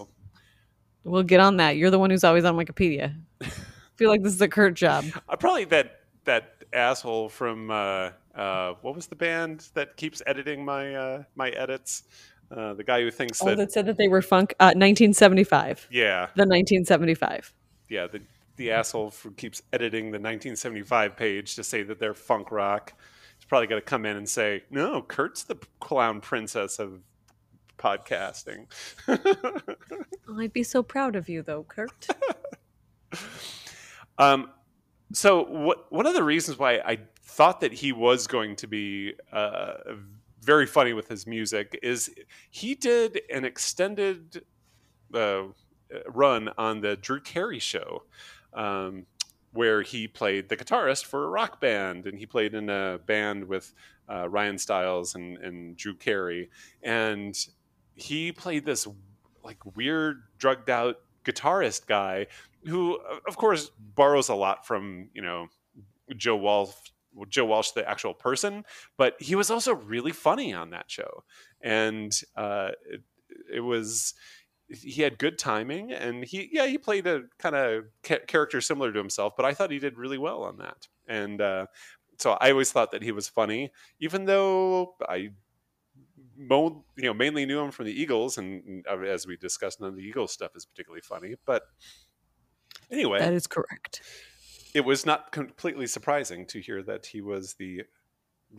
We'll 1.03 1.23
get 1.23 1.39
on 1.39 1.57
that. 1.57 1.77
You're 1.77 1.89
the 1.89 1.99
one 1.99 2.09
who's 2.11 2.23
always 2.23 2.45
on 2.45 2.55
Wikipedia. 2.55 3.15
I 3.41 3.45
feel 3.95 4.09
like 4.09 4.21
this 4.21 4.33
is 4.33 4.41
a 4.41 4.47
Kurt 4.47 4.75
job. 4.75 5.05
uh, 5.27 5.35
probably 5.35 5.65
that 5.65 6.01
that 6.25 6.63
asshole 6.73 7.29
from 7.29 7.71
uh, 7.71 8.11
uh, 8.35 8.73
what 8.81 8.95
was 8.95 9.07
the 9.07 9.15
band 9.15 9.67
that 9.73 9.97
keeps 9.97 10.21
editing 10.27 10.63
my 10.63 10.95
uh, 10.95 11.23
my 11.35 11.49
edits? 11.49 12.03
Uh, 12.55 12.73
the 12.73 12.83
guy 12.83 13.01
who 13.01 13.09
thinks 13.09 13.41
Oh, 13.41 13.45
that, 13.45 13.57
that 13.57 13.71
said 13.71 13.85
that 13.85 13.97
they 13.97 14.07
were 14.09 14.21
funk. 14.21 14.53
Uh, 14.59 14.75
1975. 14.75 15.87
yeah 15.89 16.25
The 16.35 16.41
1975. 16.45 17.53
yeah 17.89 18.07
the 18.07 18.21
the 18.57 18.71
asshole 18.71 19.11
who 19.23 19.31
keeps 19.31 19.61
editing 19.73 20.05
the 20.11 20.19
1975 20.19 21.15
page 21.15 21.55
to 21.55 21.63
say 21.63 21.81
that 21.83 21.97
they're 21.99 22.13
funk 22.13 22.51
rock. 22.51 22.93
He's 23.37 23.45
probably 23.45 23.67
going 23.67 23.81
to 23.81 23.85
come 23.85 24.05
in 24.05 24.17
and 24.17 24.29
say, 24.29 24.63
"No, 24.69 25.01
Kurt's 25.01 25.43
the 25.43 25.55
clown 25.79 26.21
princess 26.21 26.77
of 26.77 26.99
podcasting." 27.79 28.67
I'd 30.37 30.53
be 30.53 30.61
so 30.63 30.83
proud 30.83 31.15
of 31.15 31.27
you, 31.29 31.41
though, 31.41 31.63
Kurt. 31.63 32.07
Um, 34.17 34.49
so 35.13 35.43
what, 35.43 35.91
one 35.91 36.05
of 36.05 36.13
the 36.13 36.23
reasons 36.23 36.59
why 36.59 36.73
I 36.85 36.99
thought 37.23 37.61
that 37.61 37.73
he 37.73 37.91
was 37.91 38.27
going 38.27 38.55
to 38.57 38.67
be 38.67 39.13
uh, 39.31 39.73
very 40.41 40.65
funny 40.65 40.93
with 40.93 41.07
his 41.07 41.27
music 41.27 41.79
is 41.81 42.11
he 42.49 42.75
did 42.75 43.21
an 43.33 43.45
extended 43.45 44.43
uh, 45.13 45.43
run 46.07 46.49
on 46.57 46.81
the 46.81 46.95
Drew 46.95 47.19
Carey 47.19 47.59
show. 47.59 48.03
Um, 48.53 49.05
where 49.53 49.81
he 49.81 50.07
played 50.07 50.47
the 50.47 50.55
guitarist 50.55 51.05
for 51.05 51.25
a 51.25 51.29
rock 51.29 51.59
band, 51.59 52.05
and 52.05 52.17
he 52.17 52.25
played 52.25 52.53
in 52.53 52.69
a 52.69 52.99
band 53.05 53.43
with 53.43 53.73
uh, 54.09 54.27
Ryan 54.29 54.57
Stiles 54.57 55.15
and, 55.15 55.37
and 55.39 55.75
Drew 55.75 55.93
Carey, 55.93 56.49
and 56.81 57.35
he 57.93 58.31
played 58.31 58.65
this 58.65 58.87
like 59.43 59.75
weird, 59.75 60.23
drugged 60.37 60.69
out 60.69 60.99
guitarist 61.25 61.85
guy 61.85 62.27
who, 62.65 62.99
of 63.27 63.37
course, 63.37 63.71
borrows 63.95 64.29
a 64.29 64.35
lot 64.35 64.65
from 64.65 65.09
you 65.13 65.21
know 65.21 65.47
Joe 66.15 66.35
Walsh, 66.35 66.73
Joe 67.29 67.45
Walsh, 67.45 67.71
the 67.71 67.87
actual 67.87 68.13
person, 68.13 68.63
but 68.97 69.15
he 69.19 69.35
was 69.35 69.51
also 69.51 69.73
really 69.73 70.11
funny 70.11 70.53
on 70.53 70.69
that 70.71 70.89
show, 70.89 71.23
and 71.61 72.17
uh, 72.35 72.71
it, 72.89 73.01
it 73.55 73.59
was 73.61 74.13
he 74.69 75.01
had 75.01 75.19
good 75.19 75.37
timing 75.37 75.91
and 75.91 76.23
he 76.23 76.49
yeah 76.51 76.65
he 76.65 76.77
played 76.77 77.05
a 77.05 77.23
kind 77.39 77.55
of 77.55 77.83
ca- 78.03 78.25
character 78.25 78.61
similar 78.61 78.93
to 78.93 78.97
himself 78.97 79.33
but 79.35 79.45
i 79.45 79.53
thought 79.53 79.69
he 79.69 79.79
did 79.79 79.97
really 79.97 80.17
well 80.17 80.43
on 80.43 80.59
that. 80.59 80.87
And 81.09 81.41
uh, 81.41 81.65
so 82.17 82.37
i 82.39 82.51
always 82.51 82.71
thought 82.71 82.91
that 82.91 83.03
he 83.03 83.11
was 83.11 83.27
funny 83.27 83.71
even 83.99 84.23
though 84.25 84.95
i 85.09 85.31
you 86.37 86.83
know 86.97 87.13
mainly 87.13 87.45
knew 87.45 87.59
him 87.59 87.71
from 87.71 87.85
the 87.85 88.01
eagles 88.01 88.37
and 88.37 88.63
and, 88.63 88.85
uh, 88.87 88.97
as 89.01 89.27
we 89.27 89.35
discussed 89.35 89.81
none 89.81 89.89
of 89.89 89.95
the 89.97 90.03
eagles 90.03 90.31
stuff 90.31 90.51
is 90.55 90.65
particularly 90.65 91.01
funny 91.01 91.35
but 91.45 91.63
anyway. 92.91 93.19
That 93.19 93.33
is 93.33 93.47
correct. 93.47 94.01
It 94.73 94.85
was 94.85 95.05
not 95.05 95.31
completely 95.31 95.87
surprising 95.87 96.45
to 96.47 96.61
hear 96.61 96.81
that 96.83 97.05
he 97.05 97.21
was 97.21 97.53
the 97.55 97.83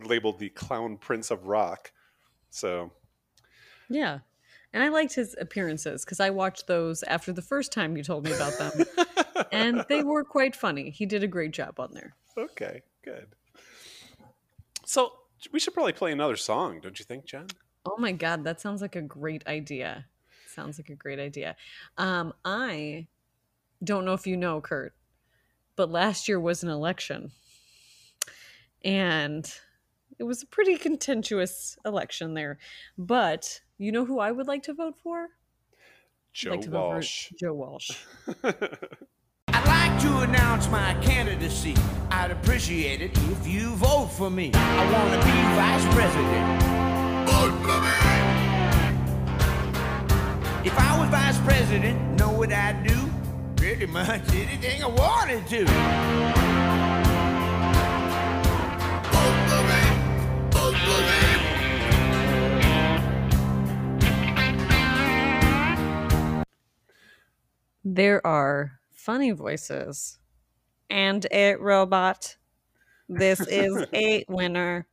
labeled 0.03 0.39
the 0.39 0.49
clown 0.49 0.97
prince 0.97 1.29
of 1.31 1.45
rock 1.45 1.91
so 2.53 2.91
Yeah. 3.89 4.19
And 4.73 4.81
I 4.81 4.89
liked 4.89 5.13
his 5.13 5.35
appearances 5.39 6.03
because 6.03 6.19
I 6.19 6.31
watched 6.31 6.65
those 6.65 7.03
after 7.03 7.31
the 7.31 7.41
first 7.41 7.71
time 7.71 7.95
you 7.95 8.03
told 8.03 8.25
me 8.25 8.33
about 8.33 8.57
them. 8.57 8.85
and 9.51 9.85
they 9.87 10.03
were 10.03 10.23
quite 10.23 10.55
funny. 10.55 10.89
He 10.89 11.05
did 11.05 11.23
a 11.23 11.27
great 11.27 11.51
job 11.51 11.79
on 11.79 11.91
there. 11.93 12.15
Okay, 12.35 12.81
good. 13.03 13.27
So 14.85 15.13
we 15.51 15.59
should 15.59 15.75
probably 15.75 15.93
play 15.93 16.11
another 16.11 16.35
song, 16.35 16.79
don't 16.81 16.97
you 16.97 17.05
think, 17.05 17.25
Jen? 17.25 17.47
Oh 17.85 17.97
my 17.97 18.13
god, 18.13 18.43
that 18.45 18.61
sounds 18.61 18.81
like 18.81 18.95
a 18.95 19.01
great 19.01 19.45
idea. 19.45 20.05
Sounds 20.47 20.79
like 20.79 20.89
a 20.89 20.95
great 20.95 21.19
idea. 21.19 21.55
Um, 21.97 22.33
I 22.43 23.07
don't 23.83 24.05
know 24.05 24.13
if 24.13 24.25
you 24.25 24.37
know, 24.37 24.61
Kurt, 24.61 24.95
but 25.75 25.91
last 25.91 26.27
year 26.27 26.39
was 26.39 26.63
an 26.63 26.69
election. 26.69 27.31
And 28.83 29.51
it 30.19 30.23
was 30.23 30.43
a 30.43 30.47
pretty 30.47 30.77
contentious 30.77 31.77
election 31.85 32.33
there. 32.33 32.57
But 32.97 33.61
you 33.77 33.91
know 33.91 34.05
who 34.05 34.19
I 34.19 34.31
would 34.31 34.47
like 34.47 34.63
to 34.63 34.73
vote 34.73 34.95
for? 35.01 35.29
Joe 36.33 36.51
like 36.51 36.61
to 36.61 36.69
for 36.69 36.73
Walsh. 36.73 37.31
Joe 37.39 37.53
Walsh. 37.53 37.91
I'd 38.43 39.67
like 39.67 40.01
to 40.01 40.19
announce 40.19 40.67
my 40.69 40.95
candidacy. 41.01 41.75
I'd 42.09 42.31
appreciate 42.31 43.01
it 43.01 43.17
if 43.29 43.47
you 43.47 43.75
vote 43.75 44.07
for 44.07 44.29
me. 44.29 44.51
I 44.53 44.91
want 44.91 45.13
to 45.13 45.25
be 45.25 45.31
vice 45.55 45.93
president. 45.93 46.73
If 50.65 50.79
I 50.79 50.97
was 50.97 51.09
vice 51.09 51.39
president, 51.39 52.17
know 52.17 52.31
what 52.31 52.53
I'd 52.53 52.87
do? 52.87 53.02
Pretty 53.75 53.91
much 53.91 54.21
anything 54.35 54.83
I 54.83 54.87
wanted 54.87 55.47
to. 55.47 55.65
There 67.83 68.25
are 68.27 68.79
funny 68.91 69.31
voices 69.31 70.19
and 70.91 71.25
a 71.31 71.55
robot. 71.55 72.37
This 73.09 73.39
is 73.39 73.87
a 73.95 74.23
winner. 74.29 74.85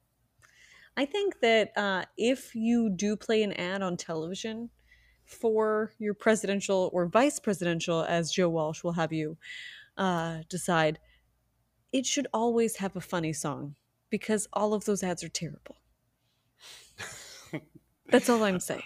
I 0.97 1.05
think 1.05 1.41
that 1.41 1.77
uh, 1.77 2.07
if 2.17 2.55
you 2.55 2.89
do 2.89 3.15
play 3.15 3.43
an 3.43 3.53
ad 3.53 3.83
on 3.83 3.99
television 3.99 4.71
for 5.31 5.93
your 5.99 6.13
presidential 6.13 6.91
or 6.93 7.07
vice 7.07 7.39
presidential, 7.39 8.03
as 8.03 8.33
Joe 8.33 8.49
Walsh 8.49 8.83
will 8.83 8.93
have 8.93 9.13
you 9.13 9.37
uh, 9.97 10.39
decide, 10.49 10.99
it 11.93 12.05
should 12.05 12.27
always 12.33 12.77
have 12.77 12.97
a 12.97 13.01
funny 13.01 13.33
song 13.33 13.77
because 14.11 14.49
all 14.53 14.75
of 14.75 14.85
those 14.85 15.03
ads 15.03 15.23
are 15.23 15.29
terrible. 15.29 15.77
That's 18.11 18.29
all 18.29 18.43
I'm 18.43 18.59
saying. 18.59 18.83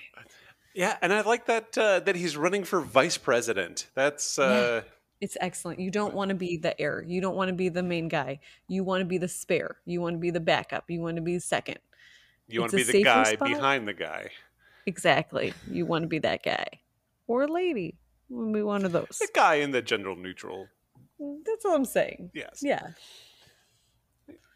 yeah, 0.74 0.96
and 1.00 1.12
I 1.12 1.22
like 1.22 1.46
that 1.46 1.76
uh, 1.78 2.00
that 2.00 2.14
he's 2.14 2.36
running 2.36 2.64
for 2.64 2.80
vice 2.80 3.16
president. 3.16 3.88
That's 3.94 4.38
uh, 4.38 4.82
It's 5.20 5.38
excellent. 5.40 5.80
You 5.80 5.90
don't 5.90 6.14
want 6.14 6.28
to 6.28 6.34
be 6.34 6.58
the 6.58 6.78
heir. 6.78 7.02
You 7.06 7.22
don't 7.22 7.36
want 7.36 7.48
to 7.48 7.54
be 7.54 7.70
the 7.70 7.82
main 7.82 8.08
guy. 8.08 8.40
You 8.68 8.84
want 8.84 9.00
to 9.00 9.06
be 9.06 9.16
the 9.16 9.28
spare. 9.28 9.76
You 9.86 10.02
want 10.02 10.14
to 10.14 10.20
be 10.20 10.30
the 10.30 10.40
backup. 10.40 10.90
You 10.90 11.00
want 11.00 11.16
to 11.16 11.22
be 11.22 11.38
second. 11.38 11.78
you 12.48 12.60
want 12.60 12.72
to 12.72 12.76
be 12.76 12.82
the 12.82 13.02
guy 13.02 13.34
spot. 13.34 13.48
behind 13.48 13.88
the 13.88 13.94
guy, 13.94 14.28
Exactly. 14.86 15.52
You 15.70 15.86
want 15.86 16.02
to 16.02 16.08
be 16.08 16.18
that 16.20 16.42
guy 16.42 16.66
or 17.26 17.48
lady. 17.48 17.96
You 18.28 18.36
want 18.36 18.48
to 18.50 18.58
be 18.58 18.62
one 18.62 18.84
of 18.84 18.92
those. 18.92 19.18
the 19.20 19.28
guy 19.34 19.54
in 19.56 19.70
the 19.70 19.82
gender 19.82 20.14
neutral. 20.14 20.66
That's 21.46 21.64
all 21.64 21.74
I'm 21.74 21.84
saying. 21.84 22.30
Yes, 22.34 22.60
Yeah. 22.62 22.88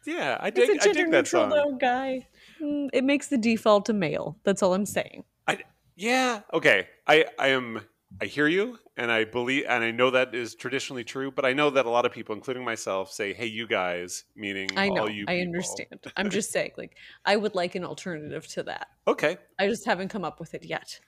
yeah, 0.05 0.37
I 0.39 0.47
It's 0.49 0.55
dig. 0.57 0.69
a 0.69 0.73
I 0.73 0.93
dig 0.93 1.11
that 1.11 1.23
neutral 1.25 1.43
song. 1.43 1.49
though, 1.49 1.75
guy. 1.77 2.27
Mm, 2.61 2.89
It 2.93 3.03
makes 3.03 3.27
the 3.27 3.37
default 3.37 3.89
a 3.89 3.93
male. 3.93 4.37
That's 4.43 4.61
all 4.63 4.73
I'm 4.73 4.85
saying. 4.85 5.23
I 5.47 5.59
yeah, 5.95 6.41
okay. 6.53 6.87
I 7.07 7.25
I 7.37 7.49
am 7.49 7.81
I 8.21 8.25
hear 8.25 8.47
you, 8.47 8.79
and 8.97 9.11
I 9.11 9.23
believe, 9.23 9.65
and 9.69 9.83
I 9.83 9.91
know 9.91 10.09
that 10.09 10.33
is 10.33 10.55
traditionally 10.55 11.03
true. 11.03 11.29
But 11.31 11.45
I 11.45 11.53
know 11.53 11.69
that 11.69 11.85
a 11.85 11.89
lot 11.89 12.05
of 12.05 12.11
people, 12.11 12.33
including 12.35 12.65
myself, 12.65 13.11
say, 13.11 13.33
"Hey, 13.33 13.45
you 13.45 13.67
guys," 13.67 14.23
meaning 14.35 14.67
I 14.75 14.89
know. 14.89 15.01
all 15.03 15.09
you. 15.09 15.25
I 15.27 15.35
people. 15.35 15.47
understand. 15.47 15.99
I'm 16.17 16.29
just 16.31 16.51
saying, 16.51 16.71
like, 16.77 16.95
I 17.25 17.35
would 17.35 17.53
like 17.55 17.75
an 17.75 17.85
alternative 17.85 18.47
to 18.47 18.63
that. 18.63 18.87
Okay. 19.07 19.37
I 19.59 19.67
just 19.67 19.85
haven't 19.85 20.09
come 20.09 20.25
up 20.25 20.39
with 20.39 20.53
it 20.55 20.65
yet. 20.65 20.99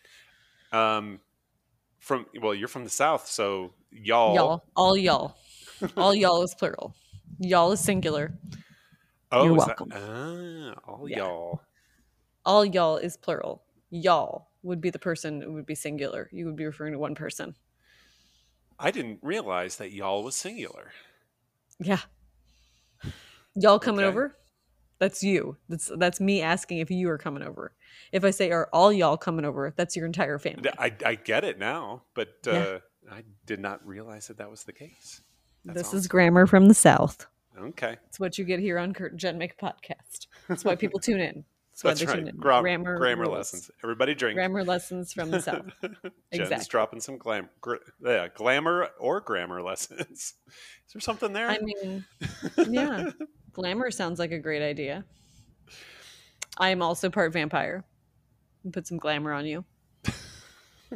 Um, 0.72 1.20
from 2.00 2.28
well, 2.40 2.54
you're 2.54 2.68
from 2.68 2.84
the 2.84 2.90
south, 2.90 3.28
so 3.28 3.74
y'all. 3.92 4.36
Y'all, 4.36 4.64
all 4.76 4.96
y'all, 4.96 5.36
all 5.98 6.14
y'all 6.14 6.44
is 6.44 6.54
plural. 6.54 6.94
Y'all 7.40 7.72
is 7.72 7.80
singular. 7.80 8.38
Oh, 9.32 9.46
You're 9.46 9.58
is 9.58 9.66
that- 9.66 9.80
welcome. 9.80 9.92
ah, 9.96 10.76
all 10.92 11.10
Yeah. 11.10 11.18
y'all. 11.18 11.62
All 12.46 12.64
y'all 12.66 12.98
is 12.98 13.18
plural. 13.18 13.64
Y'all 13.90 14.50
would 14.64 14.82
be 14.82 14.90
the 14.90 15.00
person. 15.00 15.42
It 15.42 15.52
would 15.52 15.66
be 15.66 15.76
singular. 15.76 16.30
You 16.32 16.46
would 16.46 16.56
be 16.56 16.66
referring 16.66 16.94
to 16.94 17.00
one 17.00 17.16
person. 17.16 17.56
I 18.80 18.92
didn't 18.92 19.20
realize 19.22 19.78
that 19.78 19.92
y'all 19.92 20.24
was 20.24 20.36
singular. 20.36 20.92
Yeah. 21.80 22.00
Y'all 23.56 23.80
coming 23.80 24.06
Okay. 24.06 24.10
over? 24.10 24.38
That's 25.00 25.24
you. 25.24 25.58
That's 25.68 25.92
that's 25.98 26.20
me 26.20 26.42
asking 26.42 26.78
if 26.80 26.92
you 26.92 27.10
are 27.10 27.18
coming 27.18 27.44
over. 27.44 27.74
If 28.12 28.24
I 28.24 28.30
say 28.30 28.52
are 28.52 28.70
all 28.72 28.94
y'all 28.94 29.18
coming 29.18 29.46
over, 29.46 29.74
that's 29.76 29.96
your 29.96 30.06
entire 30.06 30.38
family. 30.38 30.70
I, 30.78 30.94
I 31.06 31.16
get 31.16 31.44
it 31.44 31.58
now, 31.58 32.04
but 32.14 32.36
uh, 32.48 32.80
I 33.12 33.24
did 33.46 33.60
not 33.60 33.86
realize 33.86 34.28
that 34.28 34.38
that 34.38 34.50
was 34.50 34.64
the 34.64 34.74
case. 34.74 35.22
That's 35.66 35.90
this 35.92 35.94
is 35.94 36.08
grammar 36.08 36.46
from 36.46 36.68
the 36.68 36.74
south. 36.74 37.26
Okay, 37.60 37.98
It's 38.08 38.20
what 38.20 38.38
you 38.38 38.46
get 38.46 38.60
here 38.60 38.78
on 38.78 38.94
Kurt 38.94 39.12
and 39.12 39.20
Jen 39.20 39.38
Make 39.38 39.56
a 39.60 39.66
Podcast. 39.66 40.28
That's 40.48 40.64
why 40.64 40.76
people 40.76 41.00
tune 41.00 41.20
in. 41.20 41.44
That's 41.84 42.04
right. 42.06 42.38
Gra- 42.38 42.62
grammar 42.62 42.98
grammar 42.98 43.24
rules. 43.24 43.36
lessons. 43.38 43.72
Everybody 43.84 44.14
drink. 44.14 44.36
Grammar 44.36 44.64
lessons 44.64 45.14
from 45.14 45.32
the 45.32 45.42
south. 45.42 45.66
Jen's 45.82 45.96
Exactly. 46.32 46.68
dropping 46.70 47.00
some 47.00 47.18
glam, 47.18 47.50
gr- 47.62 47.76
yeah, 48.04 48.28
glamour 48.34 48.90
or 49.00 49.22
grammar 49.22 49.62
lessons. 49.64 50.34
Is 50.48 50.94
there 50.94 51.02
something 51.02 51.34
there? 51.34 51.48
I 51.50 51.60
mean, 51.60 52.06
yeah. 52.70 53.10
Glamour 53.54 53.90
sounds 53.92 54.20
like 54.20 54.32
a 54.32 54.40
great 54.40 54.62
idea. 54.62 55.06
I 56.58 56.70
am 56.70 56.82
also 56.82 57.10
part 57.10 57.34
vampire. 57.34 57.84
Put 58.72 58.86
some 58.86 58.98
glamour 58.98 59.32
on 59.34 59.46
you. 59.46 59.66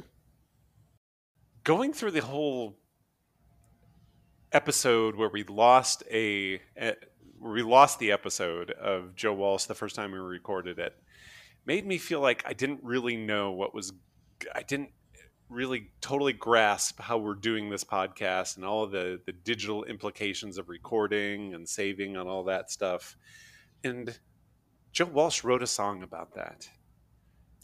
Going 1.63 1.93
through 1.93 2.11
the 2.11 2.21
whole 2.21 2.77
episode 4.51 5.15
where 5.15 5.29
we 5.29 5.43
lost 5.43 6.03
a, 6.11 6.61
a 6.77 6.93
we 7.39 7.61
lost 7.61 7.99
the 7.99 8.11
episode 8.11 8.71
of 8.71 9.15
Joe 9.15 9.33
Walsh 9.33 9.65
the 9.65 9.75
first 9.75 9.95
time 9.95 10.11
we 10.11 10.19
recorded 10.19 10.79
it 10.79 10.95
made 11.65 11.85
me 11.85 11.97
feel 11.97 12.19
like 12.21 12.43
I 12.45 12.53
didn't 12.53 12.79
really 12.83 13.17
know 13.17 13.51
what 13.51 13.73
was 13.73 13.93
I 14.53 14.63
didn't 14.63 14.89
really 15.49 15.91
totally 16.01 16.33
grasp 16.33 16.99
how 16.99 17.17
we're 17.17 17.35
doing 17.35 17.69
this 17.69 17.83
podcast 17.83 18.55
and 18.55 18.65
all 18.65 18.83
of 18.83 18.91
the 18.91 19.19
the 19.25 19.31
digital 19.31 19.83
implications 19.83 20.57
of 20.57 20.69
recording 20.69 21.53
and 21.53 21.67
saving 21.67 22.15
and 22.17 22.29
all 22.29 22.43
that 22.45 22.71
stuff. 22.71 23.15
And 23.83 24.17
Joe 24.91 25.05
Walsh 25.05 25.43
wrote 25.43 25.61
a 25.63 25.67
song 25.67 26.03
about 26.03 26.33
that. 26.35 26.69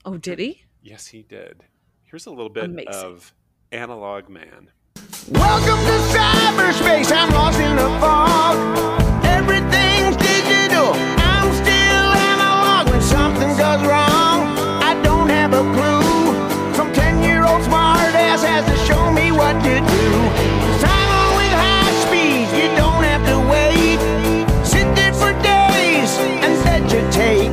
Oh, 0.03 0.17
did 0.17 0.39
he? 0.39 0.65
Yes, 0.81 1.07
he 1.07 1.23
did. 1.23 1.63
Here's 2.03 2.25
a 2.25 2.31
little 2.31 2.49
bit 2.49 2.65
Amazing. 2.65 2.93
of 2.93 3.33
Analog 3.71 4.29
Man. 4.29 4.69
Welcome 5.29 5.79
to 5.85 6.17
cyberspace. 6.17 7.11
I'm 7.15 7.31
lost 7.31 7.59
in 7.59 7.75
the 7.75 7.99
fog. 7.99 9.00
Goes 13.61 13.85
wrong, 13.85 14.57
I 14.89 14.99
don't 15.03 15.29
have 15.29 15.53
a 15.53 15.61
clue. 15.77 16.73
Some 16.73 16.91
10 16.93 17.21
year 17.21 17.43
old 17.45 17.61
smartass 17.61 18.41
has 18.41 18.65
to 18.65 18.75
show 18.89 19.11
me 19.11 19.31
what 19.31 19.53
to 19.53 19.75
do. 19.95 20.05
Time 20.81 21.29
with 21.37 21.53
high 21.65 21.93
speed, 22.05 22.45
you 22.57 22.67
don't 22.75 23.03
have 23.11 23.23
to 23.31 23.37
wait. 23.53 23.99
Sit 24.65 24.87
there 24.95 25.13
for 25.13 25.31
days 25.43 26.11
and 26.43 26.53
vegetate. 26.65 27.51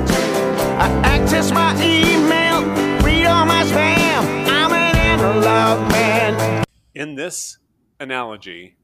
I 0.80 0.88
access 1.14 1.52
my 1.52 1.72
email, 1.76 2.64
read 3.04 3.26
all 3.26 3.44
my 3.44 3.62
spam. 3.64 4.22
I'm 4.48 4.72
an 4.72 4.96
analog 4.96 5.90
man. 5.92 6.64
In 6.94 7.16
this 7.16 7.58
analogy, 8.00 8.76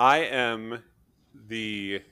I 0.00 0.18
am 0.24 0.82
the 1.32 2.02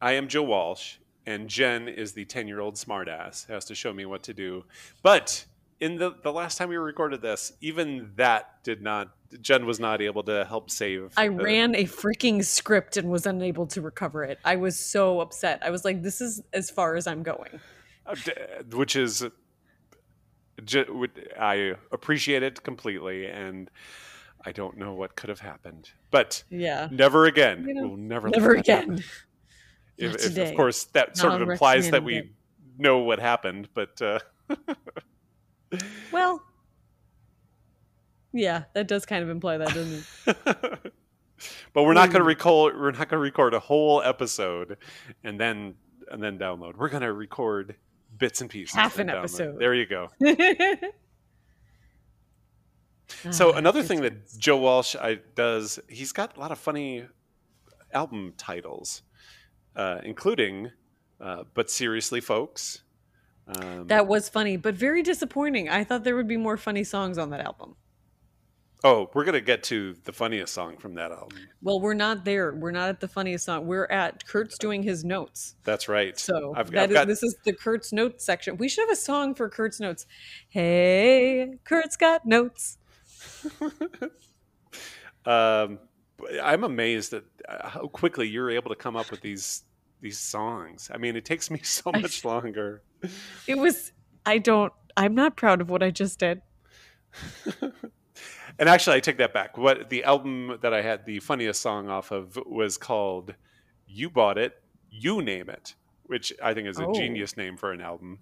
I 0.00 0.14
am 0.14 0.26
Joe 0.26 0.42
Walsh, 0.42 0.96
and 1.26 1.48
Jen 1.48 1.88
is 1.88 2.12
the 2.12 2.24
ten 2.24 2.48
year 2.48 2.60
old 2.60 2.74
smartass 2.74 3.46
who 3.46 3.52
has 3.52 3.64
to 3.66 3.74
show 3.74 3.92
me 3.92 4.04
what 4.06 4.22
to 4.24 4.34
do. 4.34 4.64
But 5.02 5.44
in 5.80 5.96
the 5.96 6.14
the 6.22 6.32
last 6.32 6.58
time 6.58 6.68
we 6.68 6.76
recorded 6.76 7.22
this, 7.22 7.52
even 7.60 8.10
that 8.16 8.62
did 8.64 8.82
not. 8.82 9.10
Jen 9.40 9.64
was 9.64 9.80
not 9.80 10.02
able 10.02 10.22
to 10.24 10.44
help 10.44 10.68
save. 10.70 11.12
I 11.16 11.28
the- 11.28 11.34
ran 11.36 11.74
a 11.74 11.84
freaking 11.84 12.44
script 12.44 12.98
and 12.98 13.10
was 13.10 13.24
unable 13.24 13.66
to 13.68 13.80
recover 13.80 14.24
it. 14.24 14.38
I 14.44 14.56
was 14.56 14.78
so 14.78 15.20
upset. 15.20 15.62
I 15.64 15.70
was 15.70 15.86
like, 15.86 16.02
this 16.02 16.20
is 16.20 16.42
as 16.52 16.70
far 16.70 16.96
as 16.96 17.06
I'm 17.06 17.22
going. 17.22 17.58
uh, 18.04 18.14
which 18.72 18.94
is 18.94 19.24
I 21.38 21.74
appreciate 21.90 22.42
it 22.42 22.62
completely, 22.62 23.26
and 23.26 23.70
I 24.44 24.52
don't 24.52 24.76
know 24.76 24.92
what 24.92 25.16
could 25.16 25.28
have 25.30 25.40
happened, 25.40 25.90
but 26.10 26.44
Yeah. 26.50 26.88
never 26.90 27.24
again. 27.26 27.64
You 27.66 27.74
know, 27.74 27.88
we'll 27.88 27.96
never 27.96 28.28
Never 28.28 28.52
again. 28.54 29.02
If, 30.02 30.36
if, 30.36 30.50
of 30.50 30.56
course, 30.56 30.84
that 30.92 31.16
sort 31.16 31.40
of 31.40 31.48
implies 31.48 31.90
that 31.90 32.02
we 32.04 32.30
know 32.78 32.98
what 32.98 33.18
happened, 33.18 33.68
but 33.74 34.00
uh, 34.02 34.18
Well, 36.12 36.42
yeah, 38.32 38.64
that 38.74 38.88
does 38.88 39.04
kind 39.06 39.22
of 39.22 39.30
imply 39.30 39.58
that, 39.58 39.68
doesn't 39.68 40.06
it? 40.26 40.36
but 41.72 41.82
we're 41.84 41.92
not 41.94 42.10
going 42.10 42.20
to 42.20 42.22
Hmm. 42.22 42.26
record. 42.28 42.78
We're 42.80 42.90
not 42.90 43.08
going 43.08 43.18
to 43.18 43.18
record 43.18 43.54
a 43.54 43.60
whole 43.60 44.02
episode 44.02 44.76
and 45.24 45.38
then 45.40 45.74
and 46.10 46.22
then 46.22 46.38
download. 46.38 46.76
We're 46.76 46.88
going 46.90 47.02
to 47.02 47.12
record 47.12 47.76
bits 48.18 48.40
and 48.42 48.50
pieces. 48.50 48.74
Half 48.74 48.98
an 48.98 49.08
download. 49.08 49.18
episode. 49.18 49.58
There 49.58 49.74
you 49.74 49.86
go. 49.86 50.08
So 53.30 53.52
Ah, 53.52 53.58
another 53.58 53.82
thing 53.82 54.00
that. 54.02 54.14
Joe 54.38 54.56
Walsh 54.56 54.96
I, 54.96 55.18
does, 55.34 55.78
he's 55.88 56.12
got 56.12 56.36
a 56.36 56.40
lot 56.40 56.50
of 56.50 56.58
funny 56.58 57.04
album 57.92 58.32
titles, 58.38 59.02
uh, 59.76 59.98
including 60.04 60.70
uh, 61.20 61.44
"But 61.54 61.70
Seriously, 61.70 62.20
Folks." 62.20 62.82
Um, 63.48 63.86
that 63.88 64.06
was 64.06 64.28
funny, 64.28 64.56
but 64.56 64.74
very 64.74 65.02
disappointing. 65.02 65.68
I 65.68 65.82
thought 65.84 66.04
there 66.04 66.14
would 66.16 66.28
be 66.28 66.36
more 66.36 66.56
funny 66.56 66.84
songs 66.84 67.18
on 67.18 67.30
that 67.30 67.40
album. 67.40 67.74
oh, 68.84 69.08
we're 69.14 69.24
gonna 69.24 69.40
get 69.40 69.62
to 69.64 69.94
the 70.04 70.12
funniest 70.12 70.52
song 70.54 70.76
from 70.76 70.94
that 70.94 71.10
album. 71.12 71.38
Well, 71.62 71.80
we're 71.80 71.94
not 71.94 72.24
there. 72.24 72.52
We're 72.52 72.70
not 72.72 72.88
at 72.88 73.00
the 73.00 73.08
funniest 73.08 73.44
song. 73.44 73.66
We're 73.66 73.86
at 73.86 74.26
Kurt's 74.26 74.58
doing 74.58 74.82
his 74.82 75.04
notes. 75.04 75.54
That's 75.64 75.88
right. 75.88 76.18
So 76.18 76.52
I've, 76.56 76.70
that 76.72 76.82
I've 76.84 76.90
is- 76.90 76.94
got 76.94 77.06
this 77.08 77.22
is 77.22 77.36
the 77.44 77.52
Kurt's 77.52 77.92
notes 77.92 78.24
section. 78.24 78.56
We 78.56 78.68
should 78.68 78.82
have 78.82 78.92
a 78.92 78.96
song 79.00 79.34
for 79.34 79.48
Kurt's 79.48 79.78
notes. 79.80 80.06
Hey, 80.48 81.58
Kurt's 81.64 81.96
got 81.96 82.24
notes. 82.26 82.78
um, 85.26 85.78
I'm 86.42 86.64
amazed 86.64 87.12
at 87.14 87.24
uh, 87.48 87.68
how 87.68 87.86
quickly 87.88 88.28
you're 88.28 88.50
able 88.50 88.70
to 88.70 88.76
come 88.76 88.96
up 88.96 89.10
with 89.10 89.20
these 89.20 89.64
these 90.00 90.18
songs. 90.18 90.90
I 90.92 90.98
mean, 90.98 91.16
it 91.16 91.24
takes 91.24 91.50
me 91.50 91.58
so 91.62 91.90
I- 91.92 92.00
much 92.00 92.24
longer. 92.24 92.82
It 93.46 93.56
was. 93.58 93.92
I 94.26 94.38
don't. 94.38 94.72
I'm 94.96 95.14
not 95.14 95.36
proud 95.36 95.60
of 95.60 95.70
what 95.70 95.82
I 95.82 95.90
just 95.90 96.18
did. 96.18 96.42
And 98.58 98.68
actually, 98.68 98.96
I 98.96 99.00
take 99.00 99.16
that 99.16 99.32
back. 99.32 99.56
What 99.56 99.88
the 99.88 100.04
album 100.04 100.58
that 100.60 100.74
I 100.74 100.82
had 100.82 101.06
the 101.06 101.20
funniest 101.20 101.62
song 101.62 101.88
off 101.88 102.10
of 102.10 102.38
was 102.44 102.76
called 102.76 103.34
"You 103.86 104.10
Bought 104.10 104.36
It, 104.36 104.62
You 104.90 105.22
Name 105.22 105.48
It," 105.48 105.74
which 106.04 106.32
I 106.42 106.52
think 106.52 106.68
is 106.68 106.78
a 106.78 106.84
Oh. 106.86 106.92
genius 106.92 107.36
name 107.38 107.56
for 107.56 107.72
an 107.72 107.80
album. 107.80 108.18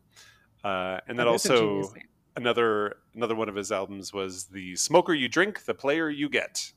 Uh, 0.62 1.00
and 1.08 1.18
That 1.18 1.24
genius 1.24 1.46
also 1.50 1.92
another 2.36 2.96
another 3.14 3.34
one 3.34 3.48
of 3.48 3.56
his 3.56 3.72
albums 3.72 4.12
was 4.12 4.44
"The 4.46 4.76
Smoker 4.76 5.12
You 5.14 5.28
Drink, 5.28 5.64
the 5.64 5.74
Player 5.74 6.08
You 6.08 6.28
Get," 6.28 6.72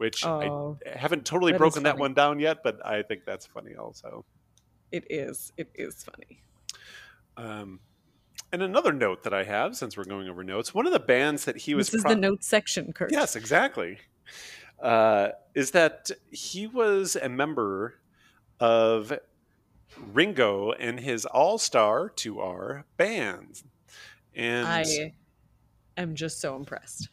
which 0.00 0.24
Oh, 0.24 0.78
I 0.90 0.96
haven't 0.98 1.26
totally 1.26 1.52
that 1.52 1.58
broken 1.58 1.82
that 1.82 1.98
one 1.98 2.14
down 2.14 2.40
yet, 2.40 2.62
but 2.64 2.84
I 2.84 3.02
think 3.02 3.26
that's 3.26 3.44
funny 3.44 3.74
also. 3.74 4.24
it 4.90 5.04
is. 5.10 5.52
It 5.58 5.68
is 5.74 6.02
funny. 6.02 6.42
Um, 7.36 7.80
and 8.50 8.62
another 8.62 8.94
note 8.94 9.24
that 9.24 9.34
I 9.34 9.44
have, 9.44 9.76
since 9.76 9.98
we're 9.98 10.04
going 10.04 10.26
over 10.26 10.42
notes, 10.42 10.72
one 10.72 10.86
of 10.86 10.94
the 10.94 10.98
bands 11.00 11.44
that 11.44 11.58
he 11.58 11.74
was 11.74 11.88
This 11.88 11.96
is 11.96 12.02
pro- 12.02 12.14
the 12.14 12.20
notes 12.20 12.46
section, 12.46 12.94
Kurt. 12.94 13.12
Yes, 13.12 13.36
exactly. 13.36 13.98
Uh, 14.82 15.28
is 15.54 15.72
that 15.72 16.10
he 16.30 16.66
was 16.66 17.14
a 17.14 17.28
member 17.28 17.96
of 18.58 19.12
Ringo 20.14 20.72
and 20.72 20.98
his 20.98 21.26
All 21.26 21.58
Star 21.58 22.08
2R 22.08 22.84
band. 22.96 23.62
And 24.34 24.66
I 24.66 25.12
am 25.98 26.14
just 26.14 26.40
so 26.40 26.56
impressed. 26.56 27.10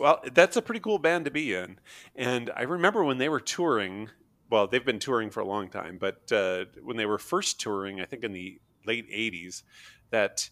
Well, 0.00 0.22
that's 0.32 0.56
a 0.56 0.62
pretty 0.62 0.80
cool 0.80 0.98
band 0.98 1.26
to 1.26 1.30
be 1.30 1.54
in. 1.54 1.78
And 2.16 2.50
I 2.56 2.62
remember 2.62 3.04
when 3.04 3.18
they 3.18 3.28
were 3.28 3.38
touring, 3.38 4.08
well, 4.50 4.66
they've 4.66 4.84
been 4.84 4.98
touring 4.98 5.28
for 5.28 5.40
a 5.40 5.46
long 5.46 5.68
time, 5.68 5.98
but 6.00 6.32
uh, 6.32 6.64
when 6.82 6.96
they 6.96 7.04
were 7.04 7.18
first 7.18 7.60
touring, 7.60 8.00
I 8.00 8.06
think 8.06 8.24
in 8.24 8.32
the 8.32 8.58
late 8.86 9.10
80s, 9.10 9.62
that 10.08 10.48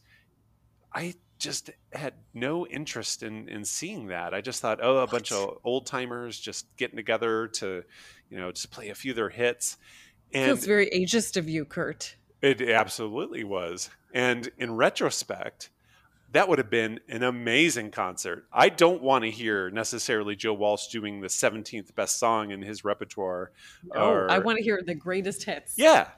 I 0.92 1.14
just 1.38 1.70
had 1.92 2.14
no 2.34 2.66
interest 2.66 3.22
in 3.22 3.49
in 3.49 3.64
seeing 3.64 4.09
that. 4.09 4.34
I 4.34 4.42
just 4.42 4.61
thought, 4.61 4.80
oh, 4.82 4.99
a 4.99 5.07
bunch 5.07 5.32
of 5.32 5.59
old 5.64 5.86
timers 5.86 6.38
just 6.38 6.76
getting 6.76 6.96
together 6.96 7.49
to, 7.49 7.84
you 8.28 8.38
know, 8.38 8.53
just 8.53 8.70
play 8.70 8.90
a 8.90 8.94
few 8.94 9.12
of 9.12 9.16
their 9.16 9.30
hits. 9.30 9.78
And 10.34 10.46
Feels 10.46 10.66
very 10.66 10.90
ageist 10.90 11.38
of 11.38 11.49
you, 11.49 11.64
Kurt. 11.64 12.16
it 12.42 12.61
absolutely 12.61 13.44
was. 13.44 13.88
And 14.12 14.51
in 14.59 14.76
retrospect, 14.76 15.70
that 16.32 16.48
would 16.48 16.58
have 16.58 16.70
been 16.70 17.00
an 17.08 17.22
amazing 17.22 17.90
concert. 17.90 18.44
I 18.52 18.68
don't 18.68 19.02
want 19.02 19.24
to 19.24 19.30
hear 19.30 19.70
necessarily 19.70 20.36
Joe 20.36 20.52
Walsh 20.52 20.88
doing 20.88 21.20
the 21.20 21.28
17th 21.28 21.94
best 21.94 22.18
song 22.18 22.50
in 22.50 22.60
his 22.60 22.84
repertoire. 22.84 23.52
Oh, 23.94 24.26
I 24.26 24.38
want 24.38 24.58
to 24.58 24.64
hear 24.64 24.82
the 24.84 24.94
greatest 24.94 25.44
hits. 25.44 25.74
Yeah. 25.76 26.08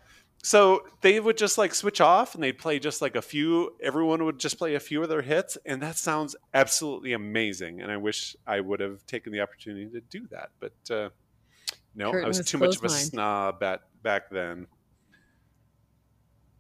So 0.43 0.85
they 1.03 1.21
would 1.21 1.37
just 1.37 1.59
like 1.59 1.75
switch 1.75 2.01
off 2.01 2.35
and 2.35 2.43
they'd 2.43 2.59
play 2.59 2.79
just 2.79 3.03
like 3.03 3.15
a 3.15 3.23
few, 3.23 3.77
everyone 3.83 4.25
would 4.25 4.41
just 4.41 4.59
play 4.59 4.75
a 4.75 4.81
few 4.81 5.03
of 5.03 5.09
their 5.09 5.23
hits. 5.23 5.59
And 5.67 5.83
that 5.83 5.97
sounds 5.97 6.35
absolutely 6.55 7.13
amazing. 7.13 7.81
And 7.81 7.93
I 7.93 7.97
wish 7.99 8.35
I 8.47 8.61
would 8.61 8.81
have 8.81 9.05
taken 9.07 9.33
the 9.33 9.41
opportunity 9.41 9.87
to 9.91 10.01
do 10.01 10.27
that. 10.31 10.51
But 10.59 10.73
uh, 10.91 11.11
no, 11.95 12.11
Curtain 12.11 12.25
I 12.25 12.29
was 12.29 12.39
was 12.39 12.47
too 12.47 12.59
much 12.59 12.77
of 12.77 12.77
a 12.77 12.89
closed-minded. 12.89 13.11
snob 13.11 13.61
back, 13.61 13.81
back 14.03 14.31
then. 14.31 14.67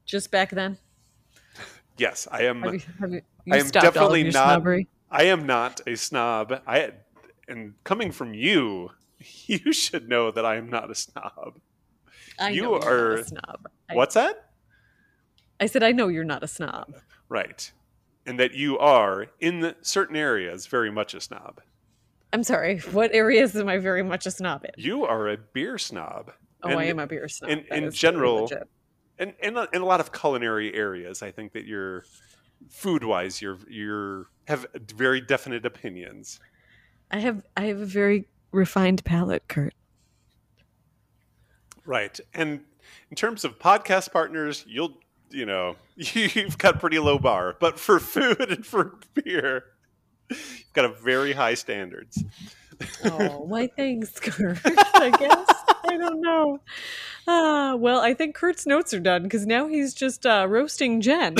Just 0.04 0.30
back 0.30 0.50
then. 0.50 0.76
Yes, 1.96 2.26
I 2.30 2.42
am. 2.44 2.62
Have 2.62 2.74
you, 2.74 2.80
have 2.98 3.12
you, 3.12 3.22
you 3.44 3.54
I 3.54 3.58
am 3.58 3.66
stopped 3.66 3.84
all 3.84 3.88
of 3.88 3.94
definitely 3.94 4.24
not- 4.24 4.32
snobbery? 4.32 4.88
I 5.10 5.24
am 5.24 5.44
not 5.46 5.80
a 5.86 5.96
snob. 5.96 6.60
I 6.66 6.92
and 7.48 7.74
coming 7.84 8.12
from 8.12 8.32
you, 8.34 8.90
you 9.46 9.72
should 9.72 10.08
know 10.08 10.30
that 10.30 10.44
I 10.46 10.56
am 10.56 10.70
not 10.70 10.90
a 10.90 10.94
snob. 10.94 11.58
I 12.38 12.50
you 12.50 12.62
know 12.62 12.80
you're 12.82 13.10
not 13.16 13.20
a 13.20 13.24
snob. 13.26 13.68
I, 13.90 13.94
What's 13.94 14.14
that? 14.14 14.50
I 15.58 15.66
said 15.66 15.82
I 15.82 15.92
know 15.92 16.08
you're 16.08 16.24
not 16.24 16.42
a 16.42 16.48
snob. 16.48 16.94
Right. 17.28 17.70
And 18.26 18.38
that 18.38 18.54
you 18.54 18.78
are 18.78 19.26
in 19.40 19.74
certain 19.82 20.16
areas 20.16 20.66
very 20.66 20.90
much 20.90 21.14
a 21.14 21.20
snob. 21.20 21.60
I'm 22.32 22.44
sorry. 22.44 22.78
What 22.92 23.12
areas 23.12 23.56
am 23.56 23.68
I 23.68 23.78
very 23.78 24.02
much 24.04 24.24
a 24.26 24.30
snob 24.30 24.64
in? 24.64 24.70
You 24.76 25.04
are 25.04 25.28
a 25.28 25.36
beer 25.36 25.76
snob. 25.78 26.30
Oh, 26.62 26.68
And 26.68 26.78
I 26.78 26.84
am 26.84 26.98
a 27.00 27.06
beer 27.06 27.28
snob. 27.28 27.50
in- 27.50 27.64
in 27.72 27.90
general. 27.90 28.48
And 29.18 29.34
in 29.42 29.56
in 29.72 29.82
a 29.82 29.84
lot 29.84 30.00
of 30.00 30.12
culinary 30.12 30.72
areas, 30.74 31.20
I 31.22 31.30
think 31.32 31.52
that 31.52 31.66
you're 31.66 32.04
food 32.68 33.04
wise, 33.04 33.40
you're 33.40 33.58
you're 33.68 34.26
have 34.46 34.66
very 34.94 35.20
definite 35.20 35.64
opinions. 35.64 36.40
I 37.10 37.18
have 37.18 37.44
I 37.56 37.66
have 37.66 37.80
a 37.80 37.86
very 37.86 38.26
refined 38.52 39.04
palate, 39.04 39.46
Kurt. 39.48 39.74
Right. 41.84 42.18
And 42.34 42.60
in 43.10 43.16
terms 43.16 43.44
of 43.44 43.58
podcast 43.58 44.12
partners, 44.12 44.64
you'll 44.68 44.98
you 45.30 45.46
know, 45.46 45.76
you've 45.96 46.58
got 46.58 46.80
pretty 46.80 46.98
low 46.98 47.18
bar. 47.18 47.56
But 47.58 47.78
for 47.78 48.00
food 48.00 48.40
and 48.40 48.66
for 48.66 48.98
beer, 49.14 49.64
you've 50.28 50.72
got 50.72 50.84
a 50.84 50.92
very 50.92 51.32
high 51.32 51.54
standards. 51.54 52.22
Oh, 53.04 53.38
why 53.44 53.68
thanks, 53.68 54.18
Kurt. 54.18 54.58
I 54.64 55.10
guess 55.10 55.59
I 55.88 55.96
don't 55.96 56.20
know. 56.20 56.60
Ah, 57.28 57.74
well, 57.76 58.00
I 58.00 58.14
think 58.14 58.34
Kurt's 58.34 58.66
notes 58.66 58.92
are 58.94 59.00
done 59.00 59.22
because 59.24 59.46
now 59.46 59.66
he's 59.68 59.94
just 59.94 60.26
uh, 60.26 60.46
roasting 60.48 61.00
Jen. 61.00 61.36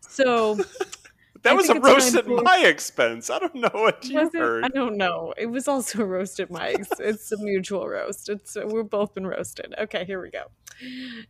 So 0.00 0.54
That 1.42 1.52
I 1.52 1.54
was 1.54 1.68
a 1.68 1.80
roast 1.80 2.14
at 2.14 2.24
for- 2.26 2.42
my 2.42 2.64
expense. 2.66 3.28
I 3.28 3.38
don't 3.40 3.56
know 3.56 3.70
what 3.72 4.04
you 4.04 4.20
was 4.20 4.32
it? 4.32 4.38
heard. 4.38 4.64
I 4.64 4.68
don't 4.68 4.96
know. 4.96 5.34
It 5.36 5.46
was 5.46 5.66
also 5.66 6.02
a 6.02 6.04
roast 6.04 6.38
at 6.38 6.50
my. 6.52 6.72
Mike's. 6.76 7.00
it's 7.00 7.32
a 7.32 7.36
mutual 7.38 7.88
roast. 7.88 8.28
It's 8.28 8.56
we've 8.64 8.88
both 8.88 9.14
been 9.14 9.26
roasted. 9.26 9.74
Okay, 9.76 10.04
here 10.04 10.22
we 10.22 10.30
go. 10.30 10.44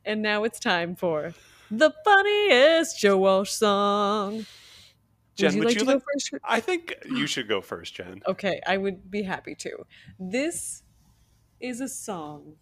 And 0.04 0.20
now 0.20 0.44
it's 0.44 0.60
time 0.60 0.96
for 0.96 1.32
the 1.70 1.92
funniest 2.04 2.98
Joe 2.98 3.16
Walsh 3.16 3.50
song. 3.52 4.44
Jen, 5.34 5.46
would 5.46 5.54
you 5.54 5.58
would 5.60 5.66
like 5.68 5.74
you 5.76 5.80
to 5.80 5.86
like- 5.86 5.98
go 6.00 6.04
first? 6.12 6.34
I 6.44 6.60
think 6.60 6.94
you 7.06 7.26
should 7.26 7.48
go 7.48 7.62
first, 7.62 7.94
Jen. 7.94 8.20
Okay, 8.28 8.60
I 8.66 8.76
would 8.76 9.10
be 9.10 9.22
happy 9.22 9.54
to. 9.54 9.86
This 10.18 10.81
is 11.62 11.80
a 11.80 11.88
song. 11.88 12.56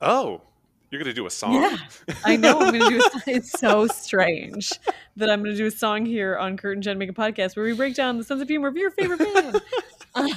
Oh, 0.00 0.42
you're 0.90 1.00
gonna 1.00 1.14
do 1.14 1.26
a 1.26 1.30
song? 1.30 1.54
Yeah, 1.54 1.76
I 2.24 2.36
know 2.36 2.60
I'm 2.60 2.72
going 2.72 2.80
to 2.80 2.98
do. 2.98 3.00
A, 3.00 3.30
it's 3.36 3.52
so 3.58 3.86
strange 3.86 4.72
that 5.16 5.30
I'm 5.30 5.42
going 5.42 5.52
to 5.52 5.56
do 5.56 5.66
a 5.66 5.70
song 5.70 6.04
here 6.04 6.36
on 6.36 6.56
Kurt 6.56 6.76
and 6.76 6.82
Jen 6.82 6.98
Make 6.98 7.10
a 7.10 7.12
Podcast 7.12 7.56
where 7.56 7.64
we 7.64 7.72
break 7.74 7.94
down 7.94 8.18
the 8.18 8.24
sense 8.24 8.42
of 8.42 8.48
humor 8.48 8.68
of 8.68 8.76
your 8.76 8.90
favorite 8.90 9.18
band. 9.18 9.60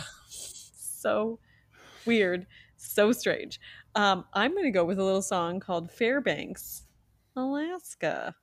So 1.03 1.39
weird, 2.05 2.47
so 2.77 3.11
strange. 3.11 3.59
Um, 3.93 4.23
I'm 4.33 4.51
going 4.51 4.63
to 4.63 4.71
go 4.71 4.85
with 4.85 4.99
a 4.99 5.03
little 5.03 5.21
song 5.21 5.59
called 5.59 5.91
Fairbanks, 5.91 6.83
Alaska. 7.35 8.35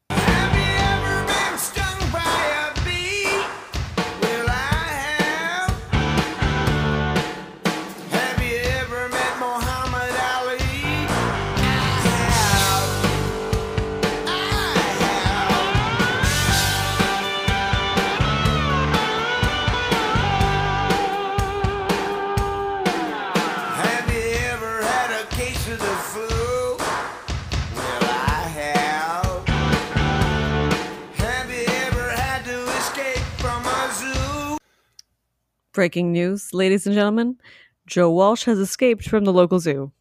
Breaking 35.72 36.12
news, 36.12 36.52
ladies 36.52 36.86
and 36.86 36.94
gentlemen: 36.94 37.38
Joe 37.86 38.10
Walsh 38.10 38.44
has 38.44 38.58
escaped 38.58 39.08
from 39.08 39.24
the 39.24 39.32
local 39.32 39.60
zoo. 39.60 39.92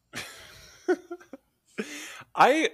I 2.36 2.70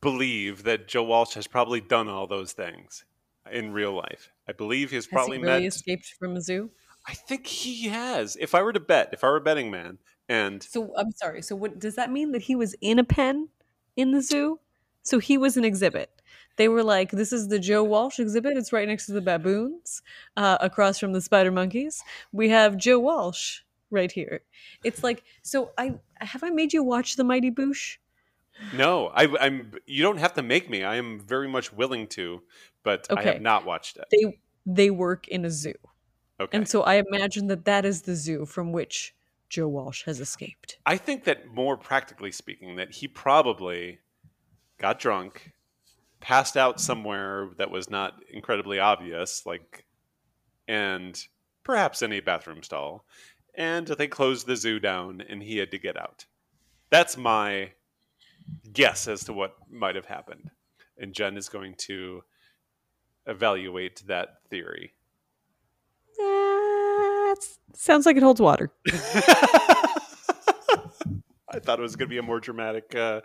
believe 0.00 0.64
that 0.64 0.88
Joe 0.88 1.04
Walsh 1.04 1.34
has 1.34 1.46
probably 1.46 1.80
done 1.80 2.08
all 2.08 2.26
those 2.26 2.52
things 2.52 3.04
in 3.50 3.72
real 3.72 3.92
life. 3.92 4.30
I 4.48 4.52
believe 4.52 4.90
he's 4.90 5.04
Has 5.06 5.12
probably 5.12 5.38
he 5.38 5.44
really 5.44 5.60
met. 5.60 5.68
escaped 5.68 6.14
from 6.18 6.36
a 6.36 6.40
zoo? 6.40 6.70
I 7.06 7.14
think 7.14 7.46
he 7.46 7.88
has. 7.88 8.36
If 8.40 8.54
I 8.54 8.62
were 8.62 8.72
to 8.72 8.80
bet, 8.80 9.10
if 9.12 9.22
I 9.22 9.28
were 9.28 9.36
a 9.36 9.40
betting 9.40 9.70
man, 9.70 9.98
and 10.28 10.62
So 10.62 10.92
I'm 10.96 11.12
sorry. 11.12 11.42
So 11.42 11.54
what 11.54 11.78
does 11.78 11.96
that 11.96 12.10
mean 12.10 12.32
that 12.32 12.42
he 12.42 12.56
was 12.56 12.74
in 12.80 12.98
a 12.98 13.04
pen 13.04 13.48
in 13.96 14.12
the 14.12 14.22
zoo? 14.22 14.58
So 15.02 15.18
he 15.18 15.36
was 15.36 15.56
an 15.56 15.64
exhibit. 15.64 16.10
They 16.56 16.68
were 16.68 16.82
like, 16.84 17.10
"This 17.10 17.32
is 17.32 17.48
the 17.48 17.58
Joe 17.58 17.82
Walsh 17.82 18.18
exhibit. 18.20 18.56
It's 18.56 18.72
right 18.72 18.86
next 18.88 19.06
to 19.06 19.12
the 19.12 19.20
baboons, 19.20 20.02
uh, 20.36 20.58
across 20.60 20.98
from 20.98 21.12
the 21.12 21.20
spider 21.20 21.50
monkeys. 21.50 22.02
We 22.32 22.48
have 22.50 22.76
Joe 22.76 22.98
Walsh 22.98 23.60
right 23.90 24.10
here." 24.12 24.42
It's 24.84 25.02
like, 25.02 25.24
so 25.42 25.72
I 25.78 25.94
have 26.20 26.42
I 26.42 26.50
made 26.50 26.72
you 26.72 26.82
watch 26.82 27.16
the 27.16 27.24
Mighty 27.24 27.50
Boosh? 27.50 27.96
no, 28.72 29.08
I, 29.08 29.26
I'm. 29.40 29.72
You 29.86 30.02
don't 30.02 30.18
have 30.18 30.34
to 30.34 30.42
make 30.42 30.70
me. 30.70 30.84
I 30.84 30.96
am 30.96 31.18
very 31.20 31.48
much 31.48 31.72
willing 31.72 32.06
to, 32.08 32.42
but 32.84 33.06
I 33.10 33.22
have 33.22 33.40
not 33.42 33.64
watched 33.64 33.96
it. 33.96 34.04
They 34.10 34.38
they 34.66 34.90
work 34.90 35.26
in 35.28 35.44
a 35.44 35.50
zoo, 35.50 35.74
Okay. 36.40 36.56
and 36.56 36.68
so 36.68 36.82
I 36.82 37.02
imagine 37.08 37.48
that 37.48 37.64
that 37.64 37.84
is 37.84 38.02
the 38.02 38.14
zoo 38.14 38.46
from 38.46 38.70
which 38.72 39.14
Joe 39.48 39.66
Walsh 39.68 40.04
has 40.04 40.20
escaped. 40.20 40.78
I 40.86 40.96
think 40.96 41.24
that 41.24 41.48
more 41.48 41.76
practically 41.76 42.30
speaking, 42.32 42.76
that 42.76 42.92
he 42.92 43.08
probably 43.08 43.98
got 44.78 44.98
drunk, 45.00 45.52
passed 46.24 46.56
out 46.56 46.80
somewhere 46.80 47.50
that 47.58 47.70
was 47.70 47.90
not 47.90 48.14
incredibly 48.32 48.78
obvious, 48.78 49.44
like, 49.44 49.84
and 50.66 51.22
perhaps 51.64 52.00
in 52.00 52.14
a 52.14 52.20
bathroom 52.20 52.62
stall, 52.62 53.04
and 53.54 53.86
they 53.86 54.08
closed 54.08 54.46
the 54.46 54.56
zoo 54.56 54.80
down, 54.80 55.20
and 55.20 55.42
he 55.42 55.58
had 55.58 55.70
to 55.70 55.78
get 55.78 55.98
out. 55.98 56.24
That's 56.88 57.18
my 57.18 57.72
guess 58.72 59.06
as 59.06 59.24
to 59.24 59.34
what 59.34 59.54
might 59.70 59.96
have 59.96 60.06
happened, 60.06 60.50
and 60.96 61.12
Jen 61.12 61.36
is 61.36 61.50
going 61.50 61.74
to 61.80 62.24
evaluate 63.26 64.02
that 64.06 64.38
theory. 64.48 64.94
Eh, 66.18 66.22
that 66.22 67.46
sounds 67.74 68.06
like 68.06 68.16
it 68.16 68.22
holds 68.22 68.40
water. 68.40 68.72
I 71.54 71.58
thought 71.60 71.78
it 71.78 71.82
was 71.82 71.96
going 71.96 72.08
to 72.08 72.10
be 72.10 72.18
a 72.18 72.22
more 72.22 72.40
dramatic 72.40 72.94
uh, 72.94 73.20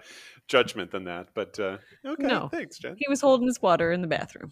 judgment 0.48 0.92
than 0.92 1.06
that, 1.06 1.30
but 1.34 1.60
uh, 1.60 1.78
okay, 2.06 2.28
No. 2.28 2.50
thanks, 2.50 2.78
Jen. 2.80 2.96
He 2.98 3.06
was 3.10 3.22
holding 3.22 3.48
his 3.48 3.62
water 3.62 3.92
in 3.92 4.02
the 4.02 4.08
bathroom. 4.08 4.52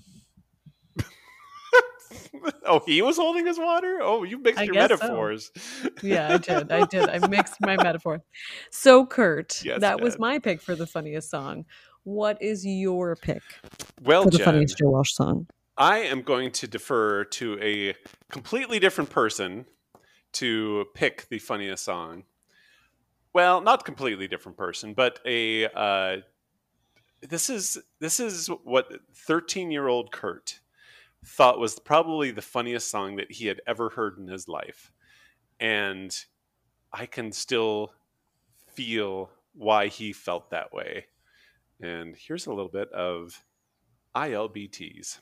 oh, 2.66 2.82
he 2.86 3.02
was 3.02 3.18
holding 3.18 3.46
his 3.46 3.60
water. 3.60 4.00
Oh, 4.02 4.24
you 4.24 4.38
mixed 4.40 4.60
I 4.60 4.64
your 4.64 4.74
guess 4.74 4.90
so. 4.90 4.96
metaphors. 4.98 5.52
Yeah, 6.02 6.34
I 6.34 6.38
did. 6.38 6.72
I 6.72 6.86
did. 6.86 7.10
I 7.10 7.20
mixed 7.28 7.56
my 7.62 7.76
metaphor. 7.78 8.22
So, 8.72 9.06
Kurt, 9.06 9.64
Yes, 9.64 9.82
that 9.82 10.00
was 10.02 10.18
my 10.20 10.40
pick 10.40 10.62
for 10.62 10.76
the 10.76 10.88
funniest 10.88 11.30
song. 11.30 11.66
What 12.04 12.42
is 12.42 12.66
your 12.66 13.16
pick 13.18 13.42
Well, 14.02 14.24
for 14.24 14.30
the 14.32 14.38
Jen, 14.38 14.46
funniest 14.46 14.78
Joe 14.78 14.90
Walsh 14.90 15.12
song? 15.14 15.48
I 15.78 16.00
am 16.00 16.22
going 16.22 16.52
to 16.54 16.68
defer 16.68 17.26
to 17.26 17.60
a 17.62 17.96
completely 18.32 18.80
different 18.80 19.10
person 19.10 19.66
to 20.34 20.86
pick 20.94 21.28
the 21.30 21.40
funniest 21.40 21.84
song. 21.84 22.24
Well, 23.38 23.62
not 23.62 23.86
completely 23.86 24.28
different 24.28 24.58
person, 24.58 24.96
but 24.96 25.20
a 25.24 25.68
uh, 25.68 26.22
this 27.22 27.52
is 27.52 27.78
this 28.00 28.20
is 28.20 28.48
what 28.64 28.92
thirteen 29.14 29.70
year 29.70 29.88
old 29.88 30.12
Kurt 30.12 30.60
thought 31.24 31.60
was 31.60 31.78
probably 31.78 32.32
the 32.32 32.42
funniest 32.42 32.90
song 32.90 33.18
that 33.18 33.32
he 33.32 33.46
had 33.46 33.62
ever 33.68 33.90
heard 33.90 34.18
in 34.18 34.28
his 34.28 34.48
life. 34.48 34.92
And 35.60 36.12
I 36.92 37.06
can 37.06 37.32
still 37.32 37.94
feel 38.74 39.30
why 39.54 39.90
he 39.90 40.14
felt 40.14 40.50
that 40.50 40.74
way. 40.74 41.06
And 41.80 42.16
here's 42.16 42.48
a 42.48 42.52
little 42.52 42.72
bit 42.72 42.92
of 42.92 43.46
ILBTs. 44.16 45.20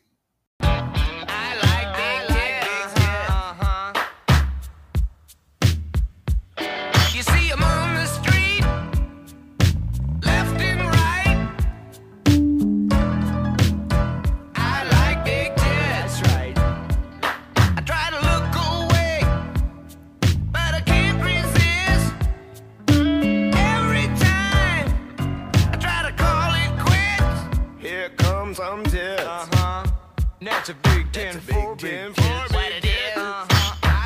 That's 30.46 30.70
a 30.70 30.76
big 30.76 31.12
ten 31.12 31.40
for 31.40 31.76
big 31.76 31.80
tits. 31.80 32.20
What 32.54 32.72
it 32.72 32.86
is. 32.86 33.18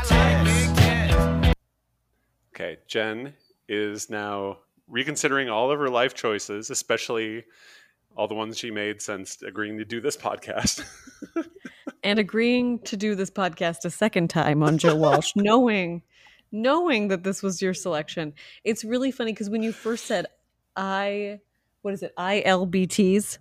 Like 0.09 0.43
big 0.45 0.75
tits. 0.77 1.53
Okay, 2.55 2.77
Jen 2.87 3.33
is 3.67 4.09
now 4.09 4.59
reconsidering 4.87 5.49
all 5.49 5.69
of 5.69 5.79
her 5.79 5.89
life 5.89 6.13
choices, 6.13 6.69
especially 6.69 7.43
all 8.15 8.29
the 8.29 8.35
ones 8.35 8.57
she 8.57 8.71
made 8.71 9.01
since 9.01 9.41
agreeing 9.41 9.79
to 9.79 9.85
do 9.85 9.99
this 9.99 10.15
podcast. 10.15 10.85
and 12.03 12.19
agreeing 12.19 12.79
to 12.83 12.95
do 12.95 13.15
this 13.15 13.29
podcast 13.29 13.83
a 13.83 13.89
second 13.89 14.29
time 14.29 14.63
on 14.63 14.77
Joe 14.77 14.95
Walsh, 14.95 15.31
knowing 15.35 16.03
knowing 16.53 17.09
that 17.09 17.25
this 17.25 17.43
was 17.43 17.61
your 17.61 17.73
selection. 17.73 18.33
It's 18.63 18.85
really 18.85 19.11
funny 19.11 19.33
because 19.33 19.49
when 19.49 19.61
you 19.61 19.73
first 19.73 20.05
said 20.05 20.25
I 20.77 21.41
what 21.81 21.93
is 21.93 22.01
it? 22.01 22.15
ILBTs. 22.17 23.39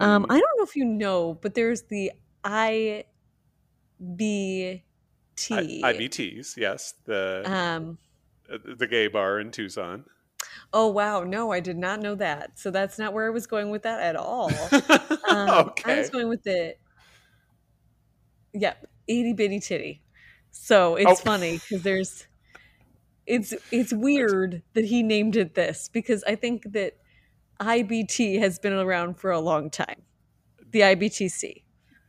Um, 0.00 0.24
Mhm. 0.24 0.26
I 0.30 0.38
don't 0.40 0.58
know 0.58 0.64
if 0.64 0.76
you 0.76 0.84
know, 0.84 1.34
but 1.34 1.54
there's 1.54 1.82
the 1.82 2.12
I 2.44 3.04
B 4.16 4.82
T. 5.36 5.82
I- 5.84 5.92
IBTs, 5.92 6.56
yes, 6.56 6.94
the 7.04 7.42
Um 7.44 7.98
uh, 8.52 8.58
the 8.76 8.86
gay 8.86 9.08
bar 9.08 9.40
in 9.40 9.50
Tucson. 9.50 10.04
oh 10.72 10.88
wow, 10.88 11.22
no, 11.22 11.52
I 11.52 11.60
did 11.60 11.76
not 11.78 12.00
know 12.00 12.14
that. 12.16 12.58
So 12.58 12.70
that's 12.70 12.98
not 12.98 13.12
where 13.12 13.26
I 13.26 13.30
was 13.30 13.46
going 13.46 13.70
with 13.70 13.82
that 13.82 14.00
at 14.00 14.16
all. 14.16 14.50
Um, 15.28 15.72
I 15.84 15.96
was 15.98 16.10
going 16.10 16.28
with 16.28 16.42
the 16.42 16.76
yep, 18.52 18.86
itty 19.06 19.32
bitty 19.32 19.60
titty. 19.60 20.02
So 20.50 20.96
it's 20.96 21.10
Oh. 21.10 21.14
funny 21.24 21.58
because 21.58 21.82
there's 21.82 22.26
it's 23.26 23.54
it's 23.70 23.92
weird 23.92 24.62
that 24.74 24.84
he 24.86 25.02
named 25.02 25.36
it 25.36 25.54
this 25.54 25.88
because 25.92 26.24
I 26.24 26.34
think 26.34 26.72
that 26.72 26.94
IBT 27.62 28.38
has 28.40 28.58
been 28.58 28.72
around 28.72 29.14
for 29.18 29.30
a 29.30 29.40
long 29.40 29.70
time. 29.70 30.02
The 30.70 30.80
IBTC. 30.80 31.62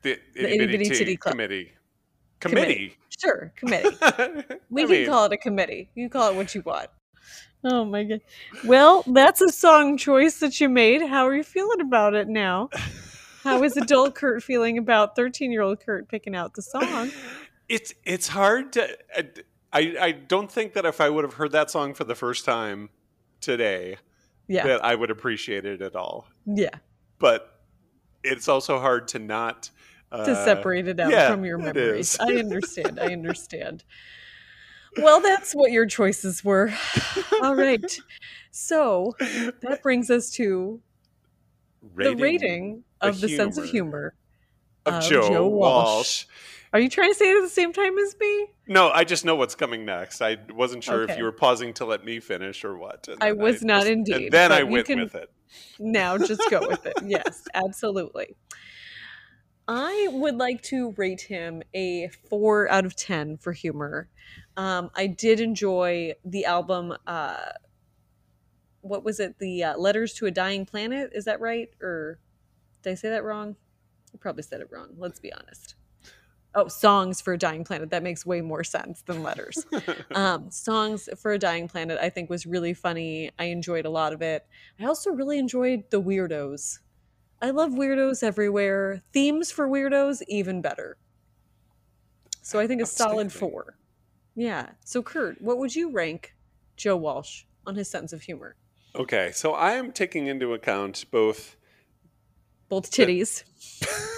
the 0.04 0.20
the 0.36 0.42
itty 0.54 0.64
Itty 0.64 0.66
bitty 0.78 0.90
Titty 0.90 1.18
Club. 1.18 1.32
committee. 1.34 1.74
Committee. 2.40 2.74
Committee. 2.74 2.98
Sure, 3.10 3.54
committee. 3.56 3.96
We 4.70 4.84
I 4.84 4.86
can 4.88 4.92
mean, 4.92 5.08
call 5.08 5.26
it 5.26 5.34
a 5.34 5.38
committee. 5.38 5.90
You 5.96 6.10
call 6.10 6.32
it 6.32 6.36
what 6.36 6.54
you 6.56 6.62
want. 6.66 6.88
Oh 7.64 7.86
my 7.86 8.04
god. 8.04 8.22
Well, 8.66 9.04
that's 9.08 9.40
a 9.42 9.50
song 9.50 9.98
choice 9.98 10.40
that 10.40 10.60
you 10.60 10.68
made. 10.68 11.02
How 11.08 11.26
are 11.28 11.36
you 11.36 11.44
feeling 11.44 11.80
about 11.80 12.14
it 12.16 12.28
now? 12.28 12.70
How 13.44 13.64
is 13.64 13.78
adult 13.78 14.16
Kurt 14.20 14.44
feeling 14.44 14.78
about 14.78 15.16
13 15.16 15.52
year 15.52 15.62
old 15.62 15.80
Kurt 15.80 16.10
picking 16.10 16.36
out 16.36 16.54
the 16.56 16.62
song? 16.62 17.12
it's 17.70 17.94
it's 18.04 18.28
hard 18.30 18.74
to. 18.74 18.98
I 19.72 19.96
I 20.02 20.12
don't 20.12 20.52
think 20.52 20.74
that 20.74 20.86
if 20.86 21.00
I 21.00 21.10
would 21.10 21.24
have 21.24 21.36
heard 21.36 21.52
that 21.54 21.70
song 21.72 21.94
for 21.94 22.04
the 22.04 22.16
first 22.16 22.44
time 22.46 22.90
today, 23.40 23.98
Yeah. 24.48 24.68
that 24.68 24.84
I 24.84 24.96
would 24.96 25.12
appreciate 25.12 25.66
it 25.66 25.82
at 25.82 25.96
all. 25.96 26.28
Yeah. 26.46 26.76
But 27.20 27.60
it's 28.24 28.48
also 28.48 28.80
hard 28.80 29.08
to 29.10 29.20
not 29.20 29.70
To 30.12 30.18
uh, 30.18 30.46
separate 30.46 30.88
it 30.88 31.00
out 31.00 31.12
yeah, 31.12 31.32
from 31.32 31.46
your 31.46 31.58
memories. 31.58 32.18
I 32.20 32.34
understand. 32.36 33.00
I 33.00 33.08
understand. 33.08 33.84
Well, 34.98 35.22
that's 35.22 35.54
what 35.54 35.72
your 35.72 35.86
choices 35.86 36.44
were. 36.44 36.72
All 37.42 37.56
right. 37.56 38.00
So 38.52 39.16
that 39.20 39.80
brings 39.82 40.12
us 40.12 40.30
to 40.32 40.80
the 41.96 42.16
rating 42.16 42.84
of 43.02 43.20
the 43.20 43.30
sense 43.30 43.58
of 43.58 43.66
humor 43.66 44.14
of, 44.86 44.96
of 44.96 45.04
Joe, 45.04 45.28
Joe 45.28 45.48
Walsh. 45.48 45.96
Walsh. 45.96 46.26
Are 46.74 46.80
you 46.80 46.90
trying 46.90 47.12
to 47.12 47.16
say 47.16 47.30
it 47.32 47.38
at 47.38 47.42
the 47.42 47.50
same 47.50 47.72
time 47.72 47.98
as 48.00 48.16
me? 48.20 48.48
No, 48.68 48.90
I 48.90 49.04
just 49.04 49.26
know 49.26 49.36
what's 49.36 49.54
coming 49.54 49.86
next. 49.86 50.22
I 50.22 50.38
wasn't 50.52 50.84
sure 50.84 51.04
if 51.04 51.16
you 51.18 51.24
were 51.24 51.32
pausing 51.32 51.72
to 51.76 51.86
let 51.86 52.04
me 52.04 52.20
finish 52.20 52.66
or 52.66 52.76
what. 52.76 53.08
I 53.22 53.32
was 53.34 53.62
not 53.64 53.82
just- 53.82 53.92
indeed, 53.92 54.16
And 54.24 54.32
then 54.32 54.52
I 54.52 54.64
went 54.64 54.88
can- 54.88 55.00
with 55.00 55.14
it. 55.14 55.30
Now 55.80 56.18
just 56.18 56.42
go 56.50 56.68
with 56.68 56.86
it. 56.88 56.96
Yes, 57.06 57.44
absolutely. 57.54 58.36
I 59.68 60.08
would 60.12 60.36
like 60.38 60.62
to 60.64 60.94
rate 60.98 61.22
him 61.22 61.62
a 61.76 62.10
four 62.30 62.70
out 62.72 62.86
of 62.86 62.96
10 62.96 63.38
for 63.38 63.54
humor. 63.54 64.10
Um, 64.58 64.90
I 64.96 65.06
did 65.08 65.40
enjoy 65.40 66.14
the 66.26 66.46
album. 66.46 66.96
Uh, 67.06 67.38
what 68.82 69.04
was 69.06 69.20
it? 69.20 69.38
The 69.40 69.64
uh, 69.64 69.78
Letters 69.78 70.14
to 70.16 70.26
a 70.26 70.32
Dying 70.32 70.66
Planet? 70.66 71.12
Is 71.14 71.26
that 71.26 71.40
right? 71.40 71.70
Or 71.82 72.18
did 72.82 72.92
I 72.92 72.96
say 72.96 73.10
that 73.10 73.24
wrong? 73.24 73.56
I 74.14 74.18
probably 74.18 74.44
said 74.44 74.60
it 74.60 74.70
wrong. 74.72 74.90
Let's 74.98 75.20
be 75.20 75.32
honest. 75.32 75.76
Oh, 76.56 76.68
Songs 76.68 77.20
for 77.20 77.34
a 77.34 77.38
Dying 77.38 77.64
Planet. 77.64 77.90
That 77.90 78.04
makes 78.04 78.26
way 78.26 78.42
more 78.42 78.64
sense 78.64 79.02
than 79.02 79.24
letters. 79.24 79.66
um, 80.12 80.52
Songs 80.52 81.10
for 81.18 81.32
a 81.32 81.40
Dying 81.40 81.68
Planet, 81.68 81.98
I 82.00 82.10
think, 82.10 82.30
was 82.30 82.46
really 82.46 82.74
funny. 82.74 83.32
I 83.40 83.46
enjoyed 83.46 83.86
a 83.86 83.90
lot 83.90 84.14
of 84.14 84.22
it. 84.22 84.46
I 84.80 84.86
also 84.86 85.12
really 85.12 85.40
enjoyed 85.40 85.90
the 85.90 86.02
weirdos. 86.02 86.80
I 87.42 87.50
love 87.50 87.72
weirdos 87.72 88.24
everywhere. 88.24 89.02
Themes 89.14 89.52
for 89.52 89.68
weirdos, 89.68 90.22
even 90.28 90.62
better. 90.62 90.98
So 92.42 92.60
I 92.60 92.68
think 92.68 92.82
a 92.82 92.86
solid 92.86 93.32
four. 93.32 93.78
Yeah. 94.36 94.70
So, 94.84 95.02
Kurt, 95.02 95.42
what 95.42 95.58
would 95.58 95.76
you 95.76 95.92
rank 95.92 96.36
Joe 96.78 96.98
Walsh 96.98 97.44
on 97.66 97.76
his 97.76 97.90
sense 97.90 98.14
of 98.14 98.22
humor? 98.22 98.56
Okay, 98.96 99.32
so 99.34 99.54
I 99.54 99.74
am 99.74 99.92
taking 99.92 100.28
into 100.28 100.54
account 100.54 101.06
both 101.10 101.56
Both 102.70 102.92
titties. 102.92 103.44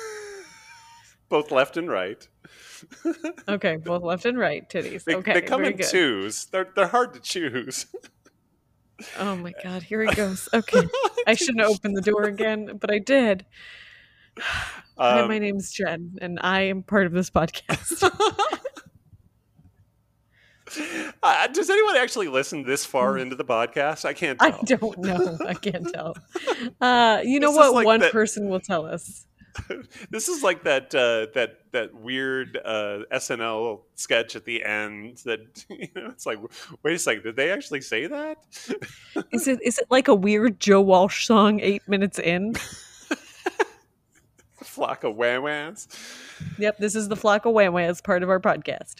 both 1.30 1.52
left 1.52 1.78
and 1.78 1.90
right. 1.90 2.28
Okay, 3.48 3.78
both 3.78 4.04
left 4.04 4.26
and 4.26 4.38
right 4.38 4.68
titties. 4.70 5.04
They, 5.06 5.16
okay, 5.16 5.34
they 5.34 5.42
come 5.42 5.64
in 5.66 5.78
good. 5.78 5.88
twos. 5.88 6.46
They're 6.46 6.68
they're 6.76 6.88
hard 6.88 7.14
to 7.16 7.20
choose. 7.20 7.88
Oh 9.20 9.36
my 9.36 9.54
god, 9.64 9.84
here 9.84 10.02
it 10.04 10.16
goes. 10.16 10.48
Okay, 10.54 10.82
I 11.28 11.34
shouldn't 11.34 11.62
open 11.66 11.94
the 11.94 12.02
door 12.02 12.24
again, 12.24 12.78
but 12.80 12.92
I 12.92 13.00
did. 13.00 13.46
Hi, 14.40 15.22
Um, 15.22 15.28
my 15.28 15.40
name's 15.40 15.72
Jen, 15.72 16.18
and 16.22 16.40
I 16.42 16.62
am 16.62 16.84
part 16.84 17.06
of 17.08 17.12
this 17.14 17.30
podcast. 17.30 18.04
uh, 21.24 21.48
does 21.48 21.70
anyone 21.70 21.96
actually 21.98 22.28
listen 22.28 22.64
this 22.64 22.86
far 22.86 23.18
into 23.18 23.36
the 23.36 23.46
podcast? 23.46 24.06
I 24.06 24.14
can't 24.14 24.40
Mm. 24.40 24.54
I 24.54 24.62
don't 24.64 24.98
know. 25.00 25.38
I 25.48 25.54
can't 25.54 25.92
tell. 25.94 26.16
Uh, 26.82 27.22
you 27.24 27.40
know 27.40 27.50
This 27.52 27.58
what? 27.58 27.74
like 27.74 27.86
One 27.86 28.00
that- 28.02 28.12
person 28.12 28.50
will 28.50 28.60
tell 28.60 28.86
us. 28.86 29.26
This 30.10 30.28
is 30.30 30.44
like 30.44 30.64
that 30.64 30.94
uh, 30.94 31.28
that 31.34 31.60
that 31.72 31.94
weird 31.94 32.58
uh, 32.64 33.00
SNL 33.12 33.82
sketch 33.96 34.36
at 34.36 34.46
the 34.46 34.64
end. 34.64 35.18
That 35.26 35.66
you 35.70 35.88
know, 35.96 36.10
it's 36.10 36.26
like, 36.26 36.40
wait 36.84 36.96
a 36.96 37.00
second, 37.00 37.24
did 37.24 37.36
they 37.36 37.52
actually 37.52 37.82
say 37.82 38.08
that? 38.08 38.38
Is 39.32 39.48
it 39.48 39.60
is 39.62 39.78
it 39.80 39.88
like 39.90 40.08
a 40.08 40.16
weird 40.16 40.60
Joe 40.60 40.82
Walsh 40.82 41.26
song 41.26 41.60
eight 41.60 41.88
minutes 41.88 42.20
in? 42.20 42.56
Flock 44.64 45.04
of 45.04 45.16
wham-whams. 45.16 45.88
Yep, 46.58 46.80
this 46.80 46.96
is 46.96 47.08
the 47.08 47.16
flock 47.16 47.46
of 47.46 47.54
wham 47.54 47.78
as 47.78 48.02
part 48.02 48.24
of 48.24 48.30
our 48.30 48.40
podcast. 48.40 48.96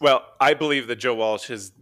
Well, 0.00 0.24
I 0.40 0.54
believe 0.54 0.88
that 0.88 0.96
Joe 0.96 1.14
Walsh 1.14 1.50
is 1.50 1.72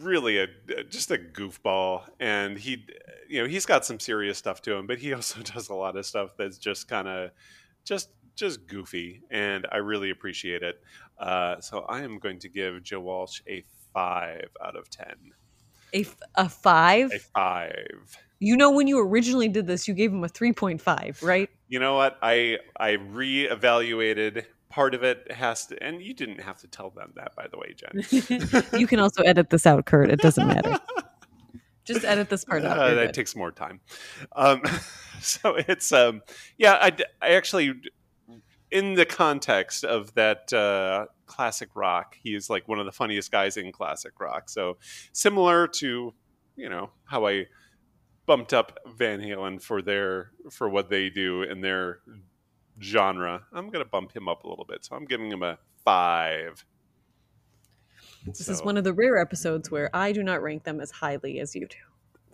really 0.00 0.38
a 0.38 0.46
just 0.88 1.10
a 1.10 1.18
goofball, 1.18 2.02
and 2.20 2.58
he, 2.58 2.86
you 3.28 3.42
know, 3.42 3.48
he's 3.48 3.66
got 3.66 3.84
some 3.84 4.00
serious 4.00 4.38
stuff 4.38 4.62
to 4.62 4.74
him, 4.74 4.86
but 4.86 4.98
he 4.98 5.12
also 5.14 5.40
does 5.40 5.68
a 5.68 5.74
lot 5.74 5.96
of 5.96 6.06
stuff 6.06 6.30
that's 6.36 6.58
just 6.58 6.88
kind 6.88 7.08
of 7.08 7.30
just 7.84 8.10
just 8.34 8.66
goofy, 8.66 9.22
and 9.30 9.66
I 9.72 9.78
really 9.78 10.10
appreciate 10.10 10.62
it. 10.62 10.80
Uh, 11.18 11.60
so 11.60 11.80
I 11.80 12.02
am 12.02 12.18
going 12.18 12.38
to 12.40 12.48
give 12.48 12.82
Joe 12.82 13.00
Walsh 13.00 13.40
a 13.48 13.64
five 13.94 14.48
out 14.64 14.76
of 14.76 14.88
ten. 14.90 15.32
A, 15.92 16.00
f- 16.00 16.16
a 16.34 16.48
five. 16.48 17.12
A 17.12 17.18
five. 17.18 18.18
You 18.38 18.56
know, 18.56 18.70
when 18.70 18.86
you 18.86 19.00
originally 19.00 19.48
did 19.48 19.66
this, 19.66 19.88
you 19.88 19.94
gave 19.94 20.12
him 20.12 20.22
a 20.22 20.28
three 20.28 20.52
point 20.52 20.80
five, 20.80 21.22
right? 21.22 21.48
You 21.68 21.78
know 21.80 21.96
what? 21.96 22.18
I 22.20 22.58
I 22.78 22.92
reevaluated. 22.96 24.44
Part 24.76 24.94
of 24.94 25.02
it 25.02 25.32
has 25.32 25.64
to, 25.68 25.82
and 25.82 26.02
you 26.02 26.12
didn't 26.12 26.42
have 26.42 26.58
to 26.58 26.68
tell 26.68 26.90
them 26.90 27.14
that, 27.16 27.34
by 27.34 27.46
the 27.50 27.56
way, 27.56 27.74
Jen. 27.74 28.60
you 28.78 28.86
can 28.86 29.00
also 29.00 29.22
edit 29.22 29.48
this 29.48 29.66
out, 29.66 29.86
Kurt. 29.86 30.10
It 30.10 30.20
doesn't 30.20 30.46
matter. 30.46 30.78
Just 31.86 32.04
edit 32.04 32.28
this 32.28 32.44
part 32.44 32.62
out. 32.62 32.78
Uh, 32.78 32.94
that 32.94 33.06
good. 33.06 33.14
takes 33.14 33.34
more 33.34 33.50
time. 33.50 33.80
Um, 34.32 34.60
so 35.22 35.54
it's 35.54 35.92
um, 35.92 36.20
yeah, 36.58 36.90
I 37.22 37.32
actually 37.32 37.72
in 38.70 38.92
the 38.92 39.06
context 39.06 39.82
of 39.82 40.12
that 40.12 40.52
uh, 40.52 41.06
classic 41.24 41.70
rock, 41.74 42.18
he 42.22 42.34
is 42.34 42.50
like 42.50 42.68
one 42.68 42.78
of 42.78 42.84
the 42.84 42.92
funniest 42.92 43.32
guys 43.32 43.56
in 43.56 43.72
classic 43.72 44.20
rock. 44.20 44.50
So 44.50 44.76
similar 45.12 45.68
to 45.68 46.12
you 46.54 46.68
know 46.68 46.90
how 47.06 47.26
I 47.26 47.46
bumped 48.26 48.52
up 48.52 48.78
Van 48.94 49.20
Halen 49.20 49.62
for 49.62 49.80
their 49.80 50.32
for 50.50 50.68
what 50.68 50.90
they 50.90 51.08
do 51.08 51.44
and 51.44 51.64
their 51.64 52.00
genre. 52.80 53.46
I'm 53.52 53.70
gonna 53.70 53.84
bump 53.84 54.14
him 54.14 54.28
up 54.28 54.44
a 54.44 54.48
little 54.48 54.64
bit, 54.64 54.84
so 54.84 54.96
I'm 54.96 55.04
giving 55.04 55.30
him 55.30 55.42
a 55.42 55.58
five. 55.84 56.64
This 58.26 58.48
is 58.48 58.62
one 58.62 58.76
of 58.76 58.84
the 58.84 58.92
rare 58.92 59.18
episodes 59.18 59.70
where 59.70 59.88
I 59.94 60.12
do 60.12 60.22
not 60.22 60.42
rank 60.42 60.64
them 60.64 60.80
as 60.80 60.90
highly 60.90 61.38
as 61.38 61.54
you 61.54 61.66
do. 61.68 61.76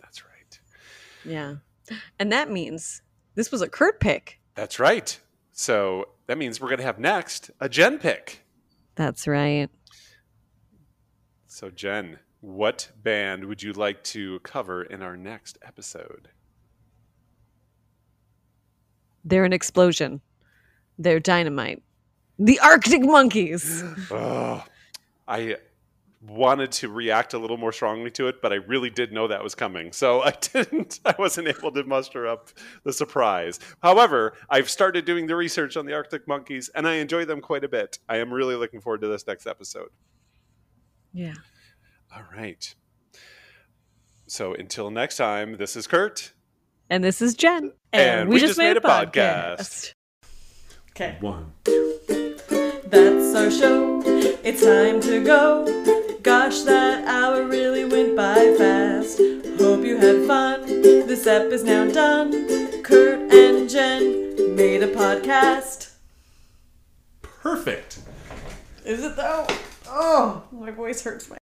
That's 0.01 0.23
right. 0.25 0.59
Yeah. 1.23 1.55
And 2.19 2.31
that 2.31 2.49
means 2.49 3.01
this 3.35 3.51
was 3.51 3.61
a 3.61 3.69
Kurt 3.69 3.99
pick. 3.99 4.39
That's 4.55 4.79
right. 4.79 5.19
So 5.51 6.09
that 6.27 6.37
means 6.37 6.59
we're 6.59 6.69
gonna 6.69 6.83
have 6.83 6.99
next 6.99 7.51
a 7.59 7.69
Jen 7.69 7.99
pick. 7.99 8.43
That's 8.95 9.27
right. 9.27 9.69
So 11.45 11.69
Jen, 11.69 12.19
what 12.41 12.91
band 13.01 13.45
would 13.45 13.61
you 13.61 13.71
like 13.73 14.03
to 14.05 14.39
cover 14.39 14.83
in 14.83 15.01
our 15.01 15.15
next 15.15 15.57
episode? 15.61 16.29
They're 19.23 19.45
an 19.45 19.53
explosion. 19.53 20.21
They're 20.97 21.19
dynamite. 21.19 21.81
The 22.39 22.59
Arctic 22.59 23.01
Monkeys. 23.03 23.83
Ugh. 24.11 24.61
I 25.27 25.57
wanted 26.27 26.71
to 26.71 26.89
react 26.89 27.33
a 27.33 27.37
little 27.37 27.57
more 27.57 27.71
strongly 27.71 28.09
to 28.11 28.27
it, 28.27 28.41
but 28.41 28.53
I 28.53 28.55
really 28.55 28.89
did 28.89 29.11
know 29.11 29.27
that 29.27 29.43
was 29.43 29.55
coming. 29.55 29.91
So 29.91 30.21
I 30.23 30.31
didn't 30.31 30.99
I 31.05 31.15
wasn't 31.17 31.47
able 31.47 31.71
to 31.71 31.83
muster 31.83 32.27
up 32.27 32.49
the 32.83 32.93
surprise. 32.93 33.59
However, 33.81 34.33
I've 34.49 34.69
started 34.69 35.05
doing 35.05 35.27
the 35.27 35.35
research 35.35 35.77
on 35.77 35.85
the 35.85 35.93
Arctic 35.93 36.27
monkeys 36.27 36.69
and 36.73 36.87
I 36.87 36.95
enjoy 36.95 37.25
them 37.25 37.41
quite 37.41 37.63
a 37.63 37.69
bit. 37.69 37.99
I 38.07 38.17
am 38.17 38.33
really 38.33 38.55
looking 38.55 38.81
forward 38.81 39.01
to 39.01 39.07
this 39.07 39.27
next 39.27 39.47
episode. 39.47 39.89
Yeah. 41.13 41.35
All 42.15 42.23
right. 42.35 42.73
So 44.27 44.53
until 44.53 44.89
next 44.89 45.17
time, 45.17 45.57
this 45.57 45.75
is 45.75 45.87
Kurt. 45.87 46.33
And 46.89 47.03
this 47.03 47.21
is 47.21 47.33
Jen. 47.33 47.73
And 47.91 48.29
we 48.29 48.39
just 48.39 48.57
made 48.57 48.77
a 48.77 48.81
podcast. 48.81 49.93
Okay. 50.95 51.17
One. 51.21 51.51
That's 51.65 53.35
our 53.35 53.49
show. 53.49 54.03
It's 54.43 54.63
time 54.63 55.01
to 55.01 55.23
go. 55.23 56.19
Gosh, 56.21 56.61
that 56.61 57.07
hour 57.07 57.45
really 57.45 57.83
went 57.83 58.15
by 58.15 58.53
fast. 58.59 59.17
Hope 59.57 59.83
you 59.83 59.97
had 59.97 60.27
fun. 60.27 60.67
This 60.67 61.25
ep 61.25 61.51
is 61.51 61.63
now 61.63 61.89
done. 61.89 62.83
Kurt 62.83 63.33
and 63.33 63.67
Jen 63.67 64.55
made 64.55 64.83
a 64.83 64.87
podcast. 64.87 65.93
Perfect. 67.23 67.99
Is 68.85 69.03
it 69.03 69.15
though? 69.15 69.47
Oh, 69.87 70.43
my 70.51 70.69
voice 70.69 71.01
hurts 71.01 71.27
my 71.27 71.37